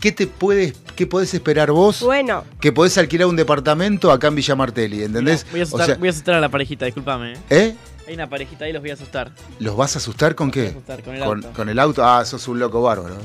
[0.00, 2.00] ¿qué te puedes, qué podés esperar vos?
[2.02, 5.46] Bueno, Que podés alquilar un departamento acá en Villa Martelli, ¿entendés?
[5.52, 7.34] Voy a, O asustar, sea, voy a asustar a la parejita, discúlpame.
[7.34, 7.38] eh.
[7.50, 7.74] ¿Eh?
[8.08, 9.30] Hay una parejita ahí, los voy a asustar.
[9.60, 10.66] ¿Los vas a asustar con qué?
[10.68, 11.56] asustar con el con, auto.
[11.56, 12.04] con el auto.
[12.04, 13.16] Ah, sos un loco bárbaro.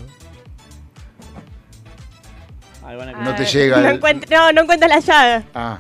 [2.86, 5.44] Ay, van a- No te llega No, el- encuentro, no, no encuentro la llave.
[5.54, 5.78] Ah.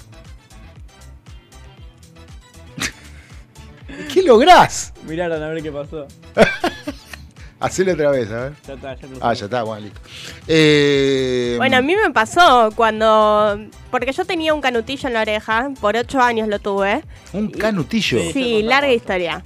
[4.14, 4.94] ¿Qué lográs?
[5.08, 6.08] Miraron a ver qué pasó.
[7.60, 8.54] Hacelo otra vez, a ver.
[8.66, 10.00] Ya está, ya Ah, ya está, bueno, listo.
[10.48, 13.60] Eh, Bueno, a mí me pasó cuando.
[13.92, 17.04] Porque yo tenía un canutillo en la oreja, por ocho años lo tuve.
[17.34, 18.20] Un canutillo.
[18.32, 19.44] Sí, larga historia.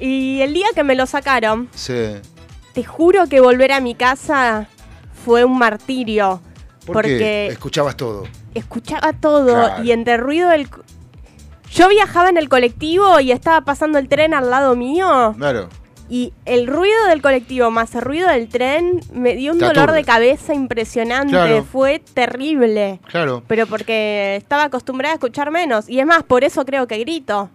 [0.00, 2.16] Y el día que me lo sacaron, Sí.
[2.74, 4.66] te juro que volver a mi casa
[5.24, 6.42] fue un martirio.
[6.84, 7.46] ¿Por porque qué?
[7.48, 8.24] Escuchabas todo.
[8.54, 9.84] escuchaba todo Claro.
[9.84, 10.68] y entre ruido del...
[11.76, 15.68] Yo viajaba en el colectivo y estaba pasando el tren al lado mío Claro.
[16.08, 19.82] y el ruido del colectivo más el ruido del tren me dio un Te dolor
[19.90, 19.98] aturde.
[19.98, 21.64] de cabeza impresionante, Claro.
[21.70, 22.98] fue terrible.
[23.08, 23.42] Claro.
[23.46, 27.50] Pero porque estaba acostumbrada a escuchar menos y es más, por eso creo que grito.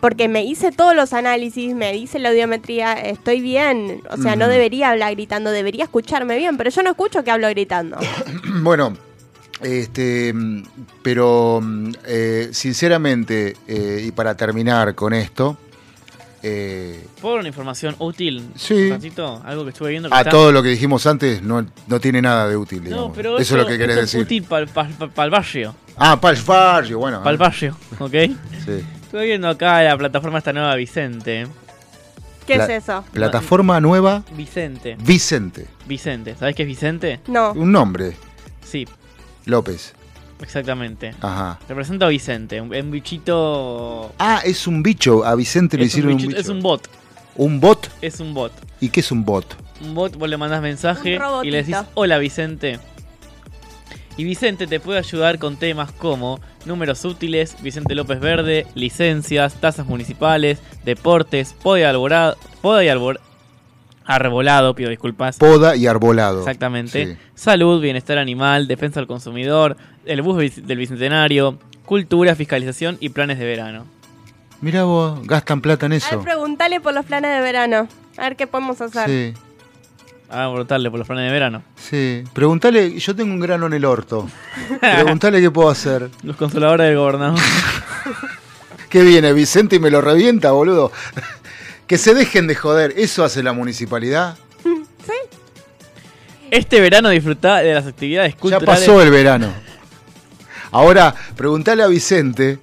[0.00, 4.02] Porque me hice todos los análisis, me hice la audiometría, estoy bien.
[4.10, 4.52] O sea, no Ujú.
[4.52, 7.96] debería hablar gritando, debería escucharme bien, pero yo no escucho que hablo gritando.
[8.62, 8.94] bueno,
[9.62, 10.34] este,
[11.02, 11.62] pero
[12.06, 15.56] eh, sinceramente, eh, y para terminar con esto,
[16.42, 18.48] eh, ¿Puedo dar una información útil?
[18.56, 18.88] Sí.
[18.88, 19.42] Francito?
[19.44, 22.22] Algo que estuve viendo que a está- todo lo que dijimos antes no, no tiene
[22.22, 23.08] nada de útil, digamos.
[23.08, 24.22] No, pero eso, es lo que querés es decir.
[24.22, 25.74] útil para el barrio.
[25.96, 27.18] Ah, para el barrio, bueno.
[27.18, 28.10] Para el barrio, ¿ok?
[28.64, 28.82] Sí.
[29.02, 31.46] Estuve viendo acá la plataforma esta nueva Vicente.
[32.46, 33.04] ¿Qué Pla- es eso?
[33.12, 34.96] Plataforma nueva Vicente.
[34.98, 35.66] Vicente.
[35.86, 36.36] Vicente.
[36.38, 37.20] ¿Sabes qué es Vicente?
[37.26, 37.52] No.
[37.52, 38.16] Un nombre,
[38.64, 38.86] Sí,
[39.50, 39.94] López.
[40.40, 41.14] exactamente.
[41.20, 41.58] Ajá.
[41.68, 44.12] Representa a Vicente, un, un bichito.
[44.18, 45.24] Ah, es un bicho.
[45.24, 46.36] A Vicente le un hicieron un, bicho.
[46.36, 46.88] es un bot.
[47.36, 47.90] ¿Un bot?
[48.00, 48.52] Es un bot.
[48.80, 49.44] ¿Y qué es un bot?
[49.82, 52.78] Un bot, vos le mandás mensaje y le decís, hola Vicente.
[54.16, 59.86] Y Vicente te puede ayudar con temas como números útiles, Vicente López Verde, licencias, tasas
[59.86, 63.20] municipales, deportes, poda y alborado, poda y albor-
[64.14, 65.36] arbolado, pido disculpas.
[65.38, 66.40] Poda y arbolado.
[66.40, 67.06] Exactamente.
[67.06, 67.16] Sí.
[67.34, 69.76] Salud, bienestar animal, defensa del consumidor,
[70.06, 73.84] el bus del bicentenario, cultura, fiscalización y planes de verano.
[74.60, 76.16] Mira vos, gastan plata en A eso.
[76.16, 77.88] ver, preguntale por los planes de verano.
[78.18, 79.08] A ver qué podemos hacer.
[79.08, 79.34] Sí,
[80.32, 81.62] Ah, brotarle por los planes de verano.
[81.76, 82.22] sí.
[82.32, 84.28] Preguntale, yo tengo un grano en el orto.
[84.80, 86.08] Preguntale qué puedo hacer.
[86.22, 87.38] Los consoladores del gobernador.
[88.88, 90.92] ¿Qué viene, Vicente y me lo revienta, boludo?
[91.90, 92.94] que se dejen de joder.
[92.96, 94.38] ¿Eso hace la municipalidad?
[96.52, 98.68] Este verano disfrutá de las actividades Ya culturales.
[98.80, 99.52] pasó el verano.
[100.70, 102.60] Ahora, preguntale a Vicente.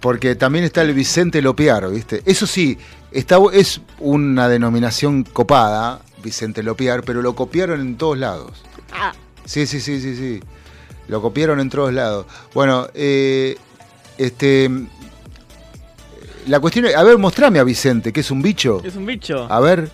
[0.00, 2.22] Porque también está el Vicente Lopiar, ¿viste?
[2.26, 2.76] Eso sí,
[3.10, 8.62] está, es una denominación copada, Vicente Lopiar, pero lo copiaron en todos lados.
[8.92, 9.14] Ah,
[9.46, 10.40] Sí, sí, sí, sí, sí.
[11.08, 12.26] Lo copiaron en todos lados.
[12.52, 13.56] Bueno, eh,
[14.18, 14.70] este.
[16.46, 16.96] La cuestión es.
[16.96, 18.80] A ver, mostrame a Vicente, que es un bicho.
[18.84, 19.46] Es un bicho.
[19.50, 19.90] A ver,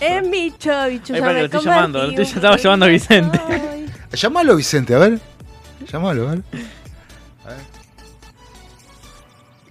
[0.00, 1.14] es bicho, bicho.
[1.14, 3.40] Ay, para lo estoy llamando, lo estoy- ya estaba llamando a Vicente.
[4.12, 5.20] llamalo, Vicente, a ver.
[5.92, 6.42] Llamalo, a ver.
[7.44, 7.56] A ver.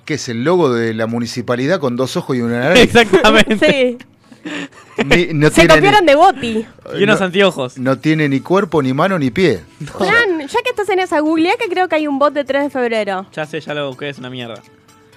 [0.05, 2.83] ¿Qué es el logo de la municipalidad con dos ojos y una nariz?
[2.83, 3.97] Exactamente.
[4.43, 5.03] Sí.
[5.05, 6.65] Ni- no Se copiaron de Boti.
[6.97, 7.77] Y unos no- anteojos.
[7.77, 9.61] No tiene ni cuerpo, ni mano, ni pie.
[9.85, 12.63] Fran, ya que estás en esa googlea que creo que hay un bot de 3
[12.63, 13.25] de febrero.
[13.33, 14.61] Ya sé, ya lo busqué, es una mierda.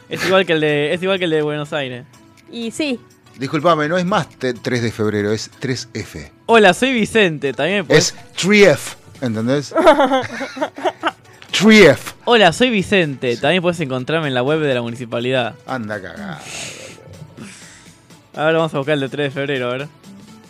[0.09, 2.05] Es igual que el de, es igual que el de Buenos Aires.
[2.51, 3.01] Y sí.
[3.39, 6.31] Disculpame, no es más te- 3 de febrero, es 3F.
[6.47, 7.53] Hola, soy Vicente.
[7.53, 9.75] También podés- Es 3F, ¿entendés?
[11.53, 11.99] 3F.
[12.27, 13.37] Hola, soy Vicente.
[13.37, 15.55] También puedes encontrarme en la web de la municipalidad.
[15.67, 16.41] Anda cagada.
[18.37, 19.89] A ver, vamos a buscar el de 3 de febrero, a ver.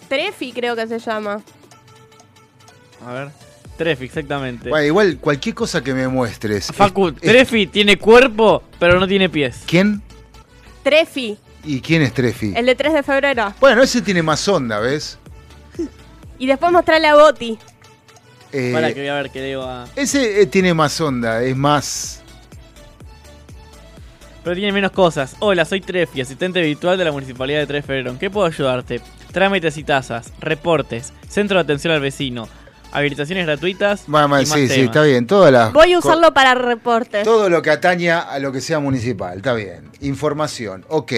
[0.09, 1.43] Trefi creo que se llama.
[3.07, 3.29] A ver.
[3.77, 4.69] Trefi, exactamente.
[4.69, 6.71] Bueno, igual cualquier cosa que me muestres.
[6.73, 9.63] Facu, es- es- Trefi tiene cuerpo, pero no tiene pies.
[9.67, 10.01] ¿Quién?
[10.85, 12.53] Trefi, ¿Y quién es Trefi?
[12.57, 13.53] el de 3 de febrero.
[13.61, 15.19] Bueno, ese tiene más onda, ¿ves?
[16.39, 17.59] Y después mostrarle a Boti.
[18.53, 19.87] Eh, Para que voy a ver qué le digo a.
[19.97, 22.23] Ese eh, tiene más onda, es más.
[24.43, 25.37] Pero tiene menos cosas.
[25.39, 28.11] Hola, soy Trefi, asistente virtual de la municipalidad de 3 de febrero.
[28.11, 29.01] ¿En qué puedo ayudarte?
[29.33, 32.49] trámites y tasas, reportes, centro de atención al vecino,
[32.95, 34.09] habilitaciones gratuitas.
[34.09, 35.27] Mamá, y más sí, sí, está bien.
[35.27, 37.25] Todas las Voy a usarlo para reportes.
[37.25, 39.91] Todo lo que ataña a lo que sea municipal, está bien.
[40.01, 41.13] Información, ok.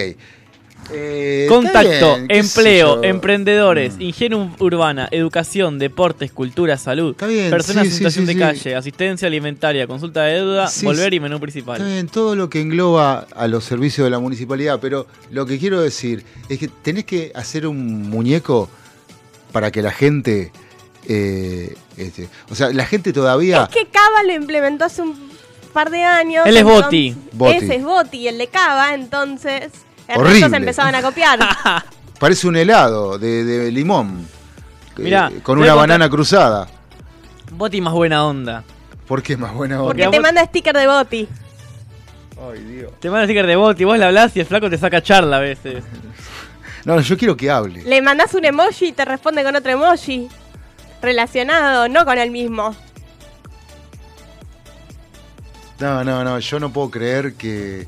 [0.89, 7.89] Eh, está Contacto, bien, empleo, emprendedores, higiene urbana, educación, deportes, cultura, salud, bien, personas sí,
[7.89, 8.39] en situación sí, de sí.
[8.39, 11.81] calle, asistencia alimentaria, consulta de deuda, Sí, volver y menú principal.
[11.81, 15.59] Está bien, todo lo que engloba a los servicios de la municipalidad, pero lo que
[15.59, 18.69] quiero decir es que tenés que hacer un muñeco
[19.51, 20.51] para que la gente.
[21.07, 23.63] Eh, este, o sea, la gente todavía.
[23.63, 25.31] Es que Cava lo implementó hace un
[25.73, 26.45] par de años.
[26.45, 27.15] Él es entonces- Boti.
[27.33, 27.55] Boti.
[27.57, 29.71] Ese es Boti, el de Cava, entonces.
[30.07, 30.33] El Horrible.
[30.33, 31.39] resto se empezaban a copiar.
[32.19, 34.27] Parece un helado de, de limón.
[34.97, 36.67] eh, Mirá, con una banana cruzada.
[37.51, 38.63] Boti más buena onda.
[39.07, 39.87] ¿Por qué más buena onda?
[39.87, 41.27] Porque te manda sticker de Boti.
[42.51, 42.91] Ay, Dios.
[42.99, 45.39] Te manda sticker de Boti, vos le hablás y el flaco te saca charla a
[45.39, 45.83] veces.
[46.85, 47.83] No, no, yo quiero que hable.
[47.83, 50.27] Le mandás un emoji y te responde con otro emoji.
[51.01, 52.75] Relacionado, no con el mismo.
[55.79, 57.87] No, no, no, yo no puedo creer que,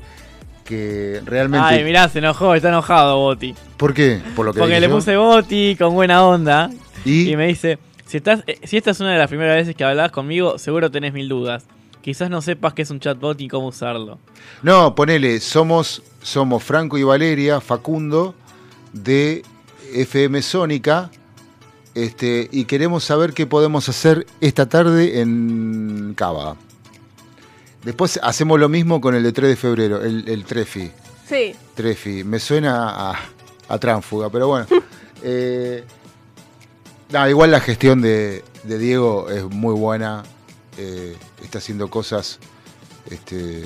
[0.64, 1.66] que realmente.
[1.66, 3.54] Ay, mirá, se enojó, está enojado Boti.
[3.76, 4.20] ¿Por qué?
[4.36, 4.94] Por lo que Porque le yo?
[4.94, 6.70] puse Boti con buena onda.
[7.04, 7.34] ¿Y?
[7.34, 10.12] me dice, si, estás, eh, si esta es una de las primeras veces que hablas
[10.12, 11.64] conmigo, seguro tenés mil dudas.
[12.02, 14.18] Quizás no sepas qué es un chatbot ni cómo usarlo.
[14.62, 18.34] No, ponele, somos, somos Franco y Valeria, Facundo,
[18.92, 19.42] de
[19.92, 21.10] FM Sónica,
[21.94, 26.56] este, y queremos saber qué podemos hacer esta tarde en Cava.
[27.84, 30.90] Después hacemos lo mismo con el de 3 de febrero, el, el Trefi.
[31.28, 31.54] Sí.
[31.74, 32.24] Trefi.
[32.24, 33.14] Me suena a,
[33.68, 34.66] a tránfuga, pero bueno.
[35.22, 35.84] Eh,
[37.10, 40.22] no, igual la gestión de, de Diego es muy buena.
[40.78, 41.14] eh,
[41.44, 42.38] está haciendo cosas.
[43.10, 43.64] Este,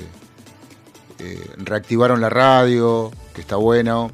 [1.19, 4.11] eh, reactivaron la radio, que está bueno.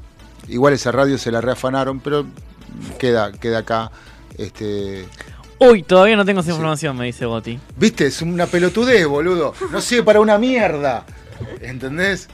[0.50, 2.28] Igual esa radio se la reafanaron, pero
[2.99, 3.91] queda, queda acá.
[4.38, 5.06] Este,
[5.60, 7.60] Uy, todavía no tengo esa información, me dice Boti.
[7.77, 9.53] Viste, es una pelotudez, boludo.
[9.72, 11.06] No sirve para una mierda.
[11.61, 12.27] ¿Entendés?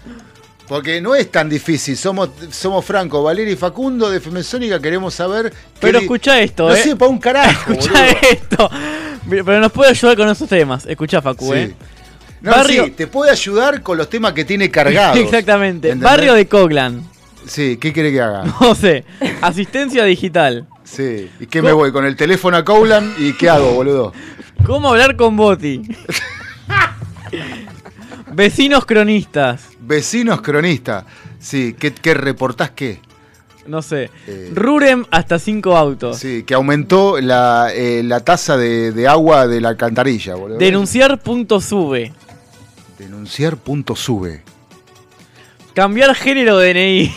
[0.68, 1.98] Porque no es tan difícil.
[1.98, 4.82] Somos, somos Franco, Valeria y Facundo de Femesónica.
[4.82, 5.54] Queremos saber.
[5.80, 6.82] Pero escucha esto, No eh.
[6.84, 7.72] sirve para un carajo.
[7.74, 8.70] Escucha esto.
[9.30, 10.86] Pero nos puede ayudar con esos temas.
[10.86, 11.60] Escucha, Facu, Sí.
[11.60, 11.76] eh.
[12.42, 15.18] No, Barrio- sí, te puede ayudar con los temas que tiene cargados.
[15.22, 15.90] Exactamente.
[15.90, 16.04] ¿Entendés?
[16.12, 17.04] Barrio de Coglan.
[17.48, 18.44] Sí, ¿qué quiere que haga?
[18.62, 19.06] No sé.
[19.42, 20.68] Asistencia digital.
[20.84, 21.30] Sí.
[21.40, 21.92] ¿Y qué me voy?
[21.92, 23.14] ¿Con el teléfono a Coulan?
[23.18, 24.14] ¿Y qué hago, boludo?
[24.66, 25.82] ¿Cómo hablar con Boti?
[28.34, 29.70] Vecinos cronistas.
[29.80, 31.06] Vecinos cronistas.
[31.40, 33.00] Sí, ¿qué, qué reportás qué?
[33.66, 34.10] No sé.
[34.54, 36.18] Rurem hasta cinco autos.
[36.18, 40.58] Sí, que aumentó la, eh, la tasa de, de agua de la alcantarilla, boludo.
[40.58, 42.14] Denunciar punto sube.
[42.98, 44.42] Denunciar punto sube.
[45.74, 47.14] Cambiar género DNI.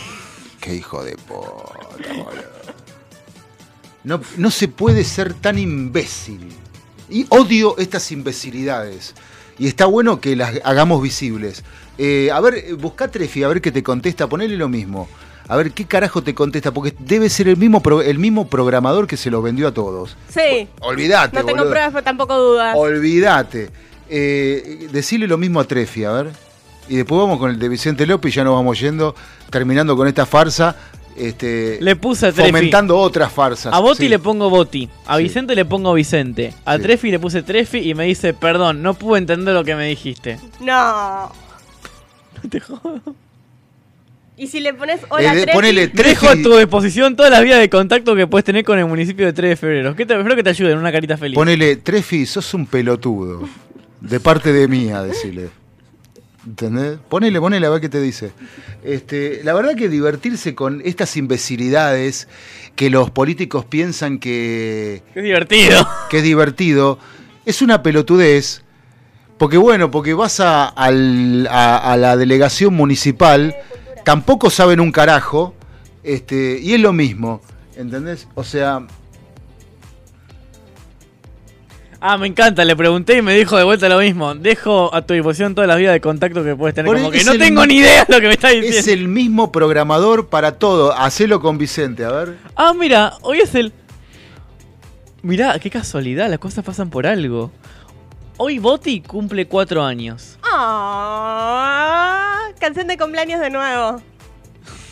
[0.61, 2.61] Qué hijo de puta, boludo.
[4.03, 6.49] No, no se puede ser tan imbécil.
[7.09, 9.13] Y odio estas imbecilidades.
[9.59, 11.63] Y está bueno que las hagamos visibles.
[11.97, 15.07] Eh, a ver, busca Trefi, a ver qué te contesta, ponele lo mismo.
[15.47, 19.05] A ver qué carajo te contesta, porque debe ser el mismo, pro- el mismo programador
[19.07, 20.15] que se lo vendió a todos.
[20.29, 20.67] Sí.
[20.79, 21.71] Olvídate, No tengo boludo.
[21.71, 22.75] pruebas, pero tampoco dudas.
[22.77, 23.69] Olvídate.
[24.09, 26.31] Eh, decirle lo mismo a Trefi, a ver.
[26.89, 29.15] Y después vamos con el de Vicente López y ya nos vamos yendo,
[29.49, 30.75] terminando con esta farsa.
[31.15, 32.49] Este, Le puse a Trefi.
[32.51, 33.73] Fomentando otras farsas.
[33.73, 34.09] A Boti Sí.
[34.09, 34.89] le pongo Boti.
[35.05, 36.53] A Vicente le pongo Vicente.
[36.65, 39.87] A Trefi le puse Trefi y me dice, perdón, no pude entender lo que me
[39.87, 40.39] dijiste.
[40.61, 41.31] No.
[42.49, 43.01] Te jodo.
[44.37, 47.59] Y si le pones hola Eh, Trefi, ponele Dejo a tu disposición todas las vías
[47.59, 49.95] de contacto que puedes tener con el municipio de 3 de febrero.
[49.95, 51.35] ¿Qué te, espero que te ayuden, una carita feliz.
[51.35, 53.47] Ponele, Trefi, sos un pelotudo.
[53.99, 55.49] De parte de mía, decirle.
[56.45, 56.97] ¿Entendés?
[57.07, 58.31] Ponele, ponele a ver qué te dice.
[58.83, 62.27] Este, la verdad que divertirse con estas imbecilidades
[62.75, 65.87] que los políticos piensan que, Qué divertido.
[66.09, 66.97] que es divertido,
[67.45, 68.63] es una pelotudez.
[69.37, 73.55] Porque bueno, porque vas a, al- a- a la delegación municipal,
[74.03, 75.53] tampoco saben un carajo,
[76.03, 77.41] este, y es lo mismo,
[77.75, 78.27] ¿entendés?
[78.35, 78.85] O sea,
[82.03, 84.33] Ah, me encanta, le pregunté y me dijo de vuelta lo mismo.
[84.33, 86.87] Dejo a tu disposición todas las vías de contacto que puedes tener.
[86.87, 88.79] Por Como que no tengo ni idea de lo que me está diciendo.
[88.79, 90.97] es el mismo programador para todo.
[90.97, 92.37] Hacelo con Vicente, a ver.
[92.55, 93.71] Ah, mira, hoy es el.
[95.21, 97.51] Mirá, qué casualidad, las cosas pasan por algo.
[98.37, 100.39] Hoy Boti cumple cuatro años.
[100.41, 104.01] Ah, canción de cumpleaños de nuevo.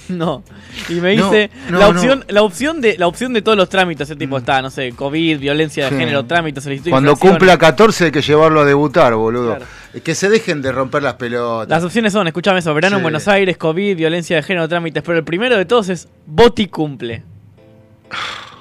[0.19, 0.44] No.
[0.90, 1.91] Y me dice no, la no.
[1.91, 4.91] opción, la opción de, la opción de todos los trámites, el tipo está, no sé,
[4.94, 5.98] COVID, violencia de Sí.
[5.98, 6.90] género, trámites, solicitud.
[6.90, 9.57] Cuando cumpla 14 hay que llevarlo a debutar, boludo.
[9.57, 9.65] Claro.
[10.03, 11.69] Que se dejen de romper las pelotas.
[11.69, 13.03] Las opciones son, escúchame eso, verano en.
[13.03, 17.23] Buenos Aires, COVID, violencia de género, trámites, pero el primero de todos es Boti cumple.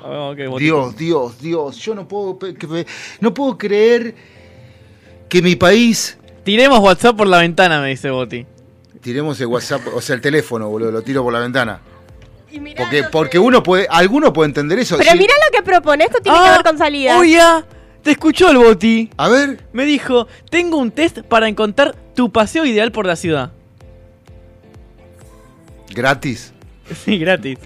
[0.04, 0.64] A ver, ok, Boti.
[0.64, 1.76] Dios, Dios, Dios.
[1.78, 2.38] Yo no puedo,
[3.20, 4.14] no puedo creer
[5.28, 6.18] que mi país.
[6.44, 8.46] Tiremos WhatsApp por la ventana, me dice Boti.
[9.00, 11.80] Tiremos el WhatsApp, o sea, el teléfono, boludo, lo tiro por la ventana.
[12.76, 14.96] Porque, porque uno puede, alguno puede entender eso.
[14.96, 15.18] Pero sí.
[15.18, 17.18] mira lo que propone, esto tiene Ah, que ver con salida.
[17.18, 17.40] Oye,
[18.02, 19.10] te escuchó el Boti.
[19.18, 19.64] A ver.
[19.72, 23.52] Me dijo, tengo un test para encontrar tu paseo ideal por la ciudad.
[25.94, 26.52] Gratis.
[27.04, 27.58] Sí, gratis.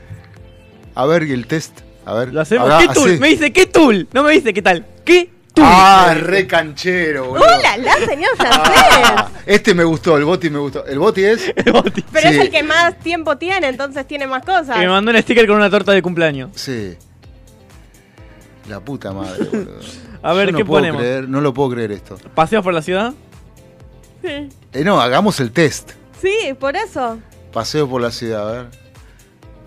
[0.94, 1.78] A ver, y el test.
[2.04, 2.32] A ver.
[2.32, 2.68] Lo hacemos.
[2.68, 3.10] Haga- ¿Qué tool?
[3.10, 3.18] hacé.
[3.20, 4.09] Me dice, ¿qué tool?
[4.12, 4.84] No me dice, ¿qué tal?
[5.04, 5.30] ¿Qué
[5.60, 7.44] Ah, re canchero, boludo.
[7.44, 8.72] ¡Hola, la señor francés!
[9.04, 10.84] Ah, este me gustó, el boti me gustó.
[10.86, 11.52] ¿El boti es?
[11.56, 12.02] El Boti.
[12.12, 12.34] Pero Sí.
[12.36, 14.76] es el que más tiempo tiene, entonces tiene más cosas.
[14.76, 16.50] Que me mandó un sticker con una torta de cumpleaños.
[16.54, 16.96] Sí.
[18.68, 19.72] La puta madre, boludo.
[20.22, 21.02] A ver, Yo no ¿qué puedo ponemos?
[21.02, 22.16] creer- no lo puedo creer esto.
[22.34, 23.12] ¿Paseos por la ciudad?
[24.22, 24.48] Sí.
[24.72, 25.92] Eh, no, hagamos el test.
[26.20, 27.18] Sí, por eso.
[27.52, 28.66] Paseo por la ciudad, a ver.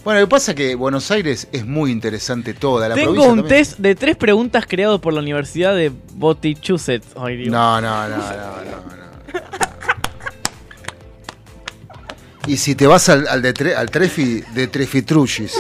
[0.06, 2.88] Bueno, lo que pasa es que Buenos Aires es muy interesante toda.
[2.88, 3.57] La Tengo provincia un también.
[3.60, 5.91] test de tres preguntas creado por la Universidad de.
[7.18, 7.49] Ay, Dios.
[7.49, 8.95] No, no, no, no, no, no.
[12.48, 15.53] Y si te vas al, al, de tre- al Trefi de Trefitruchis,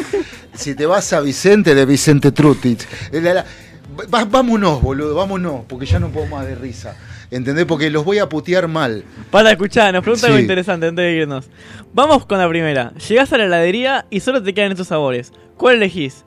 [0.53, 3.43] si te vas a Vicente de Vicente Trutis, eh,
[4.29, 6.95] vámonos, boludo, vámonos, porque ya no puedo más de risa.
[7.35, 7.65] ¿Entendés?
[7.65, 9.03] Porque los voy a putear mal.
[9.29, 11.49] Para escuchar, nos pregunta algo interesante antes de irnos.
[11.93, 12.93] Vamos con la primera.
[13.09, 15.33] Llegás a la heladería y solo te quedan estos sabores.
[15.57, 16.23] ¿Cuál elegís?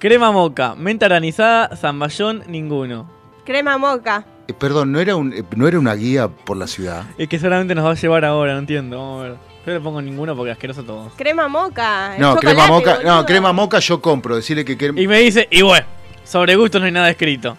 [0.00, 3.08] Crema moca, menta granizada, zamballón, ninguno.
[3.44, 4.26] Crema moca.
[4.48, 7.04] Eh, perdón, ¿no era, un, eh, ¿no era una guía por la ciudad?
[7.18, 8.98] Es que solamente nos va a llevar ahora, no entiendo.
[8.98, 9.36] Vamos a ver.
[9.64, 11.12] Yo le pongo ninguno porque asqueroso todos.
[11.14, 12.16] Crema moca.
[12.18, 15.00] No, crema moca, no, crema moca yo compro, decirle que crema...
[15.00, 15.86] Y me dice, y bueno,
[16.24, 17.56] sobre gustos no hay nada escrito.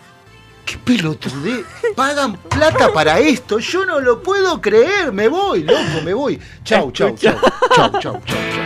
[0.66, 1.66] ¿Qué pelotudez?
[1.96, 6.40] Pagan plata para esto, yo no lo puedo creer, me voy, loco, me voy.
[6.64, 7.36] Chau, chau, chau,
[7.76, 8.64] chau, chau, chau, chau.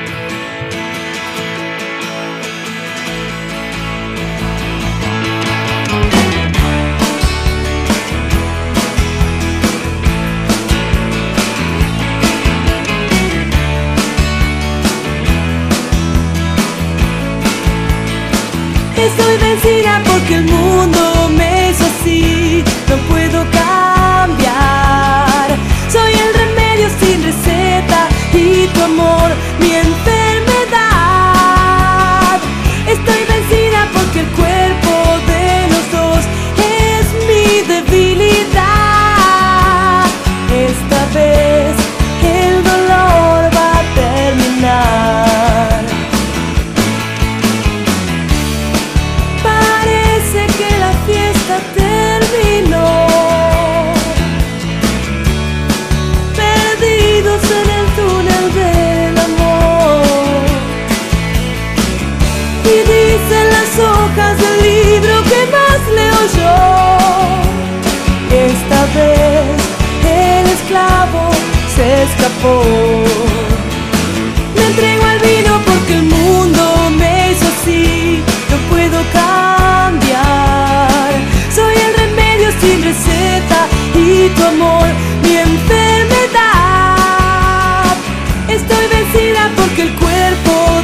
[18.97, 21.06] Estoy vencida porque el mundo
[23.31, 24.37] cambiar.
[25.89, 29.73] Soy el remedio sin receta y tu amor mi
[74.55, 80.19] Me entrego al vino porque el mundo me hizo así, no puedo cambiar.
[81.53, 84.85] Soy el remedio sin receta y tu amor
[85.23, 86.27] mi enfermedad.
[88.47, 90.83] Estoy vencida porque el cuerpo